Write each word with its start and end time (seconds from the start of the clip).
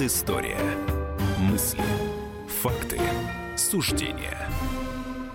Предыстория. 0.00 0.56
Мысли, 1.40 1.84
факты, 2.62 2.98
суждения. 3.54 4.48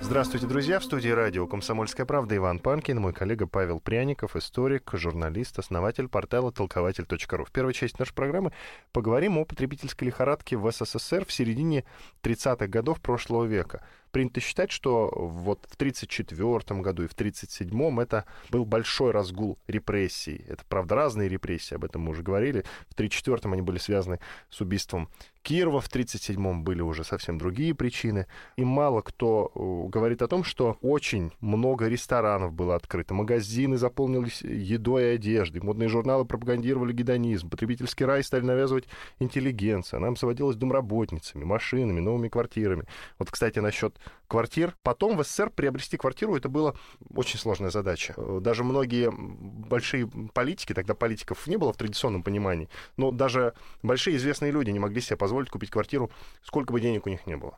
Здравствуйте, 0.02 0.48
друзья. 0.48 0.80
В 0.80 0.84
студии 0.84 1.10
радио 1.10 1.46
«Комсомольская 1.46 2.08
правда» 2.08 2.36
Иван 2.36 2.58
Панкин, 2.58 3.00
мой 3.00 3.14
коллега 3.14 3.46
Павел 3.46 3.80
Пряников, 3.80 4.36
историк, 4.36 4.90
журналист, 4.94 5.60
основатель 5.60 6.08
портала 6.08 6.52
толкователь.ру. 6.52 7.46
В 7.46 7.52
первой 7.52 7.74
части 7.74 7.98
нашей 8.00 8.16
программы 8.16 8.54
поговорим 8.92 9.38
о 9.38 9.46
потребительской 9.46 10.08
лихорадке 10.08 10.58
в 10.58 10.72
СССР 10.72 11.26
в 11.26 11.32
середине 11.32 11.84
30-х 12.24 12.66
годов 12.66 13.02
прошлого 13.02 13.46
века. 13.46 13.86
Принято 14.16 14.40
считать, 14.40 14.72
что 14.72 15.12
вот 15.14 15.68
в 15.70 15.76
1934 15.76 16.80
году 16.80 17.04
и 17.04 17.08
в 17.08 17.12
1937 17.12 18.00
это 18.00 18.24
был 18.50 18.64
большой 18.64 19.12
разгул 19.12 19.60
репрессий. 19.68 20.46
Это, 20.48 20.64
правда, 20.70 20.96
разные 20.96 21.28
репрессии, 21.28 21.76
об 21.76 21.84
этом 21.84 22.04
мы 22.04 22.12
уже 22.12 22.24
говорили. 22.24 22.62
В 22.88 22.94
1934 22.94 23.52
они 23.52 23.62
были 23.62 23.78
связаны 23.78 24.22
с 24.50 24.62
убийством 24.62 25.10
Кирова, 25.46 25.80
в 25.80 25.88
1937 25.88 26.64
были 26.64 26.82
уже 26.82 27.04
совсем 27.04 27.38
другие 27.38 27.76
причины. 27.76 28.26
И 28.56 28.66
мало 28.66 29.02
кто 29.02 29.52
э, 29.54 29.90
говорит 29.90 30.24
о 30.24 30.28
том, 30.28 30.44
что 30.44 30.78
очень 30.82 31.32
много 31.40 31.88
ресторанов 31.88 32.52
было 32.52 32.76
открыто, 32.76 33.14
магазины 33.14 33.78
заполнились 33.78 34.42
едой 34.42 35.04
и 35.04 35.16
одеждой, 35.16 35.62
модные 35.62 35.88
журналы 35.88 36.26
пропагандировали 36.26 36.94
гедонизм, 36.94 37.50
потребительский 37.50 38.06
рай 38.06 38.24
стали 38.24 38.42
навязывать 38.42 38.86
интеллигенция, 39.20 40.00
нам 40.00 40.16
заводилась 40.16 40.56
домработницами, 40.56 41.44
машинами, 41.44 42.00
новыми 42.00 42.30
квартирами. 42.30 42.86
Вот, 43.20 43.30
кстати, 43.30 43.60
насчет 43.60 44.00
квартир. 44.28 44.76
Потом 44.84 45.18
в 45.18 45.24
СССР 45.24 45.50
приобрести 45.50 45.98
квартиру 45.98 46.36
это 46.36 46.50
была 46.50 46.74
очень 47.14 47.40
сложная 47.40 47.70
задача. 47.70 48.16
Даже 48.42 48.64
многие 48.64 49.12
большие 49.12 50.08
политики, 50.34 50.74
тогда 50.74 50.94
политиков 50.94 51.48
не 51.48 51.58
было 51.58 51.74
в 51.74 51.78
традиционном 51.78 52.24
понимании, 52.24 52.70
но 52.98 53.12
даже 53.12 53.54
большие 53.84 54.18
известные 54.18 54.52
люди 54.52 54.72
не 54.72 54.80
могли 54.80 55.02
себе 55.02 55.18
позволить 55.18 55.50
купить 55.50 55.70
квартиру, 55.70 56.12
сколько 56.44 56.74
бы 56.74 56.82
денег 56.82 57.06
у 57.06 57.10
них 57.10 57.26
не 57.28 57.38
было. 57.38 57.58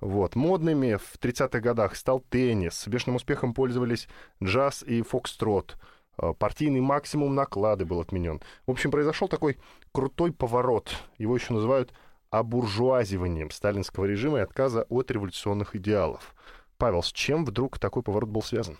Вот. 0.00 0.36
Модными 0.36 0.96
в 0.96 1.18
30-х 1.18 1.60
годах 1.60 1.96
стал 1.96 2.20
теннис. 2.20 2.74
С 2.74 2.88
бешеным 2.88 3.16
успехом 3.16 3.54
пользовались 3.54 4.08
джаз 4.42 4.82
и 4.82 5.02
фокстрот. 5.02 5.76
Э, 6.18 6.32
партийный 6.38 6.80
максимум 6.80 7.34
наклады 7.34 7.84
был 7.84 8.00
отменен. 8.00 8.40
В 8.66 8.70
общем, 8.70 8.90
произошел 8.90 9.28
такой 9.28 9.58
крутой 9.92 10.32
поворот. 10.32 10.94
Его 11.18 11.34
еще 11.34 11.54
называют 11.54 11.92
обуржуазиванием 12.38 13.50
сталинского 13.50 14.06
режима 14.06 14.38
и 14.38 14.42
отказа 14.42 14.86
от 14.88 15.10
революционных 15.10 15.76
идеалов. 15.76 16.34
Павел, 16.78 17.02
с 17.02 17.12
чем 17.12 17.44
вдруг 17.44 17.78
такой 17.78 18.02
поворот 18.02 18.28
был 18.28 18.42
связан? 18.42 18.76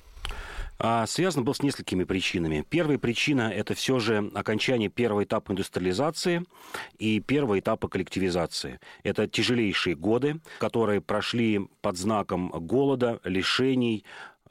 А, 0.79 1.07
связан 1.07 1.45
был 1.45 1.55
с 1.55 1.63
несколькими 1.63 2.03
причинами. 2.03 2.65
Первая 2.69 2.99
причина– 2.99 3.53
это 3.55 3.75
все 3.75 4.01
же 4.01 4.31
окончание 4.35 4.89
первого 4.89 5.23
этапа 5.23 5.53
индустриализации 5.53 6.45
и 6.99 7.21
первого 7.21 7.61
этапа 7.61 7.87
коллективизации. 7.87 8.81
Это 9.05 9.29
тяжелейшие 9.29 9.95
годы, 9.95 10.41
которые 10.59 11.01
прошли 11.01 11.69
под 11.81 11.97
знаком 11.97 12.49
голода, 12.49 13.21
лишений, 13.23 14.05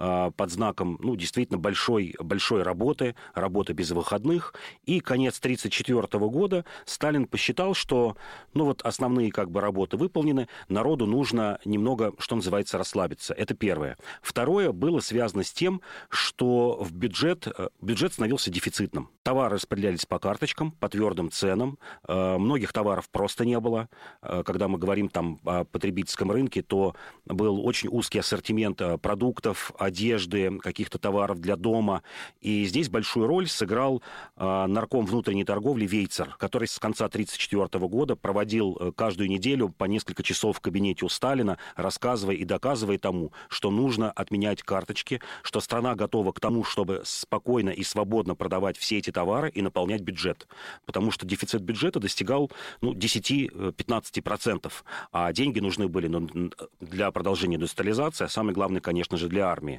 под 0.04 0.52
знаком, 0.52 0.98
ну, 1.02 1.16
действительно 1.16 1.58
большой, 1.58 2.16
большой 2.20 2.64
работы, 2.64 3.16
работы 3.34 3.74
без 3.74 3.92
выходных. 3.92 4.54
И 4.86 5.00
конец 5.00 5.40
1934 5.40 6.30
года 6.30 6.66
Сталин 6.86 7.28
посчитал, 7.28 7.74
что, 7.74 8.18
ну, 8.54 8.66
вот 8.66 8.82
основные 8.82 9.32
как 9.32 9.50
бы 9.52 9.62
работы 9.62 9.98
выполнены, 9.98 10.48
народу 10.68 11.06
нужно 11.06 11.60
немного, 11.66 12.14
что 12.20 12.36
называется, 12.36 12.78
расслабиться. 12.78 13.34
Это 13.34 13.54
первое. 13.54 13.98
Второе 14.22 14.72
было 14.72 15.00
связано 15.00 15.44
с 15.44 15.52
тем, 15.52 15.82
что 16.10 16.78
в 16.82 16.92
бюджет, 16.94 17.48
э, 17.48 17.70
бюджет 17.82 18.14
становился 18.14 18.52
дефицитным. 18.52 19.10
Товары 19.24 19.56
распределялись 19.56 20.06
по 20.06 20.20
карточкам, 20.20 20.72
по 20.72 20.90
твердым 20.90 21.32
ценам. 21.32 21.78
Э, 22.08 22.38
многих 22.38 22.74
товаров 22.74 23.10
просто 23.10 23.46
не 23.46 23.60
было. 23.60 23.90
Э, 24.22 24.44
когда 24.46 24.68
мы 24.68 24.78
говорим 24.78 25.10
там 25.10 25.40
о 25.46 25.64
потребительском 25.64 26.32
рынке, 26.32 26.62
то 26.62 26.96
был 27.26 27.66
очень 27.66 27.90
узкий 27.90 28.20
ассортимент 28.20 28.82
продуктов, 29.02 29.72
одежды, 29.94 30.58
каких-то 30.58 30.98
товаров 30.98 31.40
для 31.40 31.56
дома. 31.56 32.02
И 32.42 32.66
здесь 32.66 32.90
большую 32.90 33.28
роль 33.28 33.48
сыграл 33.48 34.02
э, 34.36 34.66
нарком 34.66 35.06
внутренней 35.06 35.46
торговли 35.46 35.86
Вейцер, 35.86 36.36
который 36.40 36.68
с 36.68 36.80
конца 36.80 37.06
1934 37.06 37.88
года 37.88 38.16
проводил 38.16 38.76
э, 38.80 38.92
каждую 38.96 39.30
неделю 39.30 39.70
по 39.70 39.86
несколько 39.86 40.24
часов 40.24 40.58
в 40.58 40.62
кабинете 40.62 41.06
у 41.06 41.10
Сталина, 41.10 41.60
рассказывая 41.76 42.36
и 42.36 42.44
доказывая 42.44 42.98
тому, 42.98 43.32
что 43.50 43.70
нужно 43.70 44.12
отменять 44.12 44.64
карточки, 44.64 45.22
что 45.44 45.60
страна 45.60 45.94
готова 45.96 46.32
к 46.32 46.40
тому, 46.40 46.64
чтобы 46.64 47.02
спокойно 47.06 47.70
и 47.70 47.84
свободно 47.84 48.34
продавать 48.36 48.78
все 48.78 48.98
эти 48.98 49.12
товары 49.12 49.50
и 49.50 49.62
наполнять 49.62 50.02
бюджет. 50.02 50.48
Потому 50.86 51.12
что 51.12 51.28
дефицит 51.28 51.62
бюджета 51.62 52.00
достигал 52.00 52.52
ну, 52.82 52.94
10-15%, 52.94 54.72
а 55.12 55.32
деньги 55.34 55.60
нужны 55.60 55.88
были 55.88 56.08
ну, 56.08 56.50
для 56.80 57.12
продолжения 57.12 57.58
индустриализации, 57.58 58.26
а 58.26 58.30
самое 58.30 58.56
главное, 58.56 58.82
конечно 58.82 59.18
же, 59.18 59.28
для 59.28 59.48
армии. 59.48 59.73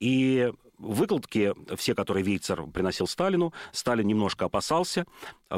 И 0.00 0.50
выкладки, 0.80 1.54
все, 1.76 1.94
которые 1.94 2.24
Вейцер 2.24 2.66
приносил 2.66 3.06
Сталину, 3.06 3.52
Сталин 3.72 4.06
немножко 4.06 4.46
опасался, 4.46 5.06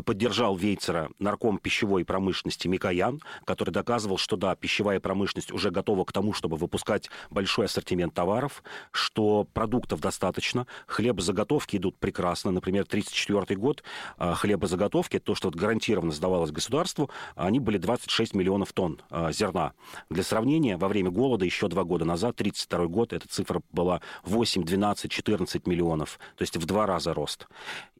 поддержал 0.05 0.57
Вейцера 0.57 1.11
нарком 1.19 1.59
пищевой 1.59 2.05
промышленности 2.05 2.69
Микоян, 2.69 3.21
который 3.45 3.71
доказывал, 3.71 4.19
что 4.19 4.37
да, 4.37 4.55
пищевая 4.55 5.01
промышленность 5.01 5.53
уже 5.53 5.71
готова 5.71 6.05
к 6.05 6.13
тому, 6.13 6.33
чтобы 6.33 6.57
выпускать 6.57 7.11
большой 7.31 7.67
ассортимент 7.67 8.15
товаров, 8.15 8.63
что 8.91 9.47
продуктов 9.53 10.01
достаточно, 10.01 10.67
хлебозаготовки 10.87 11.77
идут 11.77 11.99
прекрасно. 11.99 12.51
Например, 12.51 12.83
1934 12.83 13.59
год 13.59 13.83
а, 14.19 14.35
хлебозаготовки, 14.35 15.19
то, 15.19 15.35
что 15.35 15.51
гарантированно 15.51 16.13
сдавалось 16.13 16.51
государству, 16.51 17.11
они 17.37 17.61
были 17.61 17.79
26 17.79 18.35
миллионов 18.35 18.73
тонн 18.73 19.01
а, 19.11 19.33
зерна. 19.33 19.73
Для 20.11 20.23
сравнения, 20.23 20.77
во 20.77 20.89
время 20.89 21.11
голода 21.11 21.45
еще 21.45 21.69
два 21.69 21.85
года 21.85 22.05
назад, 22.05 22.35
1932 22.41 22.87
год, 22.87 23.13
эта 23.13 23.29
цифра 23.29 23.63
была 23.71 24.01
8, 24.25 24.65
12, 24.65 25.12
14 25.13 25.67
миллионов, 25.67 26.19
то 26.37 26.43
есть 26.43 26.57
в 26.57 26.67
два 26.67 26.87
раза 26.87 27.15
рост. 27.15 27.47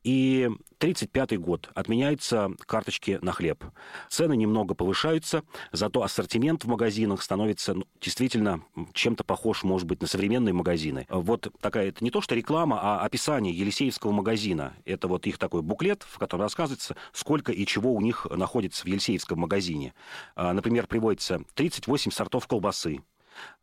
И 0.03 0.51
1935 0.83 1.39
год. 1.39 1.71
Отменяются 1.75 2.51
карточки 2.67 3.21
на 3.23 3.31
хлеб. 3.31 3.65
Цены 4.09 4.37
немного 4.37 4.75
повышаются, 4.75 5.45
зато 5.71 6.03
ассортимент 6.03 6.65
в 6.65 6.69
магазинах 6.69 7.23
становится 7.23 7.75
ну, 7.75 7.85
действительно 8.01 8.65
чем-то 8.93 9.23
похож, 9.23 9.63
может 9.63 9.87
быть, 9.87 10.01
на 10.01 10.09
современные 10.09 10.53
магазины. 10.53 11.07
Вот 11.09 11.53
такая, 11.61 11.91
это 11.91 12.03
не 12.03 12.11
то 12.11 12.21
что 12.21 12.35
реклама, 12.35 12.81
а 12.83 13.05
описание 13.05 13.55
Елисеевского 13.55 14.11
магазина. 14.11 14.75
Это 14.85 15.07
вот 15.07 15.27
их 15.29 15.39
такой 15.39 15.63
буклет, 15.63 16.03
в 16.03 16.19
котором 16.19 16.43
рассказывается, 16.43 16.97
сколько 17.13 17.53
и 17.53 17.65
чего 17.65 17.95
у 17.95 18.01
них 18.01 18.27
находится 18.29 18.83
в 18.83 18.87
Елисеевском 18.87 19.39
магазине. 19.39 19.95
А, 20.35 20.53
например, 20.53 20.89
приводится 20.89 21.43
38 21.55 22.11
сортов 22.11 22.49
колбасы, 22.49 23.03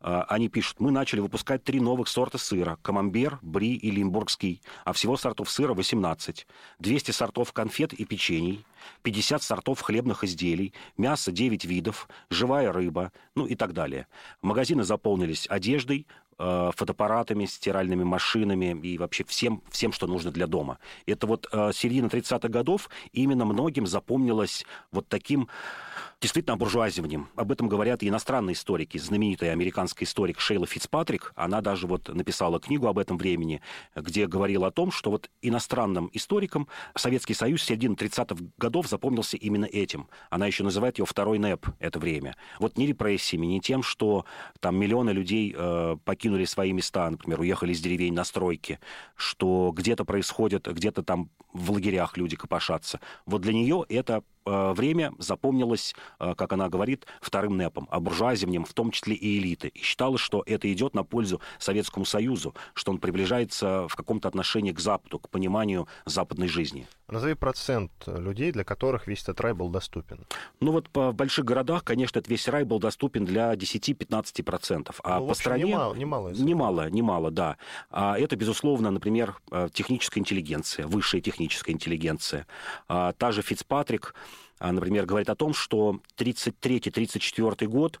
они 0.00 0.48
пишут, 0.48 0.80
мы 0.80 0.90
начали 0.90 1.20
выпускать 1.20 1.64
три 1.64 1.80
новых 1.80 2.08
сорта 2.08 2.38
сыра. 2.38 2.78
Камамбер, 2.82 3.38
Бри 3.42 3.74
и 3.74 3.90
Лимбургский. 3.90 4.62
А 4.84 4.92
всего 4.92 5.16
сортов 5.16 5.50
сыра 5.50 5.74
18. 5.74 6.46
200 6.78 7.10
сортов 7.10 7.52
конфет 7.52 7.92
и 7.92 8.04
печений. 8.04 8.64
50 9.02 9.42
сортов 9.42 9.80
хлебных 9.80 10.24
изделий. 10.24 10.72
Мясо 10.96 11.32
9 11.32 11.64
видов. 11.64 12.08
Живая 12.30 12.72
рыба. 12.72 13.12
Ну 13.34 13.46
и 13.46 13.54
так 13.54 13.72
далее. 13.72 14.06
Магазины 14.42 14.84
заполнились 14.84 15.46
одеждой, 15.48 16.06
Э, 16.42 16.70
фотоаппаратами, 16.74 17.44
стиральными 17.44 18.02
машинами 18.02 18.74
и 18.82 18.96
вообще 18.96 19.24
всем, 19.24 19.62
всем, 19.70 19.92
что 19.92 20.06
нужно 20.06 20.30
для 20.30 20.46
дома. 20.46 20.78
Это 21.04 21.26
вот 21.26 21.46
э, 21.52 21.70
середина 21.74 22.06
30-х 22.06 22.48
годов 22.48 22.88
именно 23.12 23.44
многим 23.44 23.86
запомнилось 23.86 24.64
вот 24.90 25.06
таким 25.06 25.50
действительно 26.20 26.56
буржуазиванием. 26.56 27.28
Об 27.34 27.50
этом 27.50 27.68
говорят 27.68 28.02
и 28.02 28.08
иностранные 28.08 28.52
историки. 28.52 28.98
Знаменитая 28.98 29.52
американская 29.52 30.06
историк 30.06 30.38
Шейла 30.38 30.66
Фицпатрик, 30.66 31.32
она 31.34 31.60
даже 31.60 31.86
вот 31.86 32.08
написала 32.08 32.60
книгу 32.60 32.86
об 32.86 32.98
этом 32.98 33.16
времени, 33.16 33.62
где 33.96 34.26
говорила 34.26 34.68
о 34.68 34.70
том, 34.70 34.90
что 34.92 35.10
вот 35.10 35.30
иностранным 35.40 36.10
историкам 36.12 36.68
Советский 36.94 37.34
Союз 37.34 37.62
середины 37.62 37.94
30-х 37.94 38.36
годов 38.58 38.88
запомнился 38.88 39.36
именно 39.38 39.64
этим. 39.64 40.08
Она 40.28 40.46
еще 40.46 40.62
называет 40.62 40.98
его 40.98 41.06
второй 41.06 41.38
НЭП 41.38 41.66
это 41.78 41.98
время. 41.98 42.36
Вот 42.58 42.76
не 42.76 42.86
репрессиями, 42.86 43.46
не 43.46 43.60
тем, 43.60 43.82
что 43.82 44.26
там 44.60 44.76
миллионы 44.76 45.10
людей 45.10 45.54
э, 45.56 45.96
покинули 46.04 46.29
покинули 46.30 46.44
свои 46.44 46.72
места, 46.72 47.10
например, 47.10 47.40
уехали 47.40 47.72
из 47.72 47.80
деревень 47.80 48.14
на 48.14 48.24
стройки, 48.24 48.78
что 49.16 49.72
где-то 49.74 50.04
происходит, 50.04 50.68
где-то 50.68 51.02
там 51.02 51.28
в 51.52 51.72
лагерях 51.72 52.16
люди 52.16 52.36
копошатся. 52.36 53.00
Вот 53.26 53.42
для 53.42 53.52
нее 53.52 53.84
это 53.88 54.22
Э, 54.46 54.72
время 54.72 55.12
запомнилось, 55.18 55.94
э, 56.18 56.34
как 56.34 56.52
она 56.52 56.68
говорит, 56.68 57.06
вторым 57.20 57.56
НЭПом, 57.56 57.86
а 57.90 58.00
буржуазием, 58.00 58.64
в 58.64 58.72
том 58.72 58.90
числе 58.90 59.14
и 59.14 59.38
элиты. 59.38 59.68
И 59.68 59.80
считалось, 59.80 60.20
что 60.20 60.42
это 60.46 60.72
идет 60.72 60.94
на 60.94 61.04
пользу 61.04 61.40
Советскому 61.58 62.04
Союзу, 62.04 62.54
что 62.74 62.90
он 62.92 62.98
приближается 62.98 63.86
в 63.88 63.94
каком-то 63.96 64.28
отношении 64.28 64.72
к 64.72 64.80
Западу, 64.80 65.18
к 65.18 65.28
пониманию 65.28 65.88
западной 66.06 66.48
жизни. 66.48 66.88
Назови 67.08 67.34
процент 67.34 67.92
людей, 68.06 68.52
для 68.52 68.64
которых 68.64 69.06
весь 69.06 69.22
этот 69.22 69.40
рай 69.40 69.52
был 69.52 69.68
доступен. 69.68 70.26
Ну 70.60 70.72
вот 70.72 70.88
по, 70.88 71.10
в 71.10 71.14
больших 71.14 71.44
городах, 71.44 71.84
конечно, 71.84 72.18
этот 72.18 72.30
весь 72.30 72.48
рай 72.48 72.64
был 72.64 72.78
доступен 72.78 73.24
для 73.24 73.54
10-15%. 73.54 74.94
А 75.02 75.18
ну, 75.18 75.28
по 75.28 75.34
стране... 75.34 75.64
Немало, 75.64 75.94
немало, 75.94 76.19
немало, 76.28 76.90
немало, 76.90 77.30
да. 77.30 77.56
А 77.90 78.18
это, 78.18 78.36
безусловно, 78.36 78.90
например, 78.90 79.36
э, 79.50 79.68
техническая 79.72 80.20
интеллигенция, 80.20 80.86
высшая 80.86 81.20
техническая 81.20 81.74
интеллигенция. 81.74 82.46
А 82.88 83.12
та 83.12 83.32
же 83.32 83.42
Фицпатрик, 83.42 84.14
например, 84.60 85.06
говорит 85.06 85.30
о 85.30 85.34
том, 85.34 85.54
что 85.54 86.00
33-34 86.18 87.66
год, 87.66 87.98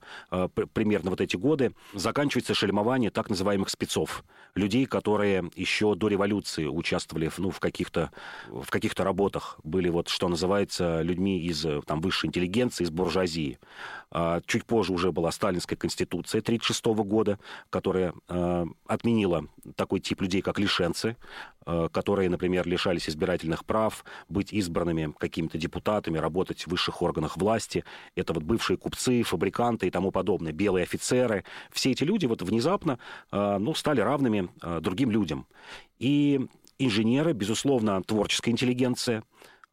примерно 0.74 1.10
вот 1.10 1.20
эти 1.22 1.36
годы, 1.36 1.72
заканчивается 1.94 2.52
шельмование 2.52 3.10
так 3.10 3.30
называемых 3.30 3.70
спецов, 3.70 4.24
людей, 4.54 4.86
которые 4.86 5.50
еще 5.54 5.94
до 5.94 6.08
революции 6.08 6.66
участвовали 6.66 7.30
ну, 7.38 7.50
в 7.50 7.60
каких-то 7.60 8.10
в 8.48 8.68
каких-то 8.70 9.04
работах, 9.04 9.58
были 9.62 9.88
вот, 9.88 10.08
что 10.08 10.28
называется, 10.28 11.02
людьми 11.02 11.40
из 11.40 11.66
там, 11.86 12.00
высшей 12.00 12.28
интеллигенции, 12.28 12.84
из 12.84 12.90
буржуазии. 12.90 13.58
А, 14.12 14.40
чуть 14.46 14.64
позже 14.64 14.92
уже 14.92 15.12
была 15.12 15.30
сталинская 15.30 15.76
конституция 15.76 16.40
1936 16.40 17.08
года, 17.08 17.38
которая 17.70 18.12
а, 18.28 18.66
отменила 18.86 19.46
такой 19.76 20.00
тип 20.00 20.20
людей, 20.22 20.42
как 20.42 20.58
лишенцы, 20.58 21.16
а, 21.64 21.88
которые, 21.88 22.28
например, 22.28 22.66
лишались 22.66 23.08
избирательных 23.08 23.64
прав, 23.64 24.04
быть 24.28 24.52
избранными 24.52 25.14
какими-то 25.16 25.58
депутатами, 25.58 26.18
работать 26.18 26.62
в 26.62 26.68
высших 26.68 27.02
органах 27.02 27.36
власти. 27.36 27.84
Это 28.16 28.32
вот 28.32 28.42
бывшие 28.42 28.76
купцы, 28.76 29.22
фабриканты 29.22 29.86
и 29.86 29.90
тому 29.90 30.10
подобное, 30.10 30.52
белые 30.52 30.82
офицеры. 30.82 31.44
Все 31.70 31.92
эти 31.92 32.02
люди 32.02 32.26
вот 32.26 32.42
внезапно 32.42 32.98
ну, 33.30 33.74
стали 33.74 34.00
равными 34.00 34.48
другим 34.80 35.10
людям. 35.10 35.46
И 35.98 36.40
инженеры, 36.78 37.32
безусловно, 37.32 38.02
творческая 38.02 38.50
интеллигенция. 38.50 39.22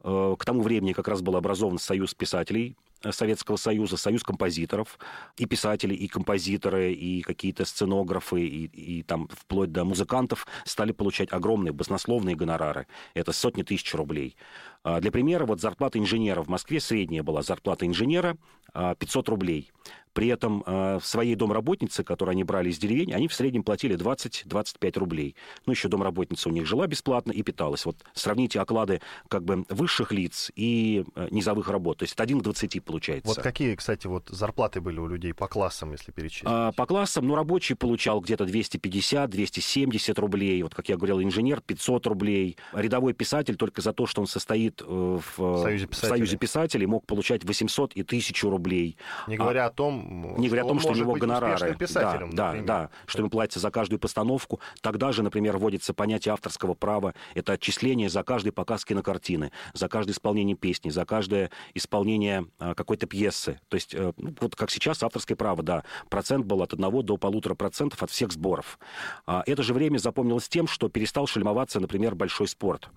К 0.03 0.45
тому 0.45 0.61
времени 0.61 0.93
как 0.93 1.07
раз 1.07 1.21
был 1.21 1.35
образован 1.35 1.79
Союз 1.79 2.13
писателей 2.13 2.77
Э, 3.03 3.11
Советского 3.11 3.57
Союза, 3.57 3.97
союз 3.97 4.23
композиторов, 4.23 4.99
и 5.37 5.45
писатели, 5.45 5.93
и 5.93 6.07
композиторы, 6.07 6.93
и 6.93 7.21
какие-то 7.21 7.65
сценографы, 7.65 8.41
и, 8.41 8.65
и 8.65 9.03
там 9.03 9.27
вплоть 9.27 9.71
до 9.71 9.83
музыкантов 9.85 10.47
стали 10.65 10.91
получать 10.91 11.31
огромные 11.31 11.73
баснословные 11.73 12.35
гонорары. 12.35 12.87
Это 13.13 13.31
сотни 13.31 13.63
тысяч 13.63 13.93
рублей. 13.93 14.35
А, 14.83 14.99
для 14.99 15.11
примера, 15.11 15.45
вот 15.45 15.61
зарплата 15.61 15.99
инженера 15.99 16.41
в 16.41 16.47
Москве, 16.47 16.79
средняя 16.79 17.23
была 17.23 17.41
зарплата 17.41 17.85
инженера 17.85 18.37
500 18.73 19.27
а, 19.27 19.31
рублей. 19.31 19.71
При 20.17 20.29
этом 20.29 20.63
э, 20.65 20.99
своей 21.03 21.35
домработнице, 21.35 22.03
которую 22.03 22.31
они 22.31 22.43
брали 22.43 22.69
из 22.69 22.79
деревень, 22.79 23.13
они 23.13 23.27
в 23.27 23.35
среднем 23.35 23.61
платили 23.61 23.95
20-25 23.95 24.97
рублей. 24.97 25.35
Ну, 25.67 25.73
еще 25.73 25.89
домработница 25.89 26.49
у 26.49 26.51
них 26.51 26.65
жила 26.65 26.87
бесплатно 26.87 27.31
и 27.31 27.43
питалась. 27.43 27.85
Вот 27.85 27.97
сравните 28.15 28.59
оклады 28.59 28.99
как 29.27 29.43
бы 29.43 29.63
высших 29.69 30.11
лиц 30.11 30.51
и 30.55 31.05
э, 31.13 31.27
низовых 31.29 31.69
работ. 31.69 31.99
То 31.99 32.03
есть 32.03 32.15
это 32.15 32.23
1 32.23 32.39
к 32.39 32.43
20 32.45 32.83
получается. 32.83 33.27
Вот 33.27 33.43
какие, 33.43 33.75
кстати, 33.75 34.07
вот 34.07 34.27
зарплаты 34.29 34.81
были 34.81 34.97
у 34.97 35.05
людей 35.05 35.35
по 35.35 35.47
классам, 35.47 35.91
если 35.91 36.11
перечислить? 36.11 36.47
А, 36.47 36.71
по 36.71 36.87
классам, 36.87 37.27
ну, 37.27 37.35
рабочий 37.35 37.75
получал 37.75 38.19
где-то 38.19 38.45
250-270 38.45 40.19
рублей. 40.19 40.63
Вот, 40.63 40.73
как 40.73 40.89
я 40.89 40.97
говорил, 40.97 41.21
инженер 41.21 41.61
500 41.61 42.07
рублей. 42.07 42.57
Рядовой 42.73 43.13
писатель 43.13 43.55
только 43.55 43.83
за 43.83 43.93
то, 43.93 44.07
что 44.07 44.21
он 44.21 44.27
состоит 44.27 44.81
э, 44.81 44.83
в 44.87 45.61
Союзе 45.61 45.85
писателей, 45.85 46.07
в 46.07 46.17
Союзе 46.17 46.37
писателей 46.37 46.85
мог 46.87 47.05
получать 47.05 47.45
800 47.45 47.93
и 47.93 48.01
1000 48.01 48.49
рублей. 48.49 48.97
Не 49.27 49.37
говоря 49.37 49.65
а, 49.65 49.67
о 49.67 49.69
том, 49.69 50.06
не 50.07 50.47
говоря 50.47 50.63
о 50.63 50.67
том, 50.67 50.79
что 50.79 50.91
у 50.91 50.95
него 50.95 51.13
гонорары. 51.13 51.75
Да, 51.93 52.27
да, 52.31 52.53
да, 52.61 52.89
что 53.05 53.19
ему 53.19 53.29
платится 53.29 53.59
за 53.59 53.71
каждую 53.71 53.99
постановку. 53.99 54.59
Тогда 54.81 55.11
же, 55.11 55.21
например, 55.21 55.57
вводится 55.57 55.93
понятие 55.93 56.33
авторского 56.33 56.73
права. 56.73 57.13
Это 57.35 57.53
отчисление 57.53 58.09
за 58.09 58.23
каждый 58.23 58.51
показ 58.51 58.85
кинокартины, 58.85 59.51
за 59.73 59.89
каждое 59.89 60.13
исполнение 60.13 60.55
песни, 60.55 60.89
за 60.89 61.05
каждое 61.05 61.51
исполнение 61.73 62.45
а, 62.59 62.73
какой-то 62.73 63.05
пьесы. 63.05 63.59
То 63.67 63.75
есть, 63.75 63.93
э, 63.93 64.13
ну, 64.17 64.33
вот 64.39 64.55
как 64.55 64.71
сейчас 64.71 65.03
авторское 65.03 65.35
право, 65.35 65.61
да, 65.61 65.83
процент 66.09 66.45
был 66.45 66.61
от 66.61 66.73
одного 66.73 67.01
до 67.01 67.17
полутора 67.17 67.55
процентов 67.55 68.01
от 68.03 68.09
всех 68.09 68.31
сборов. 68.31 68.79
А, 69.25 69.43
это 69.45 69.61
же 69.63 69.73
время 69.73 69.97
запомнилось 69.97 70.47
тем, 70.47 70.67
что 70.67 70.87
перестал 70.89 71.27
шельмоваться, 71.27 71.79
например, 71.79 72.15
большой 72.15 72.47
спорт. 72.47 72.89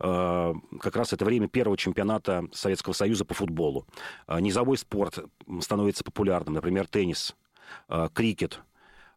А, 0.00 0.54
как 0.80 0.96
раз 0.96 1.12
это 1.12 1.24
время 1.24 1.48
первого 1.48 1.76
чемпионата 1.76 2.44
Советского 2.52 2.92
Союза 2.92 3.24
по 3.24 3.34
футболу. 3.34 3.86
Низовой 4.28 4.78
спорт 4.78 5.18
становится 5.60 6.02
популярным 6.02 6.55
например, 6.56 6.88
теннис, 6.88 7.36
э, 7.88 8.08
крикет, 8.12 8.60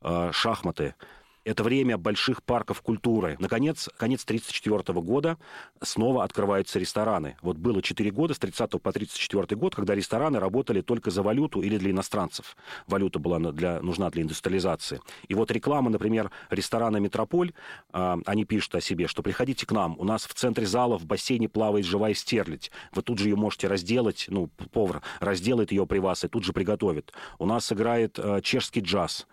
э, 0.02 0.32
шахматы– 0.32 0.94
это 1.46 1.64
время 1.64 1.98
больших 1.98 2.44
парков 2.44 2.82
культуры. 2.82 3.36
Наконец, 3.40 3.90
конец 3.98 4.24
1934 4.24 5.02
года 5.02 5.38
снова 5.82 6.24
открываются 6.24 6.80
рестораны. 6.80 7.38
Вот 7.42 7.58
было 7.58 7.82
4 7.82 8.12
года, 8.12 8.34
с 8.34 8.40
30 8.40 8.82
по 8.82 8.92
34 8.92 9.56
год, 9.58 9.76
когда 9.76 9.96
рестораны 9.96 10.40
работали 10.40 10.82
только 10.82 11.12
за 11.12 11.24
валюту 11.24 11.62
или 11.62 11.78
для 11.78 11.92
иностранцев. 11.92 12.56
Валюта 12.88 13.20
была 13.20 13.40
для, 13.52 13.82
нужна 13.82 14.10
для 14.10 14.24
индустриализации. 14.24 15.02
И 15.28 15.34
вот 15.34 15.52
реклама, 15.52 15.90
например, 15.90 16.32
ресторана 16.50 16.98
«Метрополь», 16.98 17.54
э, 17.94 18.18
они 18.26 18.46
пишут 18.46 18.76
о 18.76 18.82
себе, 18.82 19.08
что 19.08 19.24
приходите 19.24 19.66
к 19.66 19.72
нам, 19.72 19.96
у 19.98 20.04
нас 20.04 20.26
в 20.26 20.34
центре 20.34 20.66
зала 20.66 20.98
в 20.98 21.06
бассейне 21.06 21.50
плавает 21.50 21.86
живая 21.86 22.14
стерлядь. 22.14 22.72
Вы 22.92 23.02
тут 23.02 23.20
же 23.20 23.30
ее 23.30 23.36
можете 23.36 23.68
разделать, 23.68 24.26
ну, 24.30 24.48
повар 24.72 25.02
разделает 25.20 25.72
ее 25.72 25.86
при 25.86 26.00
вас 26.00 26.24
и 26.24 26.28
тут 26.28 26.44
же 26.44 26.54
приготовит. 26.54 27.14
У 27.38 27.46
нас 27.46 27.72
играет 27.72 28.20
э, 28.20 28.42
чешский 28.44 28.82
джаз. 28.82 29.28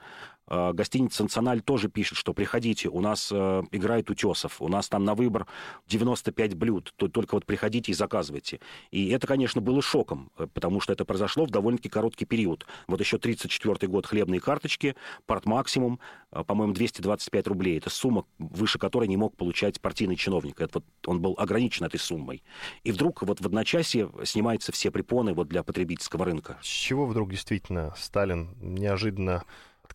А, 0.49 0.73
гостиница 0.73 1.23
«Националь» 1.23 1.61
тоже 1.61 1.89
пишет, 1.89 2.17
что 2.19 2.33
приходите, 2.33 2.89
у 2.89 3.01
нас 3.01 3.31
э, 3.33 3.63
играет 3.73 4.11
утесов, 4.11 4.63
у 4.63 4.69
нас 4.69 4.89
там 4.89 5.05
на 5.05 5.15
выбор 5.15 5.47
95 5.89 6.55
блюд, 6.55 6.93
то 6.97 7.09
только 7.09 7.35
вот 7.35 7.45
приходите 7.45 7.91
и 7.93 7.95
заказывайте. 7.95 8.61
И 8.91 9.09
это, 9.09 9.27
конечно, 9.27 9.61
было 9.61 9.83
шоком, 9.83 10.31
э, 10.39 10.47
потому 10.53 10.81
что 10.81 10.93
это 10.93 11.05
произошло 11.05 11.47
в 11.47 11.51
довольно-таки 11.51 11.89
короткий 11.89 12.27
период. 12.27 12.67
Вот 12.87 13.01
еще 13.01 13.19
34 13.19 13.89
год 13.91 14.07
хлебные 14.07 14.41
карточки, 14.41 14.95
парт 15.27 15.47
максимум, 15.47 15.99
э, 16.31 16.45
по-моему, 16.45 16.75
225 16.75 17.49
рублей. 17.49 17.79
Это 17.79 17.91
сумма, 17.91 18.25
выше 18.39 18.79
которой 18.79 19.09
не 19.09 19.17
мог 19.17 19.37
получать 19.37 19.81
партийный 19.81 20.17
чиновник. 20.17 20.61
Это 20.61 20.79
вот, 20.79 20.85
он 21.07 21.21
был 21.21 21.35
ограничен 21.39 21.85
этой 21.87 21.99
суммой. 21.99 22.45
И 22.85 22.93
вдруг 22.93 23.23
вот 23.23 23.41
в 23.41 23.47
одночасье 23.47 24.11
снимаются 24.25 24.71
все 24.71 24.93
препоны 24.93 25.35
вот 25.35 25.49
для 25.49 25.65
потребительского 25.65 26.25
рынка. 26.25 26.59
С 26.63 26.67
чего 26.67 27.07
вдруг 27.07 27.31
действительно 27.31 27.93
Сталин 27.97 28.55
неожиданно 28.61 29.45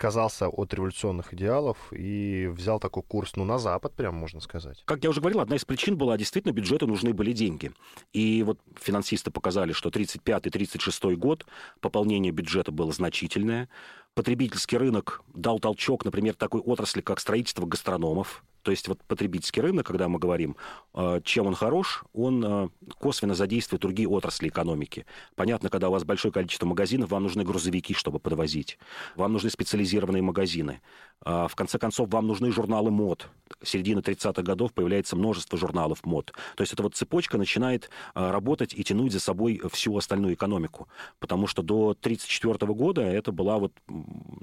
отказался 0.02 0.48
от 0.48 0.74
революционных 0.74 1.32
идеалов 1.36 1.78
и 1.92 2.48
взял 2.52 2.80
такой 2.80 3.04
курс, 3.04 3.36
ну, 3.36 3.46
на 3.46 3.60
Запад, 3.60 3.94
прям 3.94 4.16
можно 4.16 4.40
сказать. 4.42 4.82
Как 4.86 5.04
я 5.04 5.12
уже 5.12 5.22
говорил, 5.22 5.42
одна 5.42 5.56
из 5.56 5.64
причин 5.64 5.96
была, 5.96 6.18
действительно, 6.18 6.54
бюджету 6.54 6.88
нужны 6.88 7.14
были 7.14 7.34
деньги. 7.34 7.72
И 8.12 8.42
вот 8.42 8.58
финансисты 8.80 9.30
показали, 9.30 9.74
что 9.74 9.90
35-36 9.90 11.16
год 11.18 11.46
пополнение 11.82 12.32
бюджета 12.32 12.72
было 12.72 12.92
значительное. 12.92 13.70
Потребительский 14.16 14.78
рынок 14.78 15.22
дал 15.36 15.60
толчок, 15.60 16.04
например, 16.04 16.34
такой 16.34 16.62
отрасли, 16.62 17.02
как 17.02 17.20
строительство 17.20 17.68
гастрономов. 17.68 18.44
То 18.62 18.72
есть 18.72 18.88
вот 18.88 19.04
потребительский 19.04 19.62
рынок, 19.62 19.86
когда 19.86 20.08
мы 20.08 20.20
говорим, 20.20 20.56
э, 20.94 21.22
чем 21.24 21.48
он 21.48 21.56
хорош, 21.56 22.04
он 22.14 22.44
э, 22.46 22.70
косвенно 23.00 23.34
задействует 23.34 23.82
другие 23.82 24.08
отрасли 24.08 24.50
экономики. 24.50 25.06
Понятно, 25.36 25.70
когда 25.70 25.90
у 25.90 25.92
вас 25.92 26.04
большое 26.04 26.32
количество 26.32 26.66
магазинов, 26.66 27.12
вам 27.12 27.24
нужны 27.24 27.44
грузовики, 27.44 27.94
чтобы 27.94 28.20
подвозить. 28.20 28.78
Вам 29.16 29.34
нужны 29.34 29.50
специализированные 29.50 30.22
магазины. 30.22 30.82
А, 31.24 31.48
в 31.48 31.56
конце 31.56 31.78
концов, 31.78 32.10
вам 32.10 32.28
нужны 32.28 32.52
журналы 32.52 32.92
мод. 32.92 33.28
С 33.64 33.70
середины 33.70 34.00
30-х 34.00 34.42
годов 34.42 34.74
появляется 34.74 35.16
множество 35.16 35.58
журналов 35.58 36.06
мод. 36.06 36.34
То 36.56 36.62
есть 36.62 36.74
эта 36.74 36.84
вот 36.84 36.96
цепочка 36.96 37.38
начинает 37.38 37.90
работать 38.14 38.74
и 38.74 38.84
тянуть 38.84 39.12
за 39.12 39.20
собой 39.20 39.62
всю 39.72 39.96
остальную 39.98 40.34
экономику. 40.34 40.88
Потому 41.20 41.48
что 41.48 41.62
до 41.62 41.92
1934 41.92 42.74
года 42.74 43.02
это 43.02 43.32
была 43.32 43.58
вот 43.58 43.74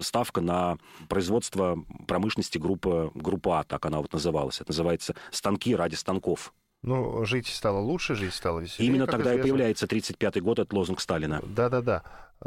ставка 0.01 0.41
на 0.41 0.79
производство 1.09 1.85
промышленности 2.07 2.59
группы, 2.59 3.11
группа 3.15 3.61
А, 3.61 3.65
так 3.65 3.85
она 3.87 4.01
вот 4.01 4.08
называлась. 4.13 4.61
Это 4.61 4.71
называется 4.71 5.15
«станки 5.31 5.75
ради 5.75 5.95
станков». 5.95 6.53
Ну, 6.83 7.25
жить 7.25 7.49
стало 7.49 7.79
лучше, 7.79 8.15
жить 8.15 8.35
стало 8.35 8.61
веселее. 8.61 8.89
Именно 8.89 9.07
тогда 9.07 9.31
известно. 9.31 9.41
и 9.41 9.43
появляется 9.43 9.87
35-й 9.87 10.41
год, 10.41 10.59
от 10.61 10.73
лозунг 10.73 11.01
Сталина. 11.01 11.43
Да-да-да. 11.45 12.05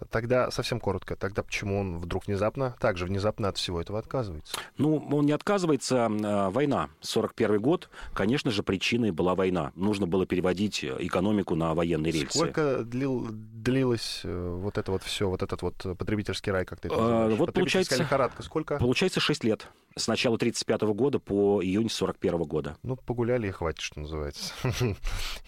Тогда 0.10 0.51
совсем 0.51 0.79
коротко. 0.79 1.15
Тогда 1.15 1.43
почему 1.43 1.79
он 1.79 2.00
вдруг 2.00 2.27
внезапно, 2.27 2.75
также 2.79 3.05
внезапно 3.05 3.50
от 3.50 3.57
всего 3.57 3.81
этого 3.81 4.00
отказывается? 4.00 4.57
Ну, 4.77 4.98
он 5.12 5.25
не 5.25 5.33
отказывается. 5.33 6.05
А, 6.05 6.50
война. 6.50 6.89
41 7.01 7.60
год, 7.60 7.89
конечно 8.13 8.51
же, 8.51 8.63
причиной 8.63 9.12
была 9.12 9.36
война. 9.36 9.71
Нужно 9.75 10.07
было 10.07 10.25
переводить 10.25 10.83
экономику 10.83 11.55
на 11.55 11.74
военные 11.74 12.12
рельсы. 12.12 12.38
Сколько 12.38 12.83
длил, 12.83 13.27
длилось 13.29 14.21
э, 14.24 14.57
вот 14.62 14.77
это 14.77 14.91
вот 14.91 15.03
все, 15.03 15.29
вот 15.29 15.43
этот 15.43 15.62
вот 15.62 15.75
потребительский 15.98 16.51
рай, 16.51 16.65
как 16.65 16.79
ты 16.79 16.88
это 16.88 16.95
а, 16.98 17.01
называешь? 17.01 17.39
Вот 17.39 17.53
получается, 17.53 17.98
лихорадка 17.98 18.43
сколько? 18.43 18.77
Получается 18.77 19.19
6 19.19 19.43
лет. 19.43 19.67
С 19.98 20.07
начала 20.07 20.38
35 20.38 20.81
года 20.83 21.19
по 21.19 21.62
июнь 21.62 21.89
41 21.89 22.43
года. 22.43 22.77
Ну, 22.81 22.95
погуляли 22.95 23.48
и 23.48 23.51
хватит, 23.51 23.81
что 23.81 24.00
называется. 24.00 24.53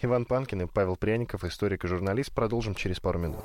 Иван 0.02 0.26
Панкин 0.26 0.62
и 0.62 0.66
Павел 0.66 0.96
Пряников, 0.96 1.44
историк 1.44 1.84
и 1.84 1.88
журналист. 1.88 2.32
Продолжим 2.32 2.74
через 2.74 3.00
пару 3.00 3.18
минут. 3.18 3.44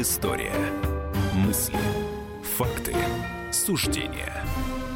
Предыстория. 0.00 0.54
Мысли. 1.34 1.76
Факты. 2.56 2.94
Суждения. 3.52 4.32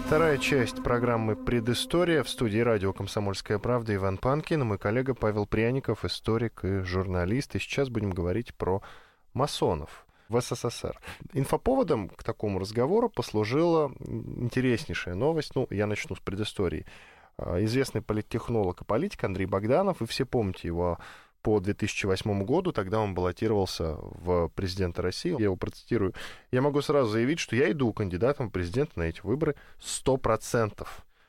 Вторая 0.06 0.38
часть 0.38 0.82
программы 0.82 1.36
«Предыстория» 1.36 2.22
в 2.22 2.28
студии 2.30 2.60
радио 2.60 2.94
«Комсомольская 2.94 3.58
правда» 3.58 3.94
Иван 3.96 4.16
Панкин 4.16 4.62
и 4.62 4.64
мой 4.64 4.78
коллега 4.78 5.12
Павел 5.12 5.44
Пряников, 5.44 6.06
историк 6.06 6.64
и 6.64 6.78
журналист. 6.78 7.54
И 7.54 7.58
сейчас 7.58 7.90
будем 7.90 8.12
говорить 8.12 8.54
про 8.54 8.80
масонов 9.34 10.06
в 10.30 10.40
СССР. 10.40 10.98
Инфоповодом 11.34 12.08
к 12.08 12.22
такому 12.22 12.58
разговору 12.58 13.10
послужила 13.10 13.92
интереснейшая 14.08 15.16
новость. 15.16 15.54
Ну, 15.54 15.66
я 15.68 15.86
начну 15.86 16.16
с 16.16 16.20
предыстории. 16.20 16.86
А, 17.36 17.62
известный 17.62 18.00
политтехнолог 18.00 18.80
и 18.80 18.84
политик 18.86 19.22
Андрей 19.24 19.44
Богданов, 19.44 20.00
вы 20.00 20.06
все 20.06 20.24
помните 20.24 20.68
его 20.68 20.98
по 21.44 21.60
2008 21.60 22.42
году, 22.44 22.72
тогда 22.72 23.00
он 23.00 23.14
баллотировался 23.14 23.98
в 24.00 24.48
президента 24.48 25.02
России. 25.02 25.32
Я 25.32 25.44
его 25.44 25.56
процитирую. 25.56 26.14
«Я 26.50 26.62
могу 26.62 26.80
сразу 26.80 27.10
заявить, 27.10 27.38
что 27.38 27.54
я 27.54 27.70
иду 27.70 27.92
кандидатом 27.92 28.48
в 28.48 28.50
президент 28.50 28.96
на 28.96 29.02
эти 29.02 29.20
выборы 29.22 29.54
100%. 29.78 30.86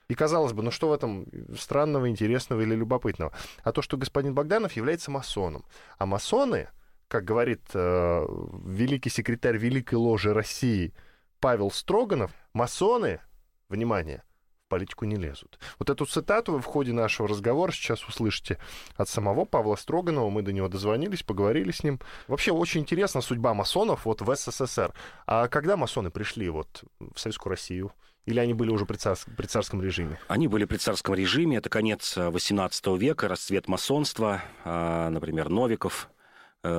И 0.07 0.15
казалось 0.15 0.53
бы, 0.53 0.63
ну 0.63 0.71
что 0.71 0.87
в 0.87 0.93
этом 0.93 1.27
странного, 1.59 2.09
интересного 2.09 2.61
или 2.61 2.75
любопытного? 2.75 3.33
А 3.63 3.73
то, 3.73 3.81
что 3.81 3.97
господин 3.97 4.33
Богданов 4.33 4.71
является 4.73 5.11
масоном. 5.11 5.65
А 5.97 6.05
масоны, 6.05 6.69
как 7.09 7.25
говорит 7.25 7.63
э, 7.73 8.25
великий 8.63 9.09
секретарь 9.09 9.57
Великой 9.57 9.95
Ложи 9.95 10.33
России 10.33 10.93
Павел 11.41 11.71
Строганов, 11.71 12.31
масоны, 12.53 13.19
внимание, 13.67 14.23
политику 14.67 15.05
не 15.05 15.15
лезут. 15.15 15.59
Вот 15.79 15.89
эту 15.89 16.05
цитату 16.05 16.53
вы 16.53 16.59
в 16.59 16.65
ходе 16.65 16.93
нашего 16.93 17.27
разговора 17.27 17.71
сейчас 17.71 18.03
услышите 18.07 18.57
от 18.95 19.09
самого 19.09 19.45
Павла 19.45 19.75
Строганова. 19.75 20.29
Мы 20.29 20.41
до 20.41 20.51
него 20.51 20.67
дозвонились, 20.67 21.23
поговорили 21.23 21.71
с 21.71 21.83
ним. 21.83 21.99
Вообще 22.27 22.51
очень 22.51 22.81
интересна 22.81 23.21
судьба 23.21 23.53
масонов 23.53 24.05
вот 24.05 24.21
в 24.21 24.35
СССР. 24.35 24.93
А 25.27 25.47
когда 25.47 25.77
масоны 25.77 26.09
пришли 26.09 26.49
вот 26.49 26.83
в 26.99 27.19
Советскую 27.19 27.51
Россию? 27.51 27.91
Или 28.25 28.39
они 28.39 28.55
были 28.55 28.71
уже 28.71 28.87
при, 28.87 28.97
царс... 28.97 29.25
при 29.37 29.45
царском 29.45 29.83
режиме? 29.83 30.19
Они 30.27 30.47
были 30.47 30.65
при 30.65 30.77
царском 30.77 31.13
режиме. 31.13 31.57
Это 31.57 31.69
конец 31.69 32.17
XVIII 32.17 32.97
века, 32.97 33.27
расцвет 33.27 33.67
масонства. 33.67 34.41
А, 34.63 35.11
например, 35.11 35.49
Новиков, 35.49 36.09
Э, 36.09 36.14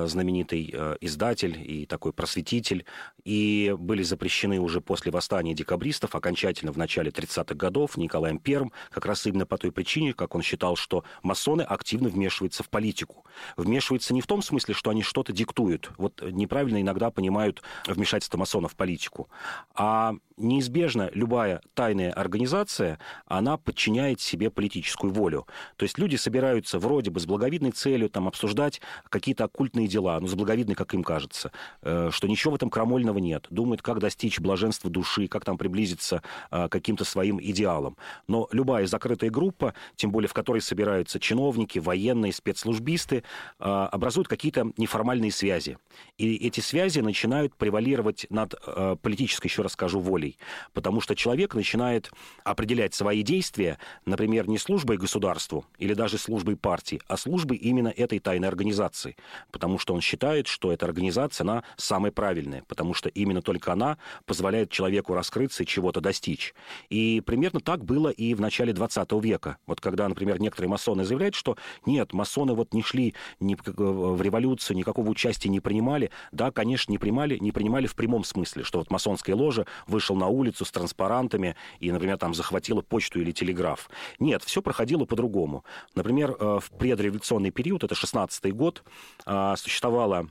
знаменитый 0.07 0.69
э, 0.73 0.97
издатель 1.01 1.59
и 1.63 1.85
такой 1.85 2.13
просветитель, 2.13 2.85
и 3.23 3.75
были 3.77 4.03
запрещены 4.03 4.59
уже 4.59 4.81
после 4.81 5.11
восстания 5.11 5.53
декабристов 5.53 6.15
окончательно 6.15 6.71
в 6.71 6.77
начале 6.77 7.11
30-х 7.11 7.55
годов 7.55 7.97
Николаем 7.97 8.41
I, 8.45 8.69
как 8.89 9.05
раз 9.05 9.25
именно 9.25 9.45
по 9.45 9.57
той 9.57 9.71
причине, 9.71 10.13
как 10.13 10.35
он 10.35 10.41
считал, 10.41 10.75
что 10.75 11.03
масоны 11.23 11.61
активно 11.61 12.09
вмешиваются 12.09 12.63
в 12.63 12.69
политику. 12.69 13.25
Вмешиваются 13.55 14.13
не 14.13 14.21
в 14.21 14.27
том 14.27 14.41
смысле, 14.41 14.73
что 14.73 14.89
они 14.89 15.03
что-то 15.03 15.33
диктуют, 15.33 15.91
вот 15.97 16.21
неправильно 16.21 16.81
иногда 16.81 17.11
понимают 17.11 17.61
вмешательство 17.85 18.37
масонов 18.37 18.73
в 18.73 18.75
политику, 18.75 19.29
а 19.73 20.15
неизбежно 20.37 21.09
любая 21.13 21.61
тайная 21.73 22.11
организация, 22.11 22.99
она 23.25 23.57
подчиняет 23.57 24.21
себе 24.21 24.49
политическую 24.49 25.11
волю. 25.11 25.47
То 25.75 25.83
есть 25.83 25.97
люди 25.97 26.15
собираются 26.15 26.79
вроде 26.79 27.11
бы 27.11 27.19
с 27.19 27.25
благовидной 27.25 27.71
целью 27.71 28.09
там, 28.09 28.27
обсуждать 28.27 28.81
какие-то 29.09 29.45
оккультные 29.45 29.87
дела, 29.87 30.19
ну, 30.19 30.27
с 30.27 30.35
благовидной, 30.35 30.75
как 30.75 30.93
им 30.93 31.03
кажется, 31.03 31.51
э, 31.81 32.09
что 32.11 32.27
ничего 32.27 32.51
в 32.51 32.55
этом 32.55 32.69
крамольного 32.69 33.17
нет. 33.17 33.47
Думают, 33.49 33.81
как 33.81 33.99
достичь 33.99 34.39
блаженства 34.39 34.89
души, 34.89 35.27
как 35.27 35.43
там 35.43 35.57
приблизиться 35.57 36.21
э, 36.51 36.67
к 36.67 36.71
каким-то 36.71 37.03
своим 37.03 37.39
идеалам. 37.41 37.97
Но 38.27 38.47
любая 38.51 38.85
закрытая 38.85 39.29
группа, 39.29 39.73
тем 39.95 40.11
более 40.11 40.29
в 40.29 40.33
которой 40.33 40.61
собираются 40.61 41.19
чиновники, 41.19 41.79
военные, 41.79 42.31
спецслужбисты, 42.31 43.23
э, 43.59 43.63
образуют 43.63 44.27
какие-то 44.27 44.71
неформальные 44.77 45.31
связи. 45.31 45.77
И 46.17 46.35
эти 46.35 46.59
связи 46.59 46.99
начинают 46.99 47.55
превалировать 47.55 48.27
над 48.29 48.55
политической, 49.01 49.47
еще 49.47 49.61
раз 49.61 49.73
скажу, 49.73 49.99
волей 49.99 50.26
волей, 50.27 50.37
потому 50.73 51.01
что 51.01 51.15
человек 51.15 51.55
начинает 51.55 52.11
определять 52.43 52.93
свои 52.93 53.23
действия, 53.23 53.77
например, 54.05 54.47
не 54.47 54.57
службой 54.57 54.97
государству 54.97 55.65
или 55.77 55.93
даже 55.93 56.17
службой 56.17 56.55
партии, 56.55 57.01
а 57.07 57.17
службой 57.17 57.57
именно 57.57 57.89
этой 57.89 58.19
тайной 58.19 58.47
организации, 58.47 59.15
потому 59.51 59.79
что 59.79 59.93
он 59.93 60.01
считает, 60.01 60.47
что 60.47 60.71
эта 60.71 60.85
организация, 60.85 61.45
она 61.45 61.63
самая 61.77 62.11
правильная, 62.11 62.63
потому 62.67 62.93
что 62.93 63.09
именно 63.09 63.41
только 63.41 63.73
она 63.73 63.97
позволяет 64.25 64.69
человеку 64.69 65.13
раскрыться 65.13 65.63
и 65.63 65.65
чего-то 65.65 66.01
достичь. 66.01 66.53
И 66.89 67.21
примерно 67.25 67.59
так 67.59 67.83
было 67.83 68.09
и 68.09 68.33
в 68.33 68.41
начале 68.41 68.73
20 68.73 69.11
века. 69.23 69.57
Вот 69.67 69.81
когда, 69.81 70.07
например, 70.07 70.39
некоторые 70.39 70.69
масоны 70.69 71.05
заявляют, 71.05 71.35
что 71.35 71.57
нет, 71.85 72.13
масоны 72.13 72.53
вот 72.53 72.73
не 72.73 72.81
шли 72.81 73.13
ни 73.39 73.55
в 73.55 74.21
революцию, 74.21 74.77
никакого 74.77 75.09
участия 75.09 75.49
не 75.49 75.59
принимали. 75.59 76.11
Да, 76.31 76.51
конечно, 76.51 76.91
не 76.91 76.97
принимали, 76.97 77.37
не 77.37 77.51
принимали 77.51 77.87
в 77.87 77.95
прямом 77.95 78.23
смысле, 78.23 78.63
что 78.63 78.79
вот 78.79 78.91
масонская 78.91 79.35
ложа 79.35 79.65
вышел 79.87 80.15
на 80.17 80.27
улицу 80.27 80.65
с 80.65 80.71
транспарантами 80.71 81.55
и, 81.79 81.91
например, 81.91 82.17
там 82.17 82.33
захватила 82.33 82.81
почту 82.81 83.21
или 83.21 83.31
телеграф. 83.31 83.89
Нет, 84.19 84.43
все 84.43 84.61
проходило 84.61 85.05
по-другому. 85.05 85.63
Например, 85.95 86.35
э, 86.39 86.59
в 86.61 86.71
предреволюционный 86.77 87.51
период, 87.51 87.83
это 87.83 87.95
16-й 87.95 88.51
год, 88.51 88.83
э, 89.25 89.55
существовала 89.57 90.27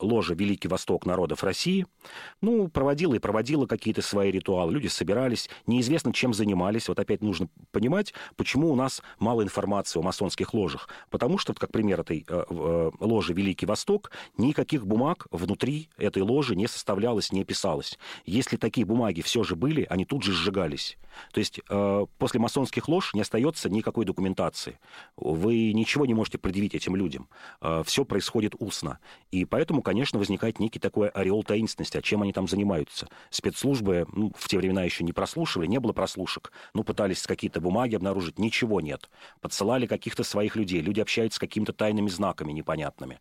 ложа 0.00 0.34
«Великий 0.34 0.68
Восток 0.68 1.06
народов 1.06 1.44
России». 1.44 1.86
Ну, 2.40 2.68
проводила 2.68 3.14
и 3.14 3.18
проводила 3.18 3.66
какие-то 3.66 4.02
свои 4.02 4.30
ритуалы. 4.30 4.72
Люди 4.72 4.88
собирались, 4.88 5.48
неизвестно, 5.66 6.12
чем 6.12 6.34
занимались. 6.34 6.88
Вот 6.88 6.98
опять 6.98 7.22
нужно 7.22 7.48
понимать, 7.70 8.14
почему 8.36 8.70
у 8.70 8.76
нас 8.76 9.02
мало 9.18 9.42
информации 9.42 9.98
о 9.98 10.02
масонских 10.02 10.54
ложах. 10.54 10.88
Потому 11.10 11.38
что, 11.38 11.54
как 11.54 11.72
пример 11.72 12.00
этой 12.00 12.24
э, 12.28 12.44
э, 12.48 12.90
ложи 13.00 13.32
«Великий 13.32 13.66
Восток», 13.66 14.10
никаких 14.36 14.86
бумаг 14.86 15.26
внутри 15.30 15.88
этой 15.96 16.22
ложи 16.22 16.56
не 16.56 16.66
составлялось, 16.66 17.32
не 17.32 17.44
писалось. 17.44 17.98
Если 18.24 18.56
такие 18.56 18.86
бумаги 18.86 19.20
все 19.20 19.42
же 19.42 19.56
были, 19.56 19.86
они 19.88 20.04
тут 20.04 20.22
же 20.22 20.32
сжигались. 20.32 20.96
То 21.32 21.38
есть 21.38 21.60
э, 21.68 22.06
после 22.18 22.40
масонских 22.40 22.88
лож 22.88 23.14
не 23.14 23.20
остается 23.20 23.68
никакой 23.68 24.04
документации. 24.04 24.78
Вы 25.16 25.72
ничего 25.72 26.06
не 26.06 26.14
можете 26.14 26.38
предъявить 26.38 26.74
этим 26.74 26.96
людям. 26.96 27.28
Э, 27.60 27.82
все 27.84 28.04
происходит 28.04 28.54
устно. 28.58 28.98
И 29.30 29.44
поэтому 29.44 29.67
Поэтому, 29.68 29.82
конечно, 29.82 30.18
возникает 30.18 30.60
некий 30.60 30.78
такой 30.78 31.10
ореол 31.10 31.44
таинственности, 31.44 31.98
а 31.98 32.00
чем 32.00 32.22
они 32.22 32.32
там 32.32 32.48
занимаются. 32.48 33.06
Спецслужбы 33.28 34.06
ну, 34.14 34.32
в 34.34 34.48
те 34.48 34.56
времена 34.56 34.82
еще 34.82 35.04
не 35.04 35.12
прослушивали, 35.12 35.66
не 35.66 35.78
было 35.78 35.92
прослушек. 35.92 36.52
Ну, 36.72 36.84
пытались 36.84 37.26
какие-то 37.26 37.60
бумаги 37.60 37.94
обнаружить, 37.94 38.38
ничего 38.38 38.80
нет. 38.80 39.10
Подсылали 39.42 39.84
каких-то 39.84 40.24
своих 40.24 40.56
людей, 40.56 40.80
люди 40.80 41.00
общаются 41.00 41.36
с 41.36 41.38
какими-то 41.38 41.74
тайными 41.74 42.08
знаками 42.08 42.52
непонятными. 42.52 43.20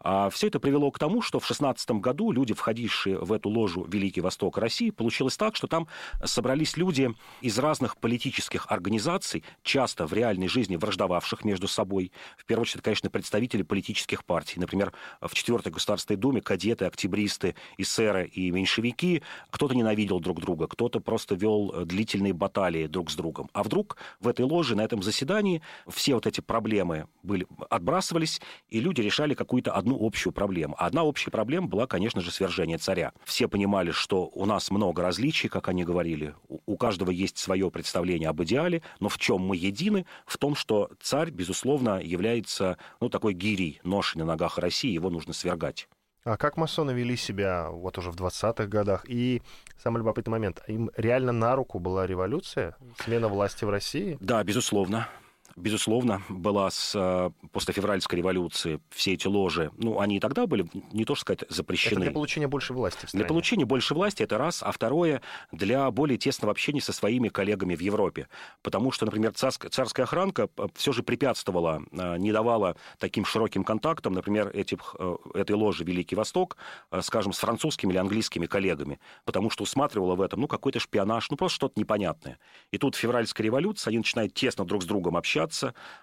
А 0.00 0.30
все 0.30 0.46
это 0.46 0.60
привело 0.60 0.90
к 0.90 0.98
тому, 0.98 1.20
что 1.20 1.40
в 1.40 1.46
16 1.46 1.90
году 2.00 2.32
люди, 2.32 2.54
входившие 2.54 3.18
в 3.18 3.30
эту 3.30 3.50
ложу 3.50 3.84
Великий 3.84 4.22
Восток 4.22 4.56
России, 4.56 4.88
получилось 4.88 5.36
так, 5.36 5.56
что 5.56 5.66
там 5.66 5.88
собрались 6.24 6.78
люди 6.78 7.14
из 7.42 7.58
разных 7.58 7.98
политических 7.98 8.64
организаций, 8.72 9.44
часто 9.62 10.06
в 10.06 10.14
реальной 10.14 10.48
жизни 10.48 10.76
враждовавших 10.76 11.44
между 11.44 11.68
собой. 11.68 12.12
В 12.38 12.46
первую 12.46 12.62
очередь, 12.62 12.82
конечно, 12.82 13.10
представители 13.10 13.60
политических 13.60 14.24
партий. 14.24 14.58
Например, 14.58 14.94
в 15.20 15.34
4 15.34 15.70
Государственной 15.82 16.16
Думе 16.16 16.40
кадеты, 16.40 16.84
октябристы, 16.84 17.56
эсеры 17.76 18.26
и 18.26 18.52
меньшевики, 18.52 19.22
кто-то 19.50 19.74
ненавидел 19.74 20.20
друг 20.20 20.40
друга, 20.40 20.68
кто-то 20.68 21.00
просто 21.00 21.34
вел 21.34 21.72
э, 21.74 21.84
длительные 21.84 22.32
баталии 22.32 22.86
друг 22.86 23.10
с 23.10 23.16
другом. 23.16 23.50
А 23.52 23.64
вдруг 23.64 23.96
в 24.20 24.28
этой 24.28 24.44
ложе, 24.44 24.76
на 24.76 24.82
этом 24.82 25.02
заседании 25.02 25.60
все 25.88 26.14
вот 26.14 26.26
эти 26.28 26.40
проблемы 26.40 27.08
были, 27.24 27.48
отбрасывались, 27.68 28.40
и 28.68 28.78
люди 28.78 29.00
решали 29.00 29.34
какую-то 29.34 29.72
одну 29.72 29.98
общую 30.00 30.32
проблему. 30.32 30.76
А 30.78 30.86
одна 30.86 31.02
общая 31.02 31.32
проблема 31.32 31.66
была, 31.66 31.88
конечно 31.88 32.20
же, 32.20 32.30
свержение 32.30 32.78
царя. 32.78 33.12
Все 33.24 33.48
понимали, 33.48 33.90
что 33.90 34.30
у 34.34 34.46
нас 34.46 34.70
много 34.70 35.02
различий, 35.02 35.48
как 35.48 35.68
они 35.68 35.84
говорили, 35.84 36.34
у 36.48 36.76
каждого 36.76 37.10
есть 37.10 37.38
свое 37.38 37.70
представление 37.70 38.28
об 38.28 38.40
идеале, 38.42 38.82
но 39.00 39.08
в 39.08 39.18
чем 39.18 39.40
мы 39.40 39.56
едины? 39.56 40.06
В 40.26 40.38
том, 40.38 40.54
что 40.54 40.90
царь, 41.00 41.30
безусловно, 41.30 42.00
является 42.00 42.78
ну, 43.00 43.08
такой 43.08 43.34
гирей, 43.34 43.80
ношей 43.82 44.20
на 44.20 44.24
ногах 44.24 44.58
России, 44.58 44.90
его 44.90 45.10
нужно 45.10 45.32
свергать 45.32 45.71
сказать. 45.72 45.88
А 46.24 46.36
как 46.36 46.56
масоны 46.56 46.92
вели 46.92 47.16
себя 47.16 47.68
вот 47.70 47.98
уже 47.98 48.10
в 48.10 48.16
20-х 48.16 48.66
годах? 48.66 49.04
И 49.08 49.42
самый 49.82 49.98
любопытный 49.98 50.30
момент, 50.30 50.62
им 50.68 50.90
реально 50.96 51.32
на 51.32 51.56
руку 51.56 51.80
была 51.80 52.06
революция, 52.06 52.76
смена 53.04 53.28
власти 53.28 53.64
в 53.64 53.70
России? 53.70 54.18
Да, 54.20 54.44
безусловно. 54.44 55.08
Безусловно, 55.56 56.22
была 56.28 56.70
с, 56.70 56.92
э, 56.94 57.30
после 57.50 57.74
февральской 57.74 58.18
революции. 58.18 58.80
Все 58.90 59.12
эти 59.12 59.26
ложи, 59.26 59.70
ну, 59.76 60.00
они 60.00 60.16
и 60.16 60.20
тогда 60.20 60.46
были, 60.46 60.66
не 60.92 61.04
то 61.04 61.14
что 61.14 61.22
сказать, 61.22 61.44
запрещены. 61.48 61.94
Это 61.94 62.02
для 62.02 62.10
получения 62.12 62.48
больше 62.48 62.72
власти. 62.72 63.06
Для 63.12 63.24
получения 63.24 63.64
больше 63.64 63.94
власти, 63.94 64.22
это 64.22 64.38
раз. 64.38 64.62
А 64.62 64.72
второе, 64.72 65.22
для 65.50 65.90
более 65.90 66.18
тесного 66.18 66.52
общения 66.52 66.80
со 66.80 66.92
своими 66.92 67.28
коллегами 67.28 67.74
в 67.74 67.80
Европе. 67.80 68.28
Потому 68.62 68.90
что, 68.92 69.04
например, 69.04 69.32
царская, 69.32 69.70
царская 69.70 70.04
охранка 70.04 70.48
э, 70.56 70.66
все 70.74 70.92
же 70.92 71.02
препятствовала, 71.02 71.82
э, 71.90 72.16
не 72.18 72.32
давала 72.32 72.76
таким 72.98 73.24
широким 73.24 73.64
контактам, 73.64 74.12
например, 74.12 74.48
этих, 74.48 74.96
этой 75.34 75.56
ложи 75.56 75.84
«Великий 75.84 76.16
Восток», 76.16 76.56
скажем, 77.00 77.32
с 77.32 77.38
французскими 77.38 77.92
или 77.92 77.98
английскими 77.98 78.46
коллегами. 78.46 79.00
Потому 79.24 79.50
что 79.50 79.62
усматривала 79.62 80.14
в 80.14 80.20
этом, 80.20 80.40
ну, 80.40 80.48
какой-то 80.48 80.80
шпионаж, 80.80 81.30
ну, 81.30 81.36
просто 81.36 81.56
что-то 81.56 81.78
непонятное. 81.78 82.38
И 82.70 82.78
тут 82.78 82.96
февральская 82.96 83.44
революция, 83.44 83.90
они 83.90 83.98
начинают 83.98 84.34
тесно 84.34 84.64
друг 84.64 84.82
с 84.82 84.86
другом 84.86 85.16
общаться, 85.16 85.41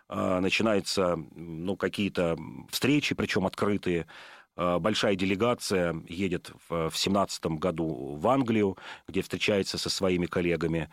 а, 0.07 0.39
начинаются 0.39 1.15
ну, 1.35 1.75
какие-то 1.75 2.37
встречи, 2.69 3.15
причем 3.15 3.45
открытые, 3.45 4.07
а, 4.55 4.79
большая 4.79 5.15
делегация 5.15 5.95
едет 6.07 6.51
в 6.69 6.89
2017 6.89 7.45
году 7.57 8.15
в 8.15 8.27
Англию, 8.27 8.77
где 9.07 9.21
встречается 9.21 9.77
со 9.77 9.89
своими 9.89 10.25
коллегами. 10.25 10.89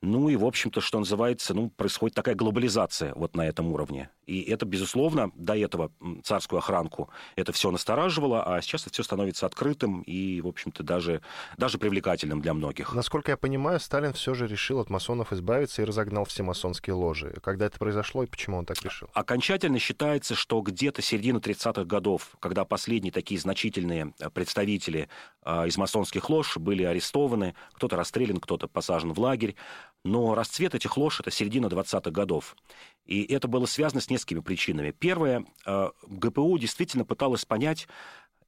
Ну 0.00 0.28
и, 0.28 0.36
в 0.36 0.44
общем-то, 0.44 0.80
что 0.80 0.98
называется, 0.98 1.54
ну, 1.54 1.70
происходит 1.70 2.14
такая 2.14 2.34
глобализация 2.34 3.14
вот 3.14 3.34
на 3.34 3.46
этом 3.46 3.72
уровне. 3.72 4.10
И 4.28 4.42
это, 4.42 4.66
безусловно, 4.66 5.32
до 5.34 5.56
этого 5.56 5.90
царскую 6.22 6.58
охранку 6.58 7.08
это 7.34 7.52
все 7.52 7.70
настораживало, 7.70 8.42
а 8.44 8.60
сейчас 8.60 8.82
это 8.82 8.92
все 8.92 9.02
становится 9.02 9.46
открытым 9.46 10.02
и, 10.02 10.42
в 10.42 10.46
общем-то, 10.46 10.82
даже, 10.82 11.22
даже 11.56 11.78
привлекательным 11.78 12.42
для 12.42 12.52
многих. 12.52 12.92
Насколько 12.92 13.30
я 13.30 13.38
понимаю, 13.38 13.80
Сталин 13.80 14.12
все 14.12 14.34
же 14.34 14.46
решил 14.46 14.80
от 14.80 14.90
масонов 14.90 15.32
избавиться 15.32 15.80
и 15.80 15.86
разогнал 15.86 16.26
все 16.26 16.42
масонские 16.42 16.92
ложи. 16.92 17.34
Когда 17.42 17.64
это 17.66 17.78
произошло 17.78 18.22
и 18.22 18.26
почему 18.26 18.58
он 18.58 18.66
так 18.66 18.82
решил? 18.82 19.08
Окончательно 19.14 19.78
считается, 19.78 20.34
что 20.34 20.60
где-то 20.60 21.00
середина 21.00 21.38
30-х 21.38 21.84
годов, 21.84 22.36
когда 22.38 22.66
последние 22.66 23.12
такие 23.12 23.40
значительные 23.40 24.12
э, 24.18 24.28
представители 24.28 25.08
э, 25.42 25.68
из 25.68 25.78
масонских 25.78 26.28
лож 26.28 26.58
были 26.58 26.82
арестованы, 26.82 27.54
кто-то 27.72 27.96
расстрелян, 27.96 28.40
кто-то 28.40 28.68
посажен 28.68 29.14
в 29.14 29.20
лагерь, 29.20 29.56
но 30.04 30.34
расцвет 30.34 30.74
этих 30.74 30.96
лож– 30.96 31.20
это 31.20 31.30
середина 31.30 31.66
20-х 31.66 32.10
годов. 32.10 32.56
И 33.04 33.22
это 33.24 33.48
было 33.48 33.66
связано 33.66 34.00
с 34.00 34.10
несколькими 34.10 34.40
причинами. 34.40 34.90
Первое, 34.90 35.44
э, 35.66 35.90
ГПУ 36.06 36.58
действительно 36.58 37.04
пыталась 37.04 37.44
понять, 37.44 37.88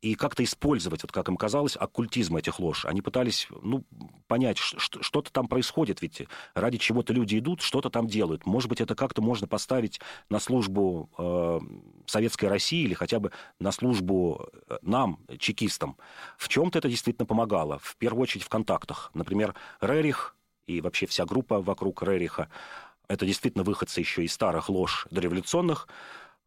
и 0.00 0.14
как-то 0.14 0.42
использовать, 0.42 1.02
вот 1.02 1.12
как 1.12 1.28
им 1.28 1.36
казалось, 1.36 1.76
оккультизм 1.76 2.36
этих 2.36 2.58
лож. 2.58 2.86
Они 2.86 3.02
пытались 3.02 3.48
ну, 3.62 3.84
понять, 4.28 4.56
что-то 4.56 5.30
там 5.30 5.46
происходит, 5.46 6.00
ведь 6.00 6.22
ради 6.54 6.78
чего-то 6.78 7.12
люди 7.12 7.38
идут, 7.38 7.60
что-то 7.60 7.90
там 7.90 8.06
делают. 8.06 8.46
Может 8.46 8.68
быть, 8.70 8.80
это 8.80 8.94
как-то 8.94 9.20
можно 9.20 9.46
поставить 9.46 10.00
на 10.30 10.40
службу 10.40 11.10
э, 11.18 11.60
Советской 12.06 12.46
России 12.46 12.82
или 12.82 12.94
хотя 12.94 13.20
бы 13.20 13.30
на 13.58 13.72
службу 13.72 14.48
э, 14.68 14.78
нам, 14.82 15.18
чекистам. 15.38 15.96
В 16.38 16.48
чем-то 16.48 16.78
это 16.78 16.88
действительно 16.88 17.26
помогало. 17.26 17.78
В 17.78 17.96
первую 17.96 18.22
очередь 18.22 18.44
в 18.44 18.48
контактах. 18.48 19.10
Например, 19.12 19.54
Рерих 19.82 20.34
и 20.70 20.80
вообще 20.80 21.06
вся 21.06 21.24
группа 21.24 21.60
вокруг 21.60 22.02
Рериха, 22.02 22.48
это 23.08 23.26
действительно 23.26 23.64
выходцы 23.64 24.00
еще 24.00 24.24
из 24.24 24.32
старых 24.32 24.68
лож 24.68 25.06
дореволюционных, 25.10 25.88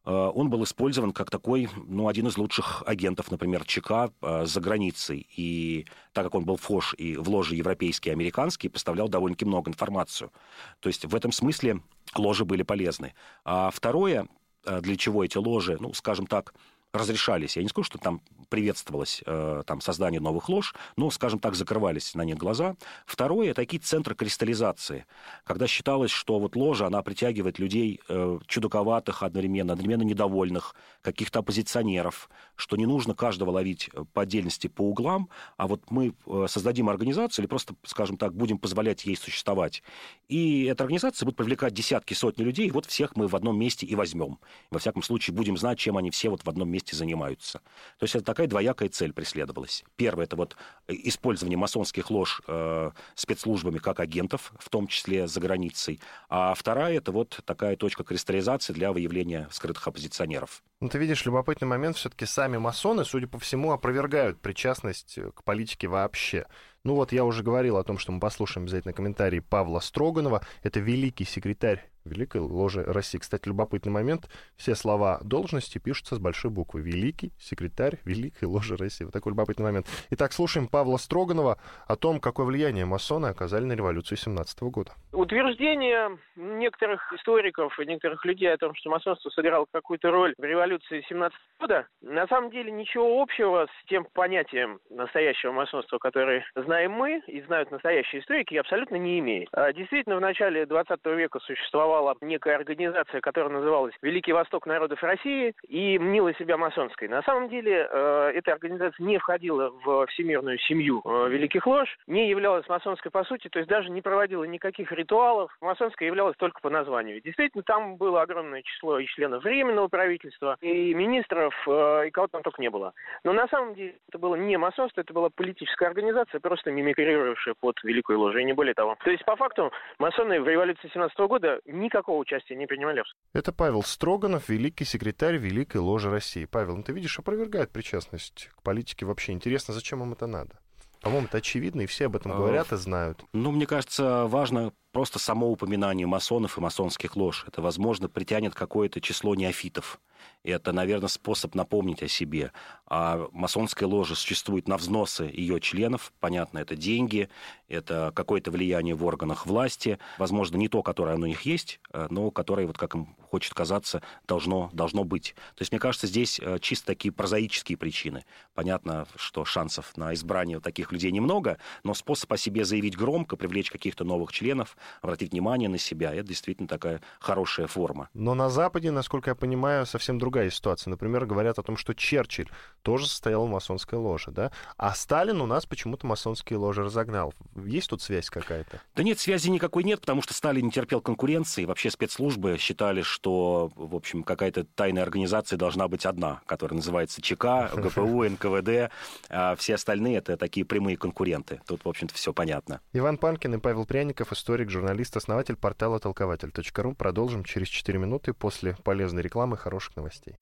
э, 0.06 0.12
он 0.12 0.50
был 0.50 0.64
использован 0.64 1.12
как 1.12 1.30
такой, 1.30 1.70
ну, 1.76 2.08
один 2.08 2.28
из 2.28 2.38
лучших 2.38 2.84
агентов, 2.86 3.32
например, 3.32 3.66
ЧК 3.66 4.12
э, 4.22 4.46
за 4.46 4.62
границей. 4.62 5.28
И 5.36 5.86
так 6.14 6.24
как 6.24 6.36
он 6.36 6.46
был 6.46 6.56
фош 6.56 6.96
и 6.98 7.18
в 7.18 7.30
ложе 7.30 7.56
европейские 7.56 8.14
и 8.14 8.16
американские, 8.16 8.70
поставлял 8.70 9.10
довольно-таки 9.10 9.46
много 9.46 9.70
информацию. 9.70 10.32
То 10.80 10.88
есть 10.88 11.06
в 11.06 11.14
этом 11.14 11.34
смысле 11.34 11.82
ложи 12.16 12.46
были 12.46 12.64
полезны. 12.64 13.14
А 13.44 13.70
второе, 13.72 14.28
э, 14.66 14.80
для 14.80 14.96
чего 14.96 15.26
эти 15.26 15.38
ложи, 15.38 15.78
ну, 15.82 15.94
скажем 15.94 16.28
так, 16.28 16.54
разрешались. 16.94 17.58
Я 17.58 17.64
не 17.64 17.70
скажу, 17.70 17.86
что 17.86 17.98
там 17.98 18.22
приветствовалось 18.50 19.24
э, 19.26 19.64
там, 19.66 19.82
создание 19.82 20.22
новых 20.22 20.48
лож, 20.48 20.76
но, 20.96 21.10
скажем 21.10 21.40
так, 21.40 21.56
закрывались 21.56 22.14
на 22.14 22.24
них 22.24 22.38
глаза. 22.38 22.76
Второе– 23.08 23.48
это 23.50 23.62
такие 23.64 23.82
центры 23.82 24.14
кристаллизации, 24.14 25.08
когда 25.44 25.66
считалось, 25.66 26.12
что 26.12 26.40
вот 26.40 26.56
ложа, 26.56 26.86
она 26.86 27.02
притягивает 27.02 27.58
людей 27.58 28.00
э, 28.08 28.40
чудаковатых 28.46 29.24
одновременно, 29.24 29.74
одновременно 29.74 30.04
недовольных, 30.04 30.76
каких-то 31.02 31.40
оппозиционеров, 31.40 32.30
что 32.56 32.78
не 32.78 32.86
нужно 32.86 33.16
каждого 33.16 33.50
ловить 33.50 33.90
по 34.14 34.22
отдельности 34.22 34.68
по 34.68 34.84
углам, 34.84 35.30
а 35.58 35.68
вот 35.68 35.90
мы 35.90 36.14
э, 36.28 36.46
создадим 36.48 36.90
организацию 36.90 37.44
или 37.44 37.50
просто, 37.50 37.74
скажем 37.84 38.18
так, 38.18 38.36
будем 38.36 38.60
позволять 38.60 39.04
ей 39.06 39.18
существовать. 39.18 39.82
И 40.28 40.66
эта 40.66 40.84
организация 40.84 41.26
будет 41.26 41.38
привлекать 41.38 41.74
десятки, 41.74 42.14
сотни 42.14 42.44
людей, 42.44 42.68
и 42.68 42.72
вот 42.72 42.86
всех 42.86 43.16
мы 43.16 43.28
в 43.28 43.36
одном 43.36 43.58
месте 43.58 43.88
и 43.88 43.96
возьмем. 43.96 44.38
Во 44.70 44.78
всяком 44.78 45.02
случае, 45.02 45.36
будем 45.36 45.58
знать, 45.58 45.80
чем 45.80 45.98
они 45.98 46.12
все 46.12 46.30
вот 46.30 46.44
в 46.44 46.50
одном 46.50 46.70
месте 46.70 46.83
занимаются. 46.92 47.60
То 47.98 48.04
есть 48.04 48.16
это 48.16 48.26
такая 48.26 48.48
двоякая 48.48 48.90
цель 48.90 49.14
преследовалась. 49.14 49.84
Первое– 49.96 50.26
это 50.26 50.36
вот 50.36 50.58
использование 50.88 51.58
масонских 51.58 52.12
лож 52.12 52.42
э, 52.48 52.92
спецслужбами 53.16 53.78
как 53.78 54.00
агентов, 54.00 54.54
в 54.60 54.70
том 54.70 54.88
числе 54.88 55.28
за 55.28 55.40
границей. 55.40 56.00
А 56.30 56.54
вторая– 56.54 56.98
это 56.98 57.12
вот 57.12 57.40
такая 57.46 57.76
точка 57.76 58.04
кристаллизации 58.04 58.74
для 58.74 58.92
выявления 58.92 59.48
скрытых 59.52 59.88
оппозиционеров. 59.88 60.64
Ну, 60.82 60.90
ты 60.90 60.98
видишь, 60.98 61.26
любопытный 61.26 61.68
момент, 61.68 61.96
все-таки 61.96 62.26
сами 62.26 62.58
масоны, 62.58 63.06
судя 63.06 63.28
по 63.28 63.40
всему, 63.40 63.72
опровергают 63.72 64.42
причастность 64.42 65.18
к 65.34 65.44
политике 65.44 65.88
вообще. 65.88 66.46
Ну 66.84 66.96
вот 66.96 67.14
я 67.14 67.24
уже 67.24 67.44
говорил 67.44 67.78
о 67.78 67.84
том, 67.84 67.98
что 67.98 68.12
мы 68.12 68.20
послушаем 68.20 68.66
обязательно 68.66 68.94
комментарий 68.94 69.42
Павла 69.42 69.80
Строганова. 69.80 70.42
Это 70.64 70.82
великий 70.82 71.24
секретарь 71.24 71.90
Великой 72.06 72.42
Ложи 72.42 72.84
России. 72.84 73.18
Кстати, 73.18 73.48
любопытный 73.48 73.92
момент. 73.92 74.30
Все 74.56 74.76
слова 74.76 75.20
должности 75.24 75.78
пишутся 75.78 76.16
с 76.16 76.20
большой 76.20 76.52
буквы. 76.52 76.82
Великий 76.82 77.32
секретарь 77.40 78.00
Великой 78.06 78.46
Ложи 78.46 78.76
России. 78.76 79.06
Вот 79.06 79.14
такой 79.14 79.32
любопытный 79.32 79.66
момент. 79.66 79.88
Итак, 80.12 80.34
слушаем 80.34 80.68
Павла 80.68 80.98
Строганова 80.98 81.58
о 81.88 81.96
том, 81.96 82.20
какое 82.20 82.46
влияние 82.46 82.86
масоны 82.86 83.28
оказали 83.28 83.64
на 83.64 83.74
революцию 83.74 84.18
17 84.18 84.64
года. 84.64 84.94
Утверждение 85.12 86.18
некоторых 86.36 87.14
историков 87.14 87.80
и 87.80 87.86
некоторых 87.86 88.26
людей 88.26 88.52
о 88.52 88.58
том, 88.58 88.74
что 88.76 88.90
масонство 88.90 89.30
сыграло 89.30 89.66
какую-то 89.72 90.12
роль 90.12 90.34
в 90.38 90.44
революции 90.44 91.06
17 91.08 91.38
года, 91.60 91.88
на 92.02 92.28
самом 92.28 92.52
деле 92.52 92.72
ничего 92.72 93.22
общего 93.22 93.68
с 93.68 93.88
тем 93.88 94.06
понятием 94.14 94.80
настоящего 94.90 95.52
масонства, 95.52 95.98
которое 95.98 96.46
знаем 96.56 96.92
мы 96.92 97.22
и 97.28 97.42
знают 97.44 97.72
настоящие 97.72 98.22
историки, 98.22 98.56
абсолютно 98.56 98.96
не 98.96 99.20
имеет. 99.20 99.50
А 99.54 99.72
действительно, 99.72 100.18
в 100.18 100.22
начале 100.22 100.66
20 100.66 101.06
века 101.06 101.40
существовало 101.40 101.93
существовала 101.94 102.16
некая 102.22 102.56
организация, 102.56 103.22
которая 103.22 103.52
называлась 103.52 103.94
Великий 104.02 104.34
Восток 104.34 104.66
народов 104.66 105.02
России 105.04 105.54
и 105.68 106.00
мнила 106.00 106.34
себя 106.36 106.58
масонской. 106.58 107.08
На 107.08 107.22
самом 107.24 107.50
деле 107.50 107.88
э, 107.90 108.32
эта 108.36 108.54
организация 108.54 109.06
не 109.06 109.18
входила 109.18 109.72
в 109.84 110.08
всемирную 110.08 110.58
семью 110.60 111.02
э, 111.06 111.30
Великих 111.30 111.68
Лож, 111.68 111.88
не 112.08 112.30
являлась 112.30 112.68
масонской 112.68 113.12
по 113.12 113.24
сути, 113.24 113.48
то 113.50 113.60
есть 113.60 113.70
даже 113.70 113.90
не 113.92 114.02
проводила 114.02 114.44
никаких 114.44 114.92
ритуалов. 114.92 115.56
Масонская 115.62 116.08
являлась 116.08 116.36
только 116.38 116.60
по 116.62 116.70
названию. 116.70 117.22
Действительно, 117.22 117.64
там 117.64 117.98
было 117.98 118.22
огромное 118.22 118.64
число 118.64 119.00
и 119.00 119.06
членов 119.06 119.44
Временного 119.44 119.88
правительства, 119.88 120.58
и 120.62 120.94
министров, 120.94 121.54
э, 121.68 122.08
и 122.08 122.12
кого 122.12 122.28
там 122.28 122.42
только 122.42 122.62
не 122.62 122.70
было. 122.70 122.94
Но 123.24 123.34
на 123.34 123.48
самом 123.48 123.76
деле 123.76 123.96
это 124.10 124.18
было 124.18 124.36
не 124.36 124.58
масонство, 124.58 125.02
это 125.02 125.14
была 125.14 125.30
политическая 125.30 125.88
организация, 125.88 126.40
просто 126.40 126.72
мимикрировавшая 126.72 127.56
под 127.60 127.76
Великую 127.84 128.20
Ложу, 128.20 128.40
и 128.40 128.44
не 128.44 128.54
более 128.54 128.74
того. 128.74 128.98
То 129.04 129.12
есть, 129.12 129.26
по 129.26 129.36
факту, 129.36 129.72
масоны 130.00 130.42
в 130.42 130.48
революции 130.48 130.90
17 130.94 131.18
года 131.20 131.60
никакого 131.84 132.18
участия 132.18 132.56
не 132.56 132.66
принимали. 132.66 133.04
Это 133.34 133.52
Павел 133.52 133.84
Строганов, 133.84 134.50
великий 134.50 134.86
секретарь 134.86 135.38
Великой 135.38 135.78
Ложи 135.78 136.10
России. 136.10 136.46
Павел, 136.46 136.78
ну 136.78 136.84
ты 136.84 136.94
видишь, 136.94 137.20
опровергает 137.20 137.72
причастность 137.72 138.50
к 138.56 138.64
политике 138.64 139.06
вообще. 139.06 139.34
Интересно, 139.34 139.74
зачем 139.74 140.02
им 140.02 140.14
это 140.14 140.28
надо? 140.28 140.60
По-моему, 141.02 141.28
это 141.28 141.38
очевидно, 141.38 141.82
и 141.82 141.86
все 141.86 142.06
об 142.06 142.16
этом 142.16 142.32
говорят 142.32 142.72
и 142.72 142.78
знают. 142.78 143.24
Ну, 143.34 143.52
мне 143.52 143.68
кажется, 143.68 144.26
важно 144.28 144.72
просто 144.94 145.20
само 145.20 145.52
упоминание 145.52 146.08
масонов 146.08 146.58
и 146.58 146.62
масонских 146.62 147.18
лож. 147.18 147.44
Это, 147.48 147.62
возможно, 147.62 148.08
притянет 148.08 148.54
какое-то 148.56 149.02
число 149.02 149.36
неофитов. 149.36 150.00
И 150.44 150.52
это, 150.52 150.72
наверное, 150.74 151.08
способ 151.08 151.56
напомнить 151.56 152.04
о 152.04 152.08
себе. 152.08 152.52
А 152.86 153.28
масонская 153.32 153.88
ложа 153.88 154.16
существует 154.16 154.68
на 154.68 154.78
взносы 154.78 155.24
ее 155.24 155.60
членов. 155.60 156.14
Понятно, 156.20 156.60
это 156.60 156.76
деньги, 156.76 157.30
это 157.68 158.12
какое-то 158.14 158.52
влияние 158.52 158.94
в 158.94 159.06
органах 159.06 159.46
власти. 159.46 160.00
Возможно, 160.18 160.58
не 160.58 160.68
то, 160.68 160.84
которое 160.84 161.16
у 161.16 161.26
них 161.26 161.42
есть, 161.42 161.80
э, 161.92 162.08
но 162.10 162.30
которое, 162.30 162.68
вот 162.68 162.78
как 162.78 162.96
им 162.96 163.16
хочет 163.32 163.54
казаться, 163.54 164.02
должно, 164.28 164.70
должно 164.74 165.04
быть. 165.04 165.34
То 165.56 165.62
есть, 165.62 165.72
мне 165.72 165.80
кажется, 165.80 166.08
здесь 166.08 166.40
э, 166.40 166.60
чисто 166.60 166.88
такие 166.88 167.12
прозаические 167.12 167.78
причины. 167.78 168.26
Понятно, 168.54 169.08
что 169.16 169.46
шансов 169.46 169.96
на 169.98 170.14
избрание 170.14 170.60
таких 170.60 170.92
людей 170.92 171.12
немного, 171.12 171.58
но 171.84 171.94
способ 171.94 172.32
о 172.34 172.38
себе 172.38 172.66
заявить 172.66 172.98
громко, 172.98 173.38
привлечь 173.38 173.72
каких-то 173.72 174.04
новых 174.04 174.32
членов, 174.32 174.78
обратить 175.02 175.32
внимание 175.32 175.70
на 175.70 175.78
себя. 175.78 176.14
Это 176.14 176.28
действительно 176.28 176.68
такая 176.68 177.02
хорошая 177.20 177.68
форма. 177.68 178.10
Но 178.14 178.34
на 178.34 178.50
Западе, 178.50 178.92
насколько 178.92 179.32
я 179.32 179.36
понимаю, 179.36 179.86
совсем 179.86 180.20
другая 180.20 180.50
ситуация. 180.50 180.92
Например, 180.92 181.26
говорят 181.26 181.60
о 181.60 181.64
том, 181.64 181.78
что 181.78 181.94
Черчилль 181.94 182.50
тоже 182.82 183.08
состоял 183.08 183.46
в 183.46 183.50
масонской 183.50 183.98
ложе, 183.98 184.32
да? 184.32 184.52
А 184.78 184.94
Сталин 184.94 185.42
у 185.42 185.46
нас 185.46 185.66
почему-то 185.66 186.06
масонские 186.08 186.58
ложи 186.58 186.84
разогнал. 186.84 187.34
Есть 187.56 187.90
тут 187.90 188.02
связь 188.02 188.30
какая-то? 188.30 188.82
Да 188.96 189.04
нет, 189.04 189.20
связи 189.20 189.50
никакой 189.50 189.84
нет, 189.84 190.02
потому 190.02 190.22
что 190.22 190.34
Сталин 190.34 190.66
не 190.66 190.72
терпел 190.72 191.02
конкуренции. 191.02 191.66
Вообще 191.66 191.90
спецслужбы 191.90 192.58
считали, 192.58 193.02
что, 193.02 193.72
в 193.76 193.96
общем, 193.96 194.24
какая-то 194.24 194.64
тайная 194.64 195.04
организация 195.04 195.58
должна 195.58 195.88
быть 195.88 196.06
одна, 196.06 196.42
которая 196.46 196.78
называется 196.78 197.22
ЧК, 197.22 197.72
ГПУ, 197.74 198.24
НКВД. 198.30 198.92
А 199.30 199.56
все 199.56 199.76
остальные— 199.76 200.18
это 200.18 200.38
такие 200.38 200.66
прямые 200.66 200.98
конкуренты. 200.98 201.62
Тут, 201.68 201.86
в 201.86 201.90
общем-то, 201.90 202.14
все 202.14 202.34
понятно. 202.34 202.82
Иван 202.94 203.18
Панкин 203.18 203.56
и 203.56 203.58
Павел 203.60 203.86
Пряников, 203.86 204.32
историк, 204.32 204.70
журналист, 204.74 205.16
основатель 205.16 205.56
портала 205.56 206.00
толкователь.ру. 206.00 206.94
Продолжим 206.96 207.44
через 207.44 207.70
4 207.70 207.98
минуты 208.00 208.34
после 208.34 208.76
полезной 208.84 209.22
рекламы 209.22 209.56
и 209.56 209.60
хороших 209.60 209.96
новостей. 209.96 210.36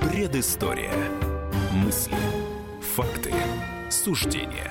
Предыстория. 0.00 0.92
Мысли. 1.72 2.16
Факты. 2.94 3.32
Суждения. 3.90 4.70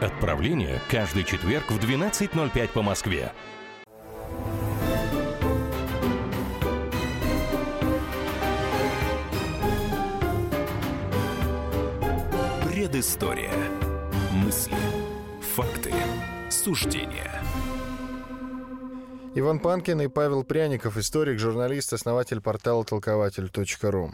Отправление 0.00 0.78
каждый 0.90 1.24
четверг 1.24 1.70
в 1.70 1.78
12.05 1.78 2.68
по 2.68 2.82
Москве. 2.82 3.32
Предыстория. 12.62 13.50
Мысли. 14.32 14.76
Факты. 15.54 15.94
Суждения. 16.50 17.42
Иван 19.34 19.60
Панкин 19.60 20.02
и 20.02 20.08
Павел 20.08 20.44
Пряников, 20.44 20.98
историк, 20.98 21.38
журналист, 21.38 21.94
основатель 21.94 22.42
портала 22.42 22.84
толкователь.ру. 22.84 24.12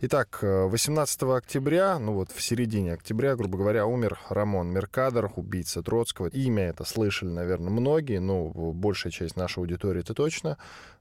Итак, 0.00 0.38
18 0.42 1.22
октября, 1.24 1.98
ну 1.98 2.12
вот 2.12 2.30
в 2.30 2.40
середине 2.40 2.92
октября, 2.92 3.34
грубо 3.34 3.58
говоря, 3.58 3.84
умер 3.84 4.20
Рамон 4.28 4.68
Меркадор, 4.68 5.32
убийца 5.34 5.82
Троцкого. 5.82 6.28
Имя 6.28 6.68
это 6.68 6.84
слышали, 6.84 7.30
наверное, 7.30 7.70
многие, 7.70 8.20
ну, 8.20 8.48
большая 8.72 9.10
часть 9.10 9.34
нашей 9.34 9.58
аудитории 9.58 10.02
это 10.02 10.14
точно, 10.14 10.56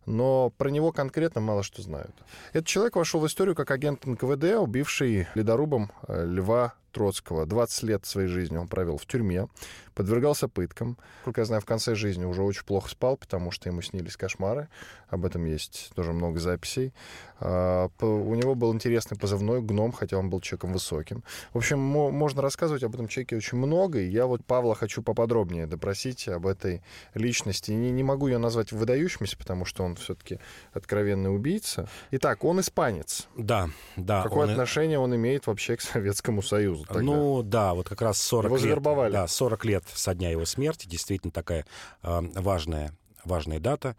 но 0.07 0.51
про 0.57 0.69
него 0.69 0.91
конкретно 0.91 1.41
мало 1.41 1.61
что 1.61 1.83
знают. 1.83 2.15
Этот 2.53 2.65
человек 2.65 2.95
вошел 2.95 3.19
в 3.19 3.27
историю 3.27 3.53
как 3.53 3.69
агент 3.69 4.03
НКВД, 4.07 4.55
убивший 4.57 5.27
ледорубом 5.35 5.91
э, 6.07 6.25
Льва 6.25 6.73
Троцкого. 6.91 7.45
20 7.45 7.83
лет 7.83 8.05
своей 8.05 8.27
жизни 8.27 8.57
он 8.57 8.67
провел 8.67 8.97
в 8.97 9.05
тюрьме, 9.05 9.47
подвергался 9.93 10.47
пыткам. 10.47 10.97
Как 11.25 11.37
я 11.37 11.45
знаю, 11.45 11.61
в 11.61 11.65
конце 11.65 11.95
жизни 11.95 12.23
уже 12.23 12.43
очень 12.43 12.63
плохо 12.63 12.89
спал, 12.89 13.17
потому 13.17 13.51
что 13.51 13.69
ему 13.69 13.81
снились 13.81 14.15
кошмары. 14.15 14.67
Об 15.09 15.25
этом 15.25 15.45
есть 15.45 15.91
тоже 15.95 16.13
много 16.13 16.39
записей. 16.39 16.93
А, 17.39 17.89
у 17.99 18.35
него 18.35 18.55
был 18.55 18.73
интересный 18.73 19.17
позывной 19.17 19.61
«Гном», 19.61 19.91
хотя 19.91 20.17
он 20.17 20.29
был 20.29 20.41
человеком 20.41 20.73
высоким. 20.73 21.23
В 21.53 21.57
общем, 21.57 21.79
можно 21.79 22.41
рассказывать 22.41 22.83
об 22.83 22.93
этом 22.93 23.07
человеке 23.07 23.37
очень 23.37 23.57
много, 23.57 23.99
и 23.99 24.07
я 24.07 24.27
вот 24.27 24.45
Павла 24.45 24.75
хочу 24.75 25.01
поподробнее 25.01 25.65
допросить 25.65 26.27
об 26.27 26.45
этой 26.45 26.83
личности. 27.13 27.71
Не, 27.71 27.89
не 27.89 28.03
могу 28.03 28.27
ее 28.27 28.37
назвать 28.37 28.71
выдающимся, 28.71 29.37
потому 29.37 29.65
что 29.65 29.83
он 29.83 29.95
все-таки 29.95 30.39
откровенный 30.73 31.33
убийца. 31.33 31.87
Итак, 32.11 32.43
он 32.43 32.59
испанец. 32.59 33.27
Да, 33.35 33.69
да. 33.95 34.23
Какое 34.23 34.45
он... 34.45 34.51
отношение 34.51 34.99
он 34.99 35.15
имеет 35.15 35.47
вообще 35.47 35.75
к 35.77 35.81
Советскому 35.81 36.41
Союзу? 36.41 36.76
Тогда? 36.85 37.01
Ну, 37.01 37.43
да, 37.43 37.73
вот 37.73 37.89
как 37.89 38.01
раз 38.01 38.19
40 38.21 38.45
его 38.45 38.55
лет. 38.55 38.61
Завербовали. 38.63 39.11
Да, 39.11 39.27
40 39.27 39.65
лет 39.65 39.83
со 39.93 40.13
дня 40.13 40.29
его 40.29 40.45
смерти. 40.45 40.87
Действительно 40.87 41.31
такая 41.31 41.65
э, 42.03 42.21
важная, 42.35 42.93
важная 43.23 43.59
дата. 43.59 43.95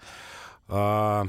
Э, 0.69 1.25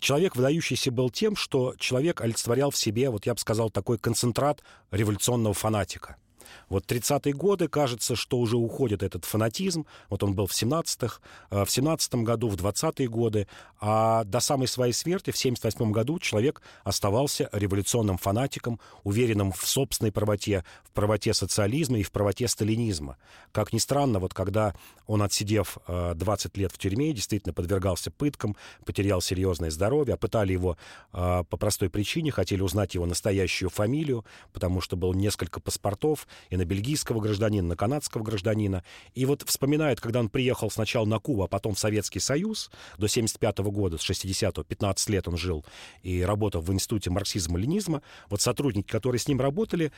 человек 0.00 0.36
выдающийся 0.36 0.90
был 0.90 1.10
тем, 1.10 1.36
что 1.36 1.74
человек 1.78 2.20
олицетворял 2.20 2.70
в 2.70 2.76
себе, 2.76 3.10
вот 3.10 3.26
я 3.26 3.34
бы 3.34 3.40
сказал, 3.40 3.70
такой 3.70 3.98
концентрат 3.98 4.62
революционного 4.90 5.54
фанатика– 5.54 6.16
вот 6.68 6.90
30-е 6.90 7.32
годы, 7.32 7.68
кажется, 7.68 8.16
что 8.16 8.38
уже 8.38 8.56
уходит 8.56 9.02
этот 9.02 9.24
фанатизм. 9.24 9.86
Вот 10.10 10.22
он 10.22 10.34
был 10.34 10.46
в 10.46 10.52
17-х, 10.52 11.20
э, 11.50 11.64
в 11.64 11.70
17 11.70 12.14
году, 12.16 12.48
в 12.48 12.56
20-е 12.56 13.08
годы. 13.08 13.46
А 13.80 14.24
до 14.24 14.40
самой 14.40 14.68
своей 14.68 14.92
смерти 14.92 15.30
в 15.30 15.36
78 15.36 15.92
году 15.92 16.18
человек 16.18 16.62
оставался 16.84 17.48
революционным 17.52 18.18
фанатиком, 18.18 18.80
уверенным 19.04 19.52
в 19.52 19.66
собственной 19.66 20.12
правоте, 20.12 20.64
в 20.84 20.90
правоте 20.92 21.32
социализма 21.34 21.98
и 21.98 22.02
в 22.02 22.10
правоте 22.10 22.48
сталинизма. 22.48 23.16
Как 23.52 23.72
ни 23.72 23.78
странно, 23.78 24.18
вот 24.18 24.34
когда 24.34 24.74
он, 25.06 25.22
отсидев 25.22 25.78
20 25.86 26.56
э, 26.56 26.60
лет 26.60 26.72
в 26.72 26.78
тюрьме, 26.78 27.12
действительно 27.12 27.52
подвергался 27.52 28.10
пыткам, 28.10 28.56
потерял 28.84 29.20
серьезное 29.20 29.70
здоровье, 29.70 30.14
а 30.14 30.16
пытали 30.16 30.52
его 30.52 30.76
э, 31.12 31.44
по 31.48 31.56
простой 31.56 31.88
причине, 31.88 32.30
хотели 32.30 32.62
узнать 32.62 32.94
его 32.94 33.06
настоящую 33.06 33.70
фамилию, 33.70 34.24
потому 34.52 34.80
что 34.80 34.96
было 34.96 35.14
несколько 35.14 35.60
паспортов, 35.60 36.26
и 36.50 36.56
на 36.56 36.64
бельгийского 36.64 37.20
гражданина, 37.20 37.68
на 37.68 37.76
канадского 37.76 38.22
гражданина. 38.22 38.84
И 39.14 39.24
вот 39.24 39.42
вспоминает, 39.42 40.00
когда 40.00 40.20
он 40.20 40.28
приехал 40.28 40.70
сначала 40.70 41.04
на 41.04 41.18
Кубу, 41.18 41.42
а 41.42 41.48
потом 41.48 41.74
в 41.74 41.78
Советский 41.78 42.20
Союз, 42.20 42.70
до 42.98 43.08
75 43.08 43.58
года, 43.58 43.98
с 43.98 44.08
60-го, 44.08 44.62
15 44.62 45.08
лет 45.10 45.28
он 45.28 45.36
жил 45.36 45.64
и 46.02 46.22
работал 46.22 46.60
в 46.60 46.72
Институте 46.72 47.10
марксизма-ленизма, 47.10 48.02
вот 48.30 48.40
сотрудники, 48.40 48.90
которые 48.90 49.20
с 49.20 49.28
ним 49.28 49.40
работали, 49.40 49.92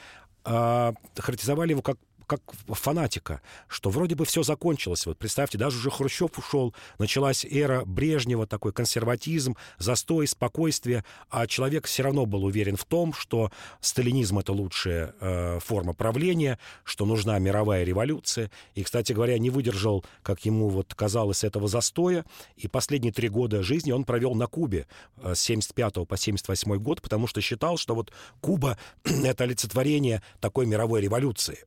а, 0.45 0.95
характеризовали 1.17 1.71
его 1.71 1.83
как 1.83 1.99
как 2.31 2.43
фанатика, 2.69 3.43
что 3.67 3.91
вроде 3.91 4.15
бы 4.15 4.25
все 4.25 4.45
закончилось. 4.45 5.05
Вот 5.05 5.19
представьте, 5.19 5.59
даже 5.59 5.79
уже 5.79 5.91
Хрущев 5.91 6.39
ушел, 6.39 6.73
началась 6.97 7.45
эра 7.45 7.85
Брежнева, 7.85 8.47
такой 8.47 8.73
консерватизм, 8.73 9.57
застой, 9.79 10.29
спокойствие, 10.29 11.05
а 11.29 11.49
человек 11.49 11.87
все 11.87 12.05
равно 12.05 12.27
был 12.27 12.45
уверен 12.45 12.77
в 12.77 12.85
том, 12.85 13.13
что 13.13 13.51
сталинизм— 13.81 14.39
это 14.41 14.53
лучшая 14.53 15.13
э, 15.21 15.59
форма 15.59 15.93
правления, 15.93 16.61
что 16.85 17.05
нужна 17.05 17.37
мировая 17.41 17.83
революция. 17.83 18.53
И, 18.77 18.85
кстати 18.85 19.13
говоря, 19.13 19.37
не 19.37 19.51
выдержал, 19.51 20.05
как 20.23 20.45
ему 20.45 20.69
вот 20.69 20.95
казалось, 20.95 21.43
этого 21.43 21.67
застоя, 21.67 22.25
и 22.55 22.69
последние 22.69 23.13
три 23.13 23.29
года 23.29 23.65
жизни 23.65 23.91
он 23.91 24.05
провел 24.05 24.37
на 24.37 24.47
Кубе 24.47 24.87
э, 25.17 25.35
с 25.35 25.41
75 25.41 26.07
по 26.07 26.17
78 26.17 26.77
год, 26.77 27.03
потому 27.03 27.27
что 27.27 27.41
считал, 27.41 27.77
что 27.77 27.97
вот 27.97 28.13
Куба— 28.41 28.79
это 29.05 29.43
олицетворение 29.43 30.23
такой 30.39 30.67
мировой 30.67 31.01
революции. 31.01 31.59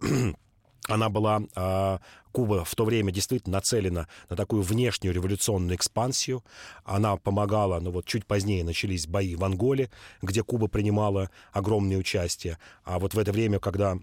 Она 0.88 1.10
была, 1.10 1.42
э, 1.54 1.98
Куба 2.32 2.64
в 2.64 2.74
то 2.74 2.84
время 2.84 3.12
действительно 3.12 3.56
нацелена 3.56 4.08
на 4.30 4.36
такую 4.36 4.62
внешнюю 4.62 5.14
революционную 5.14 5.76
экспансию. 5.76 6.44
Она 6.84 7.16
помогала, 7.16 7.78
ну 7.80 7.90
вот 7.90 8.06
чуть 8.06 8.26
позднее 8.26 8.64
начались 8.64 9.06
бои 9.06 9.34
в 9.34 9.44
Анголе, 9.44 9.90
где 10.22 10.42
Куба 10.42 10.68
принимала 10.68 11.30
огромное 11.52 11.98
участие. 11.98 12.58
А 12.84 12.98
вот 12.98 13.14
в 13.14 13.18
это 13.18 13.32
время, 13.32 13.58
когда 13.58 13.98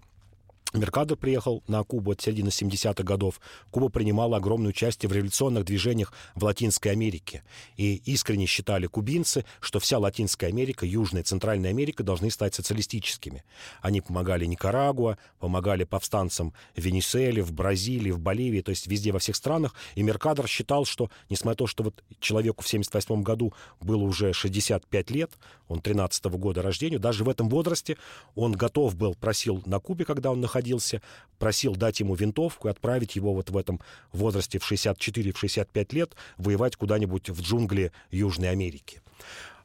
Меркадо 0.76 1.16
приехал 1.16 1.62
на 1.66 1.82
Кубу 1.84 2.12
от 2.12 2.20
середины 2.20 2.48
70-х 2.48 3.02
годов. 3.02 3.40
Куба 3.70 3.88
принимала 3.88 4.36
огромное 4.36 4.70
участие 4.70 5.08
в 5.08 5.12
революционных 5.12 5.64
движениях 5.64 6.12
в 6.34 6.44
Латинской 6.44 6.92
Америке. 6.92 7.42
И 7.76 7.96
искренне 8.04 8.46
считали 8.46 8.86
кубинцы, 8.86 9.44
что 9.60 9.80
вся 9.80 9.98
Латинская 9.98 10.48
Америка, 10.48 10.84
Южная 10.84 11.22
и 11.22 11.24
Центральная 11.24 11.70
Америка 11.70 12.04
должны 12.04 12.30
стать 12.30 12.54
социалистическими. 12.54 13.44
Они 13.80 14.00
помогали 14.00 14.44
Никарагуа, 14.44 15.18
помогали 15.38 15.84
повстанцам 15.84 16.52
в 16.76 16.80
Венесуэле, 16.80 17.42
в 17.42 17.52
Бразилии, 17.52 18.10
в 18.10 18.20
Боливии, 18.20 18.60
то 18.60 18.70
есть 18.70 18.86
везде, 18.86 19.12
во 19.12 19.18
всех 19.18 19.36
странах. 19.36 19.74
И 19.94 20.02
Меркадор 20.02 20.46
считал, 20.46 20.84
что, 20.84 21.10
несмотря 21.30 21.46
на 21.46 21.56
то, 21.56 21.66
что 21.66 21.84
вот 21.84 22.04
человеку 22.20 22.62
в 22.62 22.68
78 22.68 23.22
году 23.22 23.54
было 23.80 24.02
уже 24.02 24.32
65 24.32 25.10
лет, 25.10 25.30
он 25.68 25.80
13 25.80 26.26
-го 26.26 26.38
года 26.38 26.60
рождения, 26.60 26.98
даже 26.98 27.24
в 27.24 27.28
этом 27.28 27.48
возрасте 27.48 27.96
он 28.34 28.52
готов 28.52 28.96
был, 28.96 29.14
просил 29.14 29.62
на 29.64 29.78
Кубе, 29.78 30.04
когда 30.04 30.30
он 30.30 30.40
находился 30.40 30.65
находился, 30.66 31.02
просил 31.38 31.76
дать 31.76 32.00
ему 32.00 32.14
винтовку 32.14 32.68
и 32.68 32.70
отправить 32.70 33.16
его 33.16 33.34
вот 33.34 33.50
в 33.50 33.56
этом 33.56 33.80
возрасте 34.12 34.58
в 34.58 34.70
64-65 34.70 35.94
лет 35.94 36.14
воевать 36.38 36.76
куда-нибудь 36.76 37.30
в 37.30 37.40
джунгли 37.40 37.92
Южной 38.10 38.50
Америки. 38.50 39.00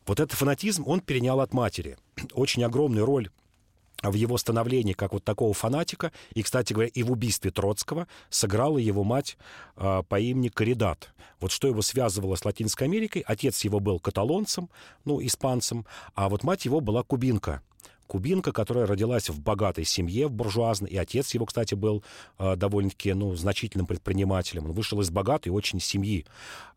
Вот 0.06 0.20
этот 0.20 0.38
фанатизм 0.38 0.84
он 0.88 1.02
перенял 1.02 1.40
от 1.40 1.54
матери. 1.54 1.98
Очень 2.34 2.64
огромную 2.64 3.06
роль 3.06 3.30
в 4.04 4.16
его 4.16 4.38
становлении 4.38 4.94
как 4.94 5.14
вот 5.14 5.24
такого 5.24 5.54
фанатика, 5.54 6.12
и, 6.34 6.42
кстати 6.42 6.74
говоря, 6.74 6.90
и 6.92 7.04
в 7.04 7.12
убийстве 7.12 7.52
Троцкого 7.52 8.08
сыграла 8.32 8.80
его 8.80 9.04
мать 9.04 9.38
э, 9.78 10.02
по 10.10 10.20
имени 10.20 10.50
Коридат. 10.50 11.14
Вот 11.40 11.52
что 11.52 11.68
его 11.68 11.84
связывало 11.84 12.36
с 12.36 12.44
Латинской 12.44 12.88
Америкой, 12.88 13.24
отец 13.28 13.64
его 13.64 13.80
был 13.80 14.00
каталонцем, 14.00 14.70
ну, 15.06 15.24
испанцем, 15.24 15.86
а 16.16 16.30
вот 16.30 16.44
мать 16.44 16.66
его 16.66 16.82
была 16.82 17.04
кубинка 17.04 17.62
кубинка, 18.12 18.52
которая 18.52 18.86
родилась 18.86 19.30
в 19.30 19.40
богатой 19.40 19.86
семье, 19.86 20.28
в 20.28 20.34
буржуазной, 20.34 20.90
и 20.90 20.98
отец 20.98 21.34
его, 21.34 21.46
кстати, 21.46 21.76
был 21.76 22.04
э, 22.40 22.58
довольно-таки, 22.58 23.14
ну, 23.14 23.34
значительным 23.38 23.88
предпринимателем. 23.88 24.66
Он 24.66 24.74
вышел 24.74 25.00
из 25.00 25.10
богатой 25.10 25.54
очень 25.54 25.80
семьи. 25.80 26.26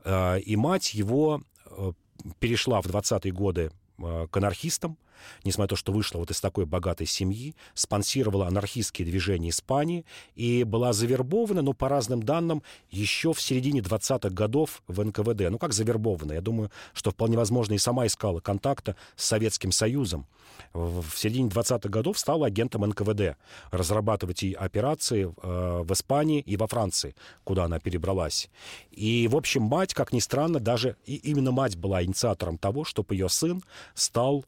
Э, 0.04 0.38
и 0.38 0.54
мать 0.54 0.94
его 0.94 1.42
э, 1.66 1.92
перешла 2.38 2.80
в 2.80 2.86
20-е 2.86 3.32
годы 3.32 3.72
э, 3.98 4.28
к 4.30 4.36
анархистам, 4.36 4.96
несмотря 5.44 5.64
на 5.64 5.68
то, 5.68 5.76
что 5.76 5.92
вышла 5.92 6.18
вот 6.18 6.30
из 6.30 6.40
такой 6.40 6.66
богатой 6.66 7.06
семьи, 7.06 7.54
спонсировала 7.74 8.46
анархистские 8.46 9.06
движения 9.06 9.50
Испании 9.50 10.04
и 10.34 10.64
была 10.64 10.92
завербована, 10.92 11.62
но 11.62 11.72
по 11.72 11.88
разным 11.88 12.22
данным, 12.22 12.62
еще 12.90 13.32
в 13.32 13.40
середине 13.40 13.80
20-х 13.80 14.30
годов 14.30 14.82
в 14.86 15.04
НКВД. 15.04 15.50
Ну, 15.50 15.58
как 15.58 15.72
завербована? 15.72 16.32
Я 16.32 16.40
думаю, 16.40 16.70
что 16.92 17.10
вполне 17.10 17.36
возможно 17.36 17.74
и 17.74 17.78
сама 17.78 18.06
искала 18.06 18.40
контакта 18.40 18.96
с 19.16 19.24
Советским 19.24 19.72
Союзом. 19.72 20.26
В 20.72 21.16
середине 21.16 21.48
20-х 21.48 21.88
годов 21.88 22.18
стала 22.18 22.46
агентом 22.46 22.82
НКВД, 22.82 23.36
разрабатывать 23.70 24.42
и 24.42 24.52
операции 24.52 25.24
э, 25.24 25.82
в 25.82 25.92
Испании 25.92 26.40
и 26.40 26.56
во 26.56 26.66
Франции, 26.66 27.14
куда 27.44 27.64
она 27.64 27.78
перебралась. 27.78 28.50
И, 28.90 29.28
в 29.28 29.36
общем, 29.36 29.62
мать, 29.62 29.94
как 29.94 30.12
ни 30.12 30.20
странно, 30.20 30.60
даже 30.60 30.96
и 31.06 31.16
именно 31.16 31.52
мать 31.52 31.76
была 31.76 32.02
инициатором 32.04 32.58
того, 32.58 32.84
чтобы 32.84 33.14
ее 33.14 33.28
сын 33.28 33.62
стал 33.94 34.44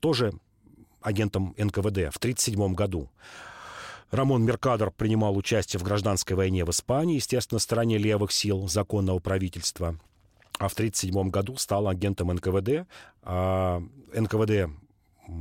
тоже 0.00 0.32
агентом 1.00 1.54
НКВД 1.58 2.12
в 2.12 2.18
1937 2.18 2.74
году. 2.74 3.08
Рамон 4.10 4.44
Меркадор 4.44 4.90
принимал 4.90 5.36
участие 5.36 5.80
в 5.80 5.84
гражданской 5.84 6.36
войне 6.36 6.64
в 6.64 6.70
Испании, 6.70 7.16
естественно, 7.16 7.56
на 7.56 7.60
стороне 7.60 7.96
левых 7.96 8.30
сил 8.30 8.68
законного 8.68 9.18
правительства. 9.20 9.98
А 10.58 10.68
в 10.68 10.74
1937 10.74 11.30
году 11.30 11.56
стал 11.56 11.88
агентом 11.88 12.28
НКВД. 12.28 12.86
А 13.22 13.82
НКВД 14.14 14.70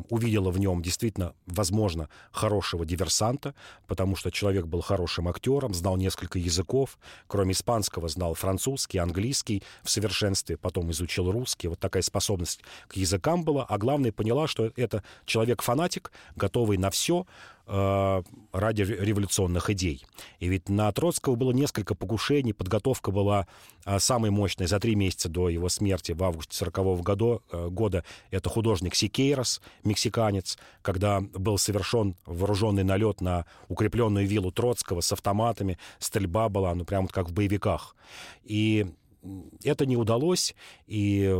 увидела 0.09 0.51
в 0.51 0.59
нем 0.59 0.81
действительно, 0.81 1.33
возможно, 1.45 2.09
хорошего 2.31 2.85
диверсанта, 2.85 3.55
потому 3.87 4.15
что 4.15 4.31
человек 4.31 4.65
был 4.65 4.81
хорошим 4.81 5.27
актером, 5.27 5.73
знал 5.73 5.97
несколько 5.97 6.39
языков, 6.39 6.97
кроме 7.27 7.53
испанского 7.53 8.07
знал 8.07 8.33
французский, 8.33 8.99
английский 8.99 9.63
в 9.83 9.89
совершенстве, 9.89 10.57
потом 10.57 10.91
изучил 10.91 11.31
русский. 11.31 11.67
Вот 11.67 11.79
такая 11.79 12.03
способность 12.03 12.61
к 12.87 12.95
языкам 12.95 13.43
была, 13.43 13.65
а 13.65 13.77
главное 13.77 14.11
поняла, 14.11 14.47
что 14.47 14.71
это 14.75 15.03
человек-фанатик, 15.25 16.11
готовый 16.35 16.77
на 16.77 16.89
все, 16.91 17.25
ради 17.67 18.81
революционных 18.81 19.69
идей. 19.69 20.05
И 20.39 20.47
ведь 20.47 20.69
на 20.69 20.91
Троцкого 20.91 21.35
было 21.35 21.51
несколько 21.51 21.95
покушений, 21.95 22.53
подготовка 22.53 23.11
была 23.11 23.47
э, 23.85 23.99
самой 23.99 24.29
мощной 24.29 24.67
за 24.67 24.79
три 24.79 24.95
месяца 24.95 25.29
до 25.29 25.49
его 25.49 25.69
смерти 25.69 26.11
в 26.11 26.23
августе 26.23 26.57
40 26.57 27.01
года, 27.01 27.39
э, 27.51 27.69
года. 27.69 28.03
Это 28.29 28.49
художник 28.49 28.95
Сикейрос, 28.95 29.61
мексиканец, 29.83 30.57
когда 30.81 31.21
был 31.21 31.57
совершен 31.57 32.15
вооруженный 32.25 32.83
налет 32.83 33.21
на 33.21 33.45
укрепленную 33.69 34.27
виллу 34.27 34.51
Троцкого 34.51 35.01
с 35.01 35.11
автоматами, 35.11 35.77
стрельба 35.99 36.49
была, 36.49 36.75
ну, 36.75 36.83
прямо 36.83 37.07
как 37.07 37.29
в 37.29 37.33
боевиках. 37.33 37.95
И 38.43 38.87
это 39.63 39.85
не 39.85 39.97
удалось, 39.97 40.55
и 40.87 41.35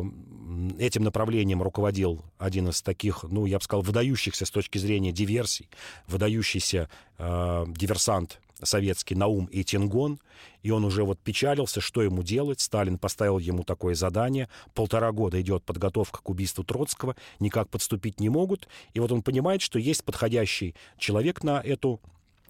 этим 0.77 1.03
направлением 1.03 1.61
руководил 1.61 2.23
один 2.37 2.69
из 2.69 2.81
таких, 2.81 3.23
ну, 3.23 3.45
я 3.45 3.57
бы 3.57 3.63
сказал, 3.63 3.81
выдающихся 3.81 4.45
с 4.45 4.51
точки 4.51 4.77
зрения 4.77 5.11
диверсий, 5.11 5.69
выдающийся 6.07 6.89
э, 7.17 7.65
диверсант 7.67 8.39
советский 8.63 9.15
Наум 9.15 9.45
и 9.45 9.63
Тингон, 9.63 10.19
и 10.61 10.71
он 10.71 10.85
уже 10.85 11.03
вот 11.03 11.19
печалился, 11.19 11.81
что 11.81 12.01
ему 12.03 12.23
делать. 12.23 12.61
Сталин 12.61 12.97
поставил 12.97 13.39
ему 13.39 13.63
такое 13.63 13.95
задание. 13.95 14.49
Полтора 14.73 15.11
года 15.11 15.41
идет 15.41 15.63
подготовка 15.63 16.21
к 16.21 16.29
убийству 16.29 16.63
Троцкого, 16.63 17.15
никак 17.39 17.69
подступить 17.69 18.19
не 18.19 18.29
могут. 18.29 18.67
И 18.93 18.99
вот 18.99 19.11
он 19.11 19.23
понимает, 19.23 19.61
что 19.61 19.79
есть 19.79 20.03
подходящий 20.03 20.75
человек 20.97 21.43
на 21.43 21.59
эту 21.59 21.99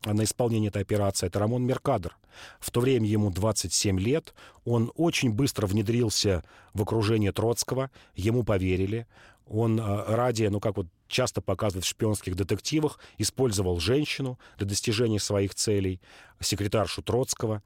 на 0.05 0.23
исполнение 0.23 0.69
этой 0.69 0.81
операции, 0.81 1.27
это 1.27 1.39
Рамон 1.39 1.63
Меркадер. 1.63 2.17
В 2.59 2.71
то 2.71 2.79
время 2.79 3.07
ему 3.07 3.29
27 3.29 3.99
лет, 3.99 4.33
он 4.65 4.91
очень 4.95 5.31
быстро 5.31 5.67
внедрился 5.67 6.43
в 6.73 6.81
окружение 6.81 7.31
Троцкого, 7.31 7.91
ему 8.15 8.43
поверили. 8.43 9.07
Он 9.45 9.79
э, 9.79 10.15
ради, 10.15 10.45
ну 10.45 10.59
как 10.59 10.77
вот 10.77 10.87
часто 11.07 11.41
показывают 11.41 11.85
в 11.85 11.89
шпионских 11.89 12.35
детективах, 12.35 12.99
использовал 13.17 13.79
женщину 13.79 14.39
для 14.57 14.67
достижения 14.67 15.19
своих 15.19 15.53
целей, 15.53 16.01
секретаршу 16.39 17.03
Троцкого. 17.03 17.61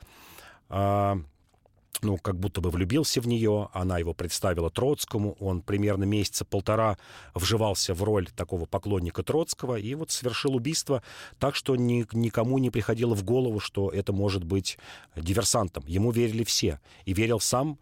Ну, 2.01 2.17
как 2.17 2.39
будто 2.39 2.61
бы 2.61 2.69
влюбился 2.69 3.21
в 3.21 3.27
нее, 3.27 3.69
она 3.73 3.97
его 3.97 4.13
представила 4.13 4.69
Троцкому, 4.69 5.35
он 5.39 5.61
примерно 5.61 6.03
месяца 6.03 6.45
полтора 6.45 6.97
вживался 7.33 7.93
в 7.93 8.03
роль 8.03 8.27
такого 8.35 8.65
поклонника 8.65 9.23
Троцкого 9.23 9.75
и 9.77 9.95
вот 9.95 10.11
совершил 10.11 10.55
убийство 10.55 11.03
так, 11.39 11.55
что 11.55 11.75
ни, 11.75 12.05
никому 12.13 12.57
не 12.57 12.69
приходило 12.69 13.15
в 13.15 13.23
голову, 13.23 13.59
что 13.59 13.89
это 13.89 14.13
может 14.13 14.43
быть 14.43 14.77
диверсантом. 15.15 15.83
Ему 15.87 16.11
верили 16.11 16.43
все, 16.43 16.79
и 17.05 17.13
верил 17.13 17.39
сам 17.39 17.79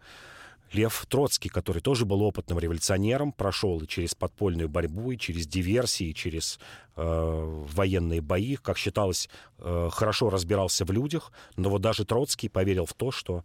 Лев 0.74 1.06
Троцкий, 1.08 1.48
который 1.48 1.80
тоже 1.80 2.04
был 2.04 2.22
опытным 2.22 2.58
революционером, 2.58 3.32
прошел 3.32 3.80
и 3.80 3.86
через 3.86 4.14
подпольную 4.14 4.68
борьбу, 4.68 5.12
и 5.12 5.18
через 5.18 5.46
диверсии, 5.46 6.08
и 6.08 6.14
через 6.14 6.58
э, 6.96 7.64
военные 7.74 8.20
бои, 8.20 8.56
как 8.56 8.78
считалось, 8.78 9.28
э, 9.58 9.88
хорошо 9.92 10.30
разбирался 10.30 10.84
в 10.84 10.90
людях, 10.90 11.32
но 11.56 11.70
вот 11.70 11.82
даже 11.82 12.04
Троцкий 12.04 12.48
поверил 12.48 12.86
в 12.86 12.94
то, 12.94 13.10
что 13.10 13.44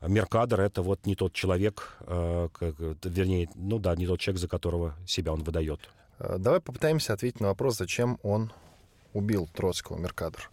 Меркадор— 0.00 0.60
это 0.62 0.82
вот 0.82 1.06
не 1.06 1.16
тот 1.16 1.32
человек, 1.32 1.96
э, 2.00 2.48
как, 2.52 2.74
вернее, 3.04 3.48
ну 3.54 3.78
да, 3.78 3.96
не 3.96 4.06
тот 4.06 4.20
человек, 4.20 4.40
за 4.40 4.48
которого 4.48 4.94
себя 5.06 5.32
он 5.32 5.42
выдает. 5.42 5.90
Э, 6.18 6.36
давай 6.38 6.60
попытаемся 6.60 7.14
ответить 7.14 7.40
на 7.40 7.48
вопрос, 7.48 7.76
зачем 7.76 8.18
он 8.22 8.52
убил 9.12 9.48
Троцкого, 9.54 9.98
Меркадор. 9.98 10.50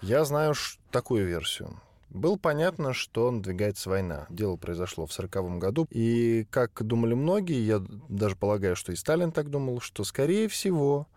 Я 0.00 0.24
знаю 0.24 0.54
такую 0.90 1.26
версию. 1.26 1.80
Было 2.10 2.36
понятно, 2.36 2.92
что 2.92 3.30
надвигается 3.30 3.90
война. 3.90 4.26
Дело 4.30 4.56
произошло 4.56 5.06
в 5.06 5.12
1940 5.12 5.58
году. 5.58 5.86
И, 5.90 6.46
как 6.50 6.82
думали 6.82 7.14
многие, 7.14 7.60
я 7.64 7.82
даже 8.08 8.36
полагаю, 8.36 8.76
что 8.76 8.92
и 8.92 8.96
Сталин 8.96 9.32
так 9.32 9.50
думал, 9.50 9.80
что, 9.80 10.04
скорее 10.04 10.48
всего, 10.48 11.08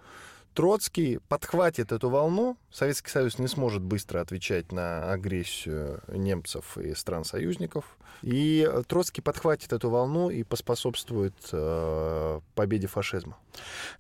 Троцкий 0.54 1.20
подхватит 1.30 1.92
эту 1.92 2.10
волну. 2.10 2.58
Советский 2.72 3.10
Союз 3.10 3.40
не 3.40 3.48
сможет 3.48 3.82
быстро 3.82 4.20
отвечать 4.20 4.72
на 4.72 5.12
агрессию 5.12 6.02
немцев 6.10 6.78
и 6.78 6.94
стран-союзников. 6.94 7.98
И 8.24 8.70
Троцкий 8.88 9.22
подхватит 9.22 9.72
эту 9.72 9.90
волну 9.90 10.30
и 10.30 10.44
поспособствует 10.44 11.36
э, 11.54 12.42
победе 12.56 12.88
фашизма. 12.88 13.38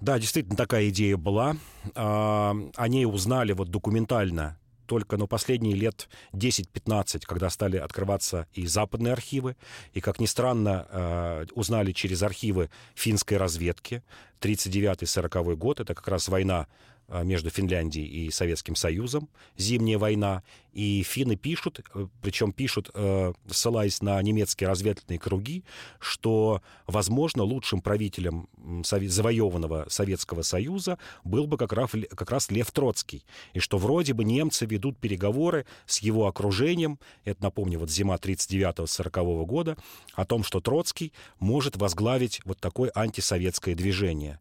Да, 0.01 0.19
действительно, 0.19 0.57
такая 0.57 0.89
идея 0.89 1.15
была. 1.15 1.55
Э, 1.85 1.91
о 1.95 2.87
ней 2.89 3.05
узнали 3.05 3.53
вот 3.53 3.69
документально 3.69 4.58
только 4.89 5.17
ну, 5.17 5.27
последние 5.27 5.75
лет 5.75 6.09
10-15, 6.33 7.21
когда 7.27 7.51
стали 7.51 7.77
открываться 7.77 8.47
и 8.53 8.65
западные 8.65 9.13
архивы, 9.13 9.55
и, 9.93 10.01
как 10.01 10.19
ни 10.19 10.25
странно, 10.25 10.87
э, 10.89 11.45
узнали 11.53 11.91
через 11.91 12.23
архивы 12.23 12.71
финской 12.95 13.37
разведки. 13.37 14.01
39-40 14.41 15.55
год, 15.55 15.79
это 15.79 15.93
как 15.93 16.07
раз 16.07 16.27
война 16.27 16.65
Э, 17.11 17.23
между 17.23 17.49
Финляндией 17.49 18.05
и 18.05 18.29
Советским 18.29 18.75
Союзом, 18.75 19.29
зимняя 19.57 19.97
война, 19.97 20.43
и 20.73 21.03
финны 21.03 21.35
пишут, 21.35 21.81
э, 21.93 22.07
причем 22.21 22.51
пишут, 22.51 22.89
э, 22.93 23.33
ссылаясь 23.49 24.01
на 24.01 24.21
немецкие 24.21 24.69
разведывательные 24.69 25.19
круги, 25.19 25.63
что, 25.99 26.61
возможно, 26.87 27.43
лучшим 27.43 27.81
правителем 27.81 28.47
завоеванного 28.83 29.87
Советского 29.89 30.41
Союза 30.41 30.97
был 31.23 31.47
бы 31.47 31.57
как 31.57 31.73
раз, 31.73 31.91
как 32.15 32.31
раз 32.31 32.51
Лев 32.51 32.71
Троцкий, 32.71 33.25
и 33.53 33.59
что 33.59 33.77
вроде 33.77 34.13
бы 34.13 34.23
немцы 34.23 34.65
ведут 34.65 34.97
переговоры 34.97 35.65
с 35.85 35.99
его 35.99 36.27
окружением, 36.27 36.99
это, 37.25 37.43
напомню, 37.43 37.79
вот 37.79 37.89
зима 37.89 38.15
39-40 38.15 39.45
года, 39.45 39.77
о 40.13 40.25
том, 40.25 40.43
что 40.43 40.61
Троцкий 40.61 41.13
может 41.39 41.77
возглавить 41.77 42.41
вот 42.45 42.59
такое 42.59 42.91
антисоветское 42.93 43.75
движение. 43.75 44.39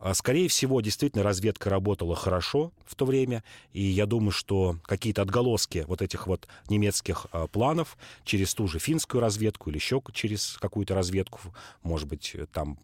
А, 0.00 0.14
скорее 0.14 0.48
всего, 0.48 0.80
действительно, 0.80 1.24
разведка 1.24 1.70
работала 1.70 2.14
хорошо 2.14 2.72
в 2.86 2.94
то 2.94 3.04
время, 3.04 3.42
и 3.72 3.82
я 3.82 4.06
думаю, 4.06 4.30
что 4.30 4.76
какие-то 4.84 5.22
отголоски 5.22 5.57
вот 5.86 6.02
этих 6.02 6.26
вот 6.26 6.46
немецких 6.68 7.26
а, 7.32 7.46
планов 7.46 7.96
через 8.24 8.54
ту 8.54 8.68
же 8.68 8.78
финскую 8.78 9.20
разведку 9.20 9.70
или 9.70 9.76
еще 9.76 10.02
через 10.12 10.56
какую-то 10.60 10.94
разведку, 10.94 11.40
может 11.82 12.08
быть, 12.08 12.36
там 12.52 12.78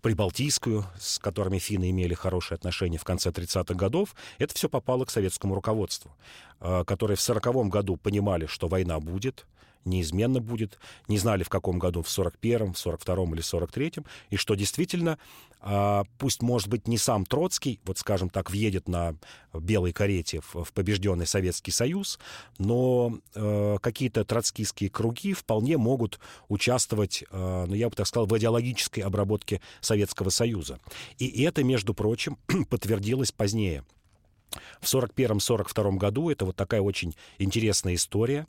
прибалтийскую, 0.00 0.86
с 0.98 1.18
которыми 1.18 1.58
финны 1.58 1.90
имели 1.90 2.14
хорошие 2.14 2.56
отношения 2.56 2.98
в 2.98 3.04
конце 3.04 3.30
30-х 3.30 3.74
годов, 3.74 4.14
это 4.38 4.54
все 4.54 4.68
попало 4.68 5.04
к 5.04 5.10
советскому 5.10 5.54
руководству, 5.54 6.10
а, 6.60 6.84
которое 6.84 7.16
в 7.16 7.20
40 7.20 7.68
году 7.68 7.96
понимали, 7.96 8.46
что 8.46 8.68
война 8.68 9.00
будет, 9.00 9.46
неизменно 9.86 10.40
будет. 10.40 10.78
Не 11.08 11.18
знали, 11.18 11.42
в 11.44 11.48
каком 11.48 11.78
году, 11.78 12.02
в 12.02 12.08
41-м, 12.08 12.74
в 12.74 12.76
42-м 12.76 13.34
или 13.34 13.42
43-м. 13.42 14.04
И 14.30 14.36
что 14.36 14.54
действительно, 14.54 15.18
пусть, 16.18 16.42
может 16.42 16.68
быть, 16.68 16.86
не 16.86 16.98
сам 16.98 17.26
Троцкий, 17.26 17.80
вот, 17.84 17.98
скажем 17.98 18.30
так, 18.30 18.50
въедет 18.50 18.88
на 18.88 19.16
белой 19.52 19.92
карете 19.92 20.40
в, 20.52 20.72
побежденный 20.72 21.26
Советский 21.26 21.72
Союз, 21.72 22.18
но 22.58 23.18
э, 23.34 23.78
какие-то 23.80 24.24
троцкистские 24.24 24.90
круги 24.90 25.32
вполне 25.32 25.76
могут 25.76 26.20
участвовать, 26.48 27.24
э, 27.30 27.64
ну, 27.66 27.74
я 27.74 27.88
бы 27.88 27.96
так 27.96 28.06
сказал, 28.06 28.26
в 28.26 28.38
идеологической 28.38 29.02
обработке 29.02 29.60
Советского 29.80 30.30
Союза. 30.30 30.78
И 31.18 31.42
это, 31.42 31.64
между 31.64 31.94
прочим, 31.94 32.38
подтвердилось 32.70 33.32
позднее. 33.32 33.84
В 34.80 34.84
1941-1942 34.84 35.96
году, 35.96 36.30
это 36.30 36.44
вот 36.44 36.56
такая 36.56 36.80
очень 36.80 37.14
интересная 37.38 37.94
история, 37.94 38.46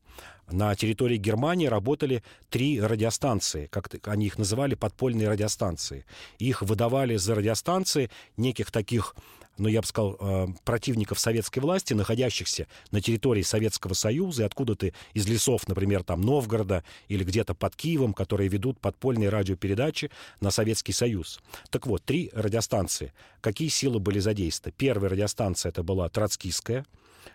на 0.50 0.74
территории 0.76 1.18
Германии 1.18 1.68
работали 1.68 2.24
три 2.50 2.80
радиостанции, 2.80 3.68
как 3.68 3.90
они 4.08 4.28
их 4.28 4.38
называли, 4.38 4.76
подпольные 4.76 5.30
радиостанции. 5.30 6.06
Их 6.40 6.62
выдавали 6.62 7.18
за 7.18 7.36
радиостанции 7.36 8.10
неких 8.38 8.72
таких 8.72 9.16
ну, 9.58 9.68
я 9.68 9.82
бы 9.82 9.88
сказал, 9.88 10.18
э, 10.20 10.48
противников 10.64 11.20
советской 11.20 11.60
власти, 11.60 11.94
находящихся 11.94 12.68
на 12.92 13.02
территории 13.02 13.42
Советского 13.42 13.94
Союза, 13.94 14.44
и 14.44 14.46
откуда-то 14.46 14.92
из 15.14 15.28
лесов, 15.28 15.68
например, 15.68 16.04
там 16.04 16.22
Новгорода 16.22 16.84
или 17.08 17.24
где-то 17.24 17.54
под 17.54 17.76
Киевом, 17.76 18.14
которые 18.14 18.50
ведут 18.50 18.80
подпольные 18.80 19.30
радиопередачи 19.30 20.12
на 20.42 20.52
Советский 20.52 20.94
Союз. 20.94 21.40
Так 21.70 21.88
вот, 21.88 22.04
три 22.04 22.30
радиостанции. 22.34 23.14
Какие 23.42 23.70
силы 23.70 24.00
были 24.00 24.20
задействованы? 24.20 24.74
Первая 24.78 25.10
радиостанция 25.10 25.70
это 25.70 25.84
была 25.84 26.10
троцкистская, 26.10 26.86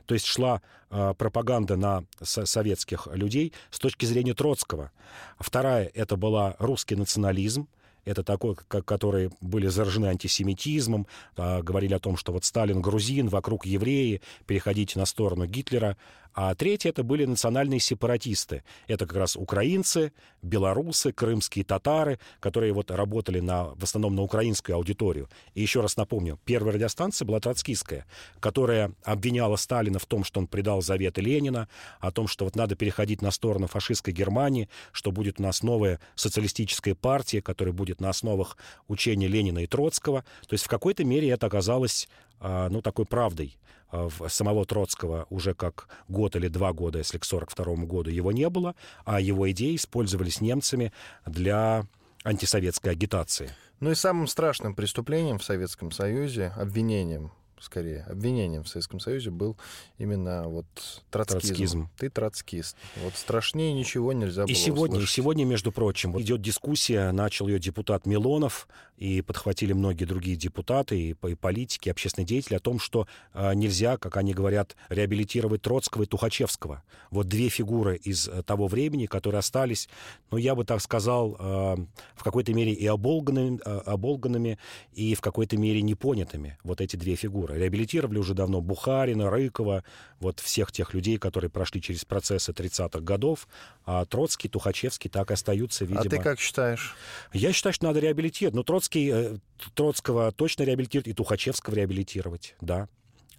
то 0.06 0.14
есть 0.14 0.26
шла 0.26 0.62
э, 0.90 1.14
пропаганда 1.16 1.76
на 1.76 2.04
советских 2.22 3.06
людей 3.12 3.52
с 3.70 3.78
точки 3.78 4.04
зрения 4.04 4.34
Троцкого. 4.34 4.90
Вторая 5.38 5.90
это 5.94 6.16
была 6.16 6.56
русский 6.58 6.96
национализм, 6.96 7.68
это 8.04 8.22
такой, 8.22 8.56
как, 8.68 8.84
которые 8.84 9.30
были 9.40 9.68
заражены 9.68 10.06
антисемитизмом, 10.06 11.06
э, 11.36 11.62
говорили 11.62 11.94
о 11.94 11.98
том, 11.98 12.16
что 12.16 12.32
вот 12.32 12.44
Сталин 12.44 12.80
грузин, 12.80 13.28
вокруг 13.28 13.66
евреи, 13.66 14.20
переходите 14.46 14.98
на 14.98 15.06
сторону 15.06 15.46
Гитлера. 15.46 15.96
А 16.34 16.54
третье 16.54 16.90
это 16.90 17.02
были 17.02 17.24
национальные 17.24 17.80
сепаратисты. 17.80 18.64
Это 18.86 19.06
как 19.06 19.16
раз 19.16 19.36
украинцы, 19.36 20.12
белорусы, 20.42 21.12
крымские 21.12 21.64
татары, 21.64 22.18
которые 22.40 22.72
вот 22.72 22.90
работали 22.90 23.40
на, 23.40 23.74
в 23.74 23.82
основном 23.82 24.14
на 24.14 24.22
украинскую 24.22 24.76
аудиторию. 24.76 25.28
И 25.54 25.62
еще 25.62 25.80
раз 25.80 25.96
напомню, 25.96 26.38
первая 26.44 26.74
радиостанция 26.74 27.26
была 27.26 27.40
троцкистская, 27.40 28.06
которая 28.40 28.92
обвиняла 29.04 29.56
Сталина 29.56 29.98
в 29.98 30.06
том, 30.06 30.24
что 30.24 30.40
он 30.40 30.46
предал 30.46 30.82
заветы 30.82 31.20
Ленина, 31.20 31.68
о 32.00 32.10
том, 32.10 32.26
что 32.28 32.44
вот 32.44 32.56
надо 32.56 32.76
переходить 32.76 33.22
на 33.22 33.30
сторону 33.30 33.66
фашистской 33.66 34.14
Германии, 34.14 34.68
что 34.92 35.12
будет 35.12 35.38
у 35.38 35.42
нас 35.42 35.62
новая 35.62 36.00
социалистическая 36.14 36.94
партия, 36.94 37.42
которая 37.42 37.74
будет 37.74 38.00
на 38.00 38.08
основах 38.08 38.56
учения 38.88 39.28
Ленина 39.28 39.60
и 39.60 39.66
Троцкого. 39.66 40.24
То 40.46 40.54
есть 40.54 40.64
в 40.64 40.68
какой-то 40.68 41.04
мере 41.04 41.28
это 41.30 41.46
оказалось 41.46 42.08
ну, 42.42 42.82
такой 42.82 43.06
правдой 43.06 43.56
а, 43.92 44.08
самого 44.28 44.64
Троцкого 44.64 45.26
уже 45.30 45.54
как 45.54 45.88
год 46.08 46.34
или 46.34 46.48
два 46.48 46.72
года, 46.72 46.98
если 46.98 47.18
к 47.18 47.24
1942 47.24 47.86
году 47.86 48.10
его 48.10 48.32
не 48.32 48.48
было, 48.48 48.74
а 49.04 49.20
его 49.20 49.50
идеи 49.50 49.76
использовались 49.76 50.40
немцами 50.40 50.92
для 51.26 51.86
антисоветской 52.24 52.92
агитации. 52.92 53.50
Ну 53.80 53.90
и 53.90 53.94
самым 53.94 54.26
страшным 54.28 54.74
преступлением 54.74 55.38
в 55.38 55.44
Советском 55.44 55.90
Союзе, 55.90 56.52
обвинением 56.56 57.32
скорее, 57.62 58.04
обвинением 58.08 58.64
в 58.64 58.68
Советском 58.68 59.00
Союзе 59.00 59.30
был 59.30 59.56
именно 59.98 60.48
вот 60.48 60.66
троцкизм. 61.10 61.46
троцкизм. 61.46 61.90
Ты 61.96 62.10
троцкист. 62.10 62.76
Вот 63.02 63.14
страшнее 63.14 63.72
ничего 63.72 64.12
нельзя 64.12 64.42
было 64.42 64.50
И 64.50 64.54
сегодня, 64.54 64.96
услышать. 64.96 65.14
сегодня, 65.14 65.44
между 65.44 65.72
прочим, 65.72 66.20
идет 66.20 66.42
дискуссия, 66.42 67.10
начал 67.12 67.48
ее 67.48 67.58
депутат 67.58 68.06
Милонов, 68.06 68.68
и 69.02 69.20
подхватили 69.20 69.72
многие 69.72 70.04
другие 70.04 70.36
депутаты, 70.36 70.96
и, 70.96 71.16
и 71.26 71.34
политики, 71.34 71.88
и 71.88 71.90
общественные 71.90 72.24
деятели 72.24 72.54
о 72.54 72.60
том, 72.60 72.78
что 72.78 73.08
э, 73.34 73.52
нельзя, 73.54 73.96
как 73.96 74.16
они 74.16 74.32
говорят, 74.32 74.76
реабилитировать 74.90 75.62
Троцкого 75.62 76.04
и 76.04 76.06
Тухачевского. 76.06 76.84
Вот 77.10 77.26
две 77.26 77.48
фигуры 77.48 77.96
из 77.96 78.28
э, 78.28 78.44
того 78.44 78.68
времени, 78.68 79.06
которые 79.06 79.40
остались, 79.40 79.88
ну, 80.30 80.38
я 80.38 80.54
бы 80.54 80.64
так 80.64 80.80
сказал, 80.80 81.36
э, 81.36 81.76
в 82.14 82.22
какой-то 82.22 82.54
мере 82.54 82.72
и 82.72 82.86
оболганными, 82.86 83.60
э, 83.64 83.78
оболганными, 83.86 84.58
и 84.92 85.16
в 85.16 85.20
какой-то 85.20 85.56
мере 85.56 85.82
непонятыми. 85.82 86.58
Вот 86.62 86.80
эти 86.80 86.94
две 86.94 87.16
фигуры. 87.16 87.51
Реабилитировали 87.54 88.18
уже 88.18 88.34
давно 88.34 88.60
Бухарина, 88.60 89.30
Рыкова, 89.30 89.84
вот 90.20 90.40
всех 90.40 90.72
тех 90.72 90.94
людей, 90.94 91.18
которые 91.18 91.50
прошли 91.50 91.80
через 91.80 92.04
процессы 92.04 92.52
30-х 92.52 93.00
годов, 93.00 93.48
а 93.84 94.04
Троцкий, 94.04 94.48
Тухачевский 94.48 95.10
так 95.10 95.30
и 95.30 95.34
остаются, 95.34 95.84
видимо. 95.84 96.00
А 96.00 96.08
ты 96.08 96.18
как 96.18 96.40
считаешь? 96.40 96.94
Я 97.32 97.52
считаю, 97.52 97.72
что 97.72 97.86
надо 97.86 98.00
реабилитировать. 98.00 98.54
Но 98.54 98.62
Троцкий, 98.62 99.10
э, 99.12 99.36
Троцкого 99.74 100.32
точно 100.32 100.64
реабилитировать, 100.64 101.08
и 101.08 101.12
Тухачевского 101.14 101.74
реабилитировать, 101.74 102.54
да, 102.60 102.88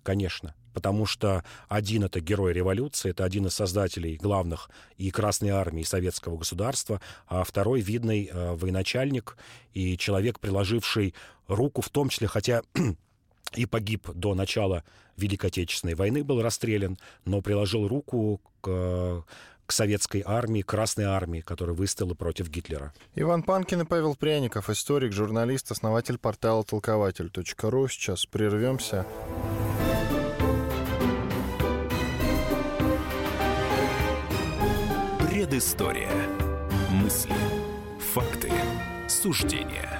конечно 0.04 0.54
потому 0.74 1.06
что 1.06 1.44
один 1.70 2.04
это 2.04 2.20
герой 2.20 2.54
революции, 2.54 3.12
это 3.12 3.24
один 3.24 3.46
из 3.48 3.54
создателей 3.54 4.18
главных 4.18 4.70
и 4.98 5.12
Красной 5.12 5.50
Армии, 5.50 5.82
и 5.82 5.86
Советского 5.86 6.38
государства, 6.38 7.00
а 7.28 7.44
второй 7.44 7.82
видный 7.82 8.30
э, 8.32 8.54
военачальник 8.56 9.38
и 9.74 9.98
человек, 9.98 10.40
приложивший 10.40 11.14
руку 11.48 11.82
в 11.82 11.90
том 11.90 12.10
числе, 12.10 12.28
хотя 12.28 12.64
и 13.56 13.66
погиб 13.66 14.10
до 14.14 14.36
начала 14.36 14.84
Великой 15.18 15.48
Отечественной 15.48 15.96
войны, 15.96 16.24
был 16.24 16.42
расстрелян, 16.42 16.98
но 17.26 17.42
приложил 17.42 17.88
руку 17.88 18.42
к, 18.62 19.24
к 19.66 19.72
советской 19.72 20.24
армии, 20.26 20.62
Красной 20.62 21.06
армии, 21.06 21.42
которая 21.42 21.76
выстояла 21.76 22.16
против 22.16 22.50
Гитлера. 22.50 22.94
Иван 23.16 23.44
Панкин 23.44 23.82
и 23.82 23.86
Павел 23.86 24.16
Пряников, 24.16 24.70
историк, 24.70 25.14
журналист, 25.14 25.72
основатель 25.72 26.18
портала 26.18 26.64
толкователь.ру. 26.64 27.88
Сейчас 27.88 28.26
прервемся. 28.26 29.06
Предыстория. 35.20 36.10
Мысли. 36.90 37.34
Факты. 38.14 38.52
Суждения. 39.08 40.00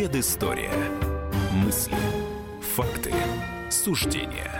Предыстория. 0.00 0.72
Мысли. 1.52 1.94
Факты. 2.74 3.12
Суждения. 3.68 4.50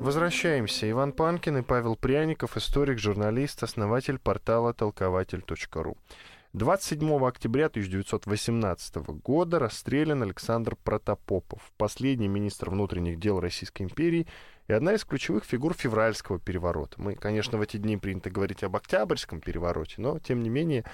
Возвращаемся. 0.00 0.90
Иван 0.90 1.12
Панкин 1.12 1.56
и 1.56 1.62
Павел 1.62 1.96
Пряников, 1.96 2.58
историк, 2.58 2.98
журналист, 2.98 3.62
основатель 3.62 4.18
портала 4.18 4.74
толкователь.ру. 4.74 5.96
27 6.52 7.26
октября 7.26 7.66
1918 7.66 8.96
года 9.22 9.58
расстрелян 9.58 10.22
Александр 10.22 10.76
Протопопов, 10.84 11.72
последний 11.78 12.28
министр 12.28 12.68
внутренних 12.68 13.18
дел 13.18 13.40
Российской 13.40 13.84
империи 13.84 14.26
и 14.66 14.74
одна 14.74 14.92
из 14.92 15.06
ключевых 15.06 15.44
фигур 15.44 15.72
февральского 15.72 16.38
переворота. 16.38 17.00
Мы, 17.00 17.14
конечно, 17.14 17.56
в 17.56 17.62
эти 17.62 17.78
дни 17.78 17.96
принято 17.96 18.28
говорить 18.28 18.62
об 18.62 18.76
Октябрьском 18.76 19.40
перевороте, 19.40 19.94
но, 20.02 20.18
тем 20.18 20.42
не 20.42 20.50
менее, 20.50 20.84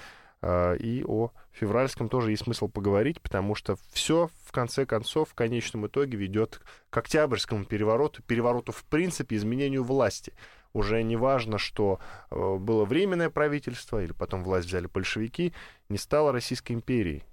и 0.79 1.03
о 1.07 1.31
февральском 1.51 2.09
тоже 2.09 2.31
есть 2.31 2.43
смысл 2.43 2.67
поговорить, 2.67 3.21
потому 3.21 3.55
что 3.55 3.77
все, 3.91 4.29
в 4.43 4.51
конце 4.51 4.85
концов, 4.85 5.29
в 5.29 5.33
конечном 5.33 5.87
итоге 5.87 6.17
ведет 6.17 6.61
к 6.89 6.97
Октябрьскому 6.97 7.65
перевороту, 7.65 8.21
перевороту, 8.23 8.71
в 8.71 8.83
принципе, 8.83 9.37
изменению 9.37 9.83
власти. 9.83 10.33
Уже 10.73 11.01
не 11.03 11.15
важно, 11.15 11.57
что 11.57 11.99
э, 12.29 12.57
было 12.57 12.83
временное 12.83 13.29
правительство, 13.29 14.03
или 14.03 14.11
потом 14.11 14.43
власть 14.43 14.67
взяли 14.67 14.87
большевики, 14.87 15.53
не 15.87 15.97
стало 15.97 16.33
Российской 16.33 16.73
империей. 16.73 17.23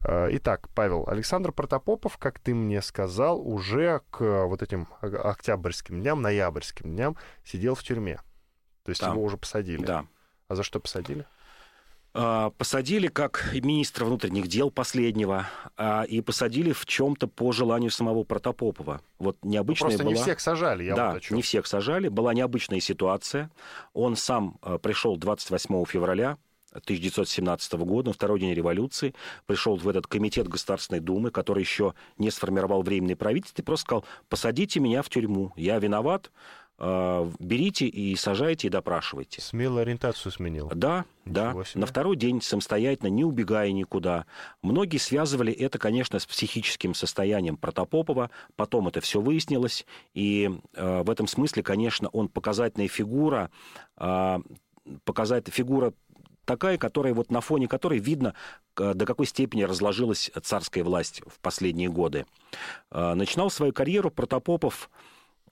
А, 0.00 0.28
итак, 0.30 0.68
Павел, 0.74 1.04
Александр 1.08 1.50
Протопопов, 1.52 2.18
как 2.18 2.38
ты 2.38 2.54
мне 2.54 2.80
сказал, 2.82 3.40
уже 3.40 4.02
к 4.10 4.46
вот 4.46 4.62
этим 4.62 4.86
октябрьским 5.00 6.00
дням, 6.00 6.22
ноябрьским 6.22 6.90
дням 6.90 7.16
сидел 7.44 7.74
в 7.74 7.82
тюрьме. 7.82 8.20
То 8.84 8.90
есть 8.90 9.00
да. 9.00 9.10
его 9.10 9.22
уже 9.22 9.36
посадили. 9.36 9.84
Да. 9.84 10.06
А 10.46 10.54
за 10.54 10.62
что 10.62 10.80
посадили? 10.80 11.26
А, 12.20 12.50
посадили 12.50 13.06
как 13.06 13.48
министра 13.54 14.04
внутренних 14.04 14.48
дел 14.48 14.72
последнего, 14.72 15.46
а, 15.76 16.02
и 16.02 16.20
посадили 16.20 16.72
в 16.72 16.84
чем-то 16.84 17.28
по 17.28 17.52
желанию 17.52 17.92
самого 17.92 18.24
Протопопова. 18.24 19.00
Вот 19.20 19.36
необычная 19.44 19.90
Просто 19.90 20.02
была... 20.02 20.16
не 20.16 20.20
всех 20.20 20.40
сажали, 20.40 20.82
я 20.82 20.96
да, 20.96 21.12
вот 21.12 21.16
о 21.18 21.20
чем. 21.20 21.36
не 21.36 21.42
всех 21.42 21.68
сажали. 21.68 22.08
Была 22.08 22.34
необычная 22.34 22.80
ситуация. 22.80 23.52
Он 23.92 24.16
сам 24.16 24.58
а, 24.62 24.78
пришел 24.78 25.16
28 25.16 25.84
февраля 25.84 26.38
1917 26.72 27.72
года, 27.74 28.08
на 28.08 28.14
второй 28.14 28.40
день 28.40 28.52
революции, 28.52 29.14
пришел 29.46 29.76
в 29.76 29.88
этот 29.88 30.08
комитет 30.08 30.48
Государственной 30.48 31.00
Думы, 31.00 31.30
который 31.30 31.60
еще 31.60 31.94
не 32.18 32.32
сформировал 32.32 32.82
временное 32.82 33.16
правительство, 33.16 33.62
и 33.62 33.64
просто 33.64 33.84
сказал, 33.84 34.04
посадите 34.28 34.80
меня 34.80 35.02
в 35.02 35.08
тюрьму, 35.08 35.52
я 35.56 35.78
виноват, 35.78 36.30
э, 36.30 36.30
берите 36.78 37.86
и 37.86 38.14
сажайте 38.14 38.68
и 38.68 38.70
допрашивайте. 38.70 39.40
Смело 39.40 39.80
ориентацию 39.80 40.30
сменил. 40.30 40.70
Да, 40.72 41.04
да. 41.24 41.56
На 41.74 41.86
второй 41.86 42.16
день 42.16 42.40
самостоятельно, 42.40 43.08
не 43.08 43.24
убегая 43.24 43.72
никуда. 43.72 44.26
Многие 44.62 44.98
связывали 44.98 45.52
это, 45.52 45.78
конечно, 45.78 46.18
с 46.18 46.26
психическим 46.26 46.94
состоянием 46.94 47.56
Протопопова. 47.56 48.30
Потом 48.54 48.86
это 48.86 49.00
все 49.00 49.20
выяснилось. 49.20 49.86
И 50.14 50.50
э, 50.74 51.02
в 51.02 51.10
этом 51.10 51.26
смысле, 51.26 51.64
конечно, 51.64 52.08
он 52.10 52.28
показательная 52.28 52.88
фигура, 52.88 53.50
э, 53.96 54.38
показательная 55.04 55.54
фигура 55.54 55.92
такая, 56.44 56.78
которая 56.78 57.12
вот 57.12 57.30
на 57.30 57.40
фоне 57.40 57.68
которой 57.68 57.98
видно, 57.98 58.34
до 58.74 59.04
какой 59.04 59.26
степени 59.26 59.64
разложилась 59.64 60.30
царская 60.42 60.82
власть 60.82 61.20
в 61.26 61.40
последние 61.40 61.90
годы. 61.90 62.24
Начинал 62.90 63.50
свою 63.50 63.74
карьеру 63.74 64.10
Протопопов 64.10 64.88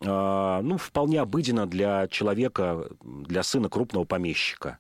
ну, 0.01 0.76
вполне 0.78 1.20
обыденно 1.20 1.66
для 1.66 2.07
человека, 2.09 2.88
для 3.03 3.42
сына 3.42 3.68
крупного 3.68 4.05
помещика. 4.05 4.78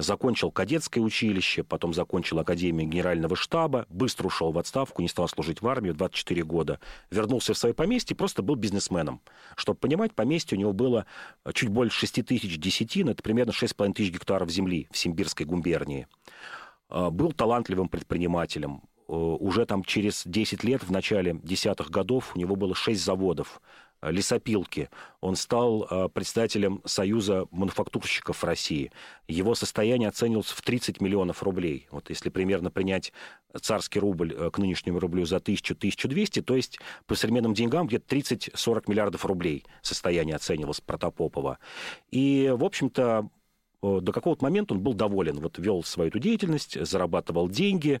Закончил 0.00 0.52
кадетское 0.52 1.02
училище, 1.02 1.64
потом 1.64 1.92
закончил 1.92 2.38
Академию 2.38 2.88
Генерального 2.88 3.34
штаба, 3.34 3.84
быстро 3.88 4.28
ушел 4.28 4.52
в 4.52 4.58
отставку, 4.58 5.02
не 5.02 5.08
стал 5.08 5.26
служить 5.26 5.60
в 5.60 5.66
армию, 5.66 5.92
24 5.92 6.44
года. 6.44 6.78
Вернулся 7.10 7.52
в 7.52 7.58
свое 7.58 7.74
поместье, 7.74 8.14
просто 8.14 8.42
был 8.42 8.54
бизнесменом. 8.54 9.20
Чтобы 9.56 9.80
понимать, 9.80 10.14
поместье 10.14 10.56
у 10.56 10.60
него 10.60 10.72
было 10.72 11.04
чуть 11.52 11.68
больше 11.68 11.98
6 11.98 12.24
тысяч 12.24 12.60
десятин, 12.60 13.08
это 13.08 13.24
примерно 13.24 13.50
6,5 13.50 13.94
тысяч 13.94 14.12
гектаров 14.12 14.50
земли 14.50 14.86
в 14.92 14.96
Симбирской 14.96 15.46
губернии. 15.46 16.06
Э, 16.90 17.10
Был 17.10 17.32
талантливым 17.32 17.88
предпринимателем. 17.88 18.82
Э, 19.08 19.12
Уже 19.12 19.66
там 19.66 19.82
через 19.82 20.22
10 20.24 20.62
лет, 20.62 20.84
в 20.84 20.92
начале 20.92 21.40
десятых 21.42 21.90
годов, 21.90 22.36
у 22.36 22.38
него 22.38 22.54
было 22.54 22.76
6 22.76 23.02
заводов, 23.02 23.60
лесопилки. 24.02 24.90
Он 25.20 25.36
стал 25.36 25.86
э, 25.90 26.08
председателем 26.08 26.80
Союза 26.84 27.46
мануфактурщиков 27.50 28.44
России. 28.44 28.92
Его 29.26 29.54
состояние 29.54 30.08
оценивалось 30.08 30.48
в 30.48 30.62
30 30.62 31.00
миллионов 31.00 31.42
рублей. 31.42 31.88
Вот 31.90 32.08
если 32.10 32.28
примерно 32.28 32.70
принять 32.70 33.12
царский 33.60 33.98
рубль 33.98 34.34
э, 34.34 34.50
к 34.50 34.58
нынешнему 34.58 35.00
рублю 35.00 35.26
за 35.26 35.36
1000-1200, 35.36 36.42
то 36.42 36.54
есть 36.54 36.78
по 37.06 37.14
современным 37.14 37.54
деньгам 37.54 37.86
где-то 37.86 38.14
30-40 38.14 38.84
миллиардов 38.86 39.24
рублей 39.24 39.64
состояние 39.82 40.36
оценивалось 40.36 40.80
Протопопова. 40.80 41.58
И, 42.10 42.52
в 42.54 42.64
общем-то, 42.64 43.28
э, 43.82 43.98
до 44.00 44.12
какого-то 44.12 44.44
момента 44.44 44.74
он 44.74 44.80
был 44.80 44.94
доволен. 44.94 45.40
Вот 45.40 45.58
вел 45.58 45.82
свою 45.82 46.10
эту 46.10 46.18
деятельность, 46.18 46.84
зарабатывал 46.86 47.48
деньги, 47.48 48.00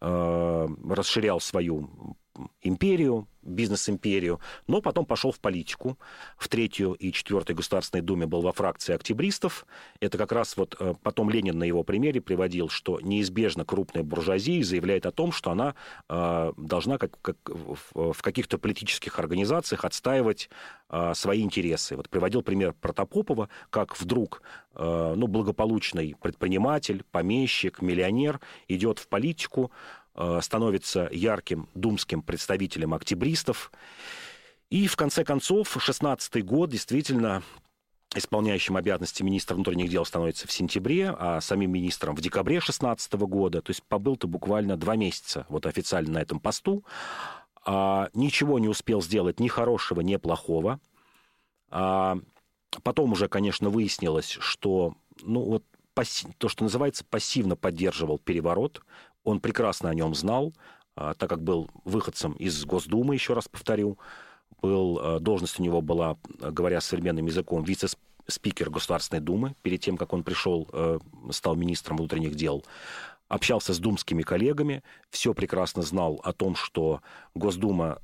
расширял 0.00 1.40
свою 1.40 2.16
империю, 2.62 3.28
бизнес-империю, 3.42 4.40
но 4.66 4.80
потом 4.80 5.04
пошел 5.04 5.30
в 5.30 5.38
политику. 5.38 5.98
В 6.38 6.48
третью 6.48 6.94
и 6.94 7.12
четвертой 7.12 7.54
Государственной 7.54 8.00
Думе 8.00 8.26
был 8.26 8.40
во 8.40 8.52
фракции 8.52 8.94
октябристов. 8.94 9.66
Это 10.00 10.16
как 10.16 10.32
раз 10.32 10.56
вот 10.56 10.74
э, 10.80 10.94
потом 11.02 11.28
Ленин 11.28 11.58
на 11.58 11.64
его 11.64 11.82
примере 11.82 12.20
приводил, 12.22 12.70
что 12.70 13.00
неизбежно 13.00 13.64
крупная 13.64 14.02
буржуазия 14.02 14.64
заявляет 14.64 15.04
о 15.04 15.12
том, 15.12 15.30
что 15.30 15.50
она 15.50 15.74
э, 16.08 16.52
должна 16.56 16.96
как, 16.96 17.20
как 17.20 17.36
в, 17.44 18.22
каких-то 18.22 18.58
политических 18.58 19.18
организациях 19.18 19.84
отстаивать 19.84 20.48
э, 20.88 21.12
свои 21.14 21.42
интересы. 21.42 21.96
Вот 21.96 22.08
приводил 22.08 22.42
пример 22.42 22.72
Протопопова, 22.80 23.50
как 23.68 24.00
вдруг 24.00 24.42
э, 24.74 25.14
ну, 25.16 25.26
благополучный 25.26 26.16
предприниматель, 26.20 27.04
помещик, 27.10 27.82
миллионер 27.82 28.40
идет 28.68 28.98
в 28.98 29.08
политику, 29.08 29.70
э, 29.70 29.83
становится 30.40 31.08
ярким 31.10 31.68
думским 31.74 32.22
представителем 32.22 32.94
октябристов. 32.94 33.72
И 34.70 34.86
в 34.86 34.96
конце 34.96 35.24
концов, 35.24 35.76
16-й 35.76 36.42
год 36.42 36.70
действительно 36.70 37.42
исполняющим 38.14 38.76
обязанности 38.76 39.22
министра 39.22 39.54
внутренних 39.54 39.88
дел 39.90 40.04
становится 40.04 40.46
в 40.46 40.52
сентябре, 40.52 41.10
а 41.10 41.40
самим 41.40 41.72
министром 41.72 42.14
в 42.14 42.20
декабре 42.20 42.60
16 42.60 43.12
года. 43.14 43.60
То 43.62 43.70
есть 43.70 43.82
побыл-то 43.82 44.26
буквально 44.26 44.76
два 44.76 44.96
месяца 44.96 45.46
вот 45.48 45.66
официально 45.66 46.14
на 46.14 46.22
этом 46.22 46.40
посту. 46.40 46.84
А, 47.64 48.08
ничего 48.14 48.58
не 48.58 48.68
успел 48.68 49.02
сделать 49.02 49.40
ни 49.40 49.48
хорошего, 49.48 50.00
ни 50.00 50.16
плохого. 50.16 50.80
А, 51.70 52.18
потом 52.82 53.12
уже, 53.12 53.28
конечно, 53.28 53.70
выяснилось, 53.70 54.36
что 54.40 54.94
ну, 55.22 55.40
вот, 55.40 55.64
пасси- 55.94 56.32
то, 56.38 56.48
что 56.48 56.64
называется, 56.64 57.04
пассивно 57.04 57.56
поддерживал 57.56 58.18
переворот. 58.18 58.82
Он 59.24 59.40
прекрасно 59.40 59.90
о 59.90 59.94
нем 59.94 60.14
знал, 60.14 60.52
а, 60.96 61.14
так 61.14 61.28
как 61.28 61.42
был 61.42 61.68
выходцем 61.84 62.32
из 62.34 62.64
Госдумы, 62.64 63.14
еще 63.14 63.32
раз 63.32 63.48
повторю. 63.48 63.98
Был, 64.62 64.98
а, 65.00 65.18
должность 65.18 65.58
у 65.58 65.62
него 65.62 65.80
была, 65.80 66.16
а, 66.40 66.50
говоря 66.50 66.80
современным 66.80 67.26
языком, 67.26 67.64
вице-спикер 67.64 68.70
Государственной 68.70 69.20
Думы. 69.20 69.54
Перед 69.62 69.80
тем, 69.80 69.96
как 69.96 70.12
он 70.12 70.22
пришел, 70.22 70.68
э, 70.72 70.98
стал 71.30 71.56
министром 71.56 71.96
внутренних 71.96 72.34
дел 72.34 72.64
общался 73.28 73.74
с 73.74 73.78
думскими 73.78 74.22
коллегами, 74.22 74.82
все 75.10 75.34
прекрасно 75.34 75.82
знал 75.82 76.20
о 76.22 76.32
том, 76.32 76.54
что 76.54 77.00
Госдума 77.34 77.98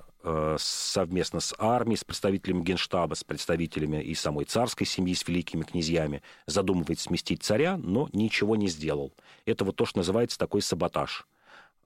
совместно 0.58 1.40
с 1.40 1.54
армией, 1.58 1.96
с 1.96 2.04
представителями 2.04 2.62
Генштаба, 2.62 3.14
с 3.14 3.24
представителями 3.24 4.02
и 4.02 4.14
самой 4.14 4.44
царской 4.44 4.86
семьи, 4.86 5.14
с 5.14 5.26
великими 5.26 5.62
князьями, 5.62 6.22
задумывает 6.46 7.00
сместить 7.00 7.42
царя, 7.42 7.76
но 7.76 8.08
ничего 8.12 8.56
не 8.56 8.68
сделал. 8.68 9.12
Это 9.46 9.64
вот 9.64 9.76
то, 9.76 9.86
что 9.86 9.98
называется 9.98 10.38
такой 10.38 10.62
саботаж. 10.62 11.26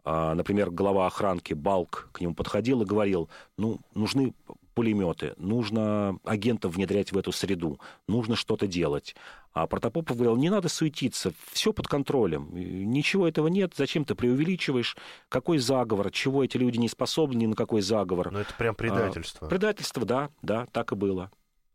А, 0.05 0.35
Например, 0.35 0.70
глава 0.70 1.07
охранки 1.07 1.55
Балк 1.55 2.09
к 2.12 2.20
нему 2.20 2.35
подходил 2.35 2.82
и 2.82 2.87
говорил, 2.87 3.28
ну, 3.57 3.80
нужны 3.95 4.35
пулеметы, 4.74 5.34
нужно 5.36 6.18
агентов 6.24 6.74
внедрять 6.74 7.12
в 7.12 7.18
эту 7.18 7.32
среду, 7.32 7.80
нужно 8.08 8.36
что-то 8.36 8.66
делать. 8.66 9.14
А 9.52 9.66
Протопопов 9.66 10.16
говорил, 10.16 10.36
не 10.36 10.50
надо 10.50 10.68
суетиться, 10.68 11.32
все 11.52 11.72
под 11.72 11.86
контролем, 11.86 12.50
ничего 12.52 13.28
этого 13.28 13.46
нет, 13.46 13.72
зачем 13.76 14.04
ты 14.04 14.14
преувеличиваешь, 14.14 14.96
какой 15.28 15.58
заговор, 15.58 16.10
чего 16.10 16.42
эти 16.44 16.56
люди 16.56 16.78
не 16.78 16.88
способны 16.88 17.36
ни 17.38 17.46
на 17.46 17.54
какой 17.54 17.80
заговор. 17.80 18.32
Но 18.32 18.40
это 18.40 18.52
прям 18.54 18.74
предательство. 18.74 19.46
А, 19.46 19.50
предательство, 19.50 20.04
да, 20.04 20.30
да, 20.42 20.66
так 20.72 20.92
и 20.92 20.96
было. 20.96 21.30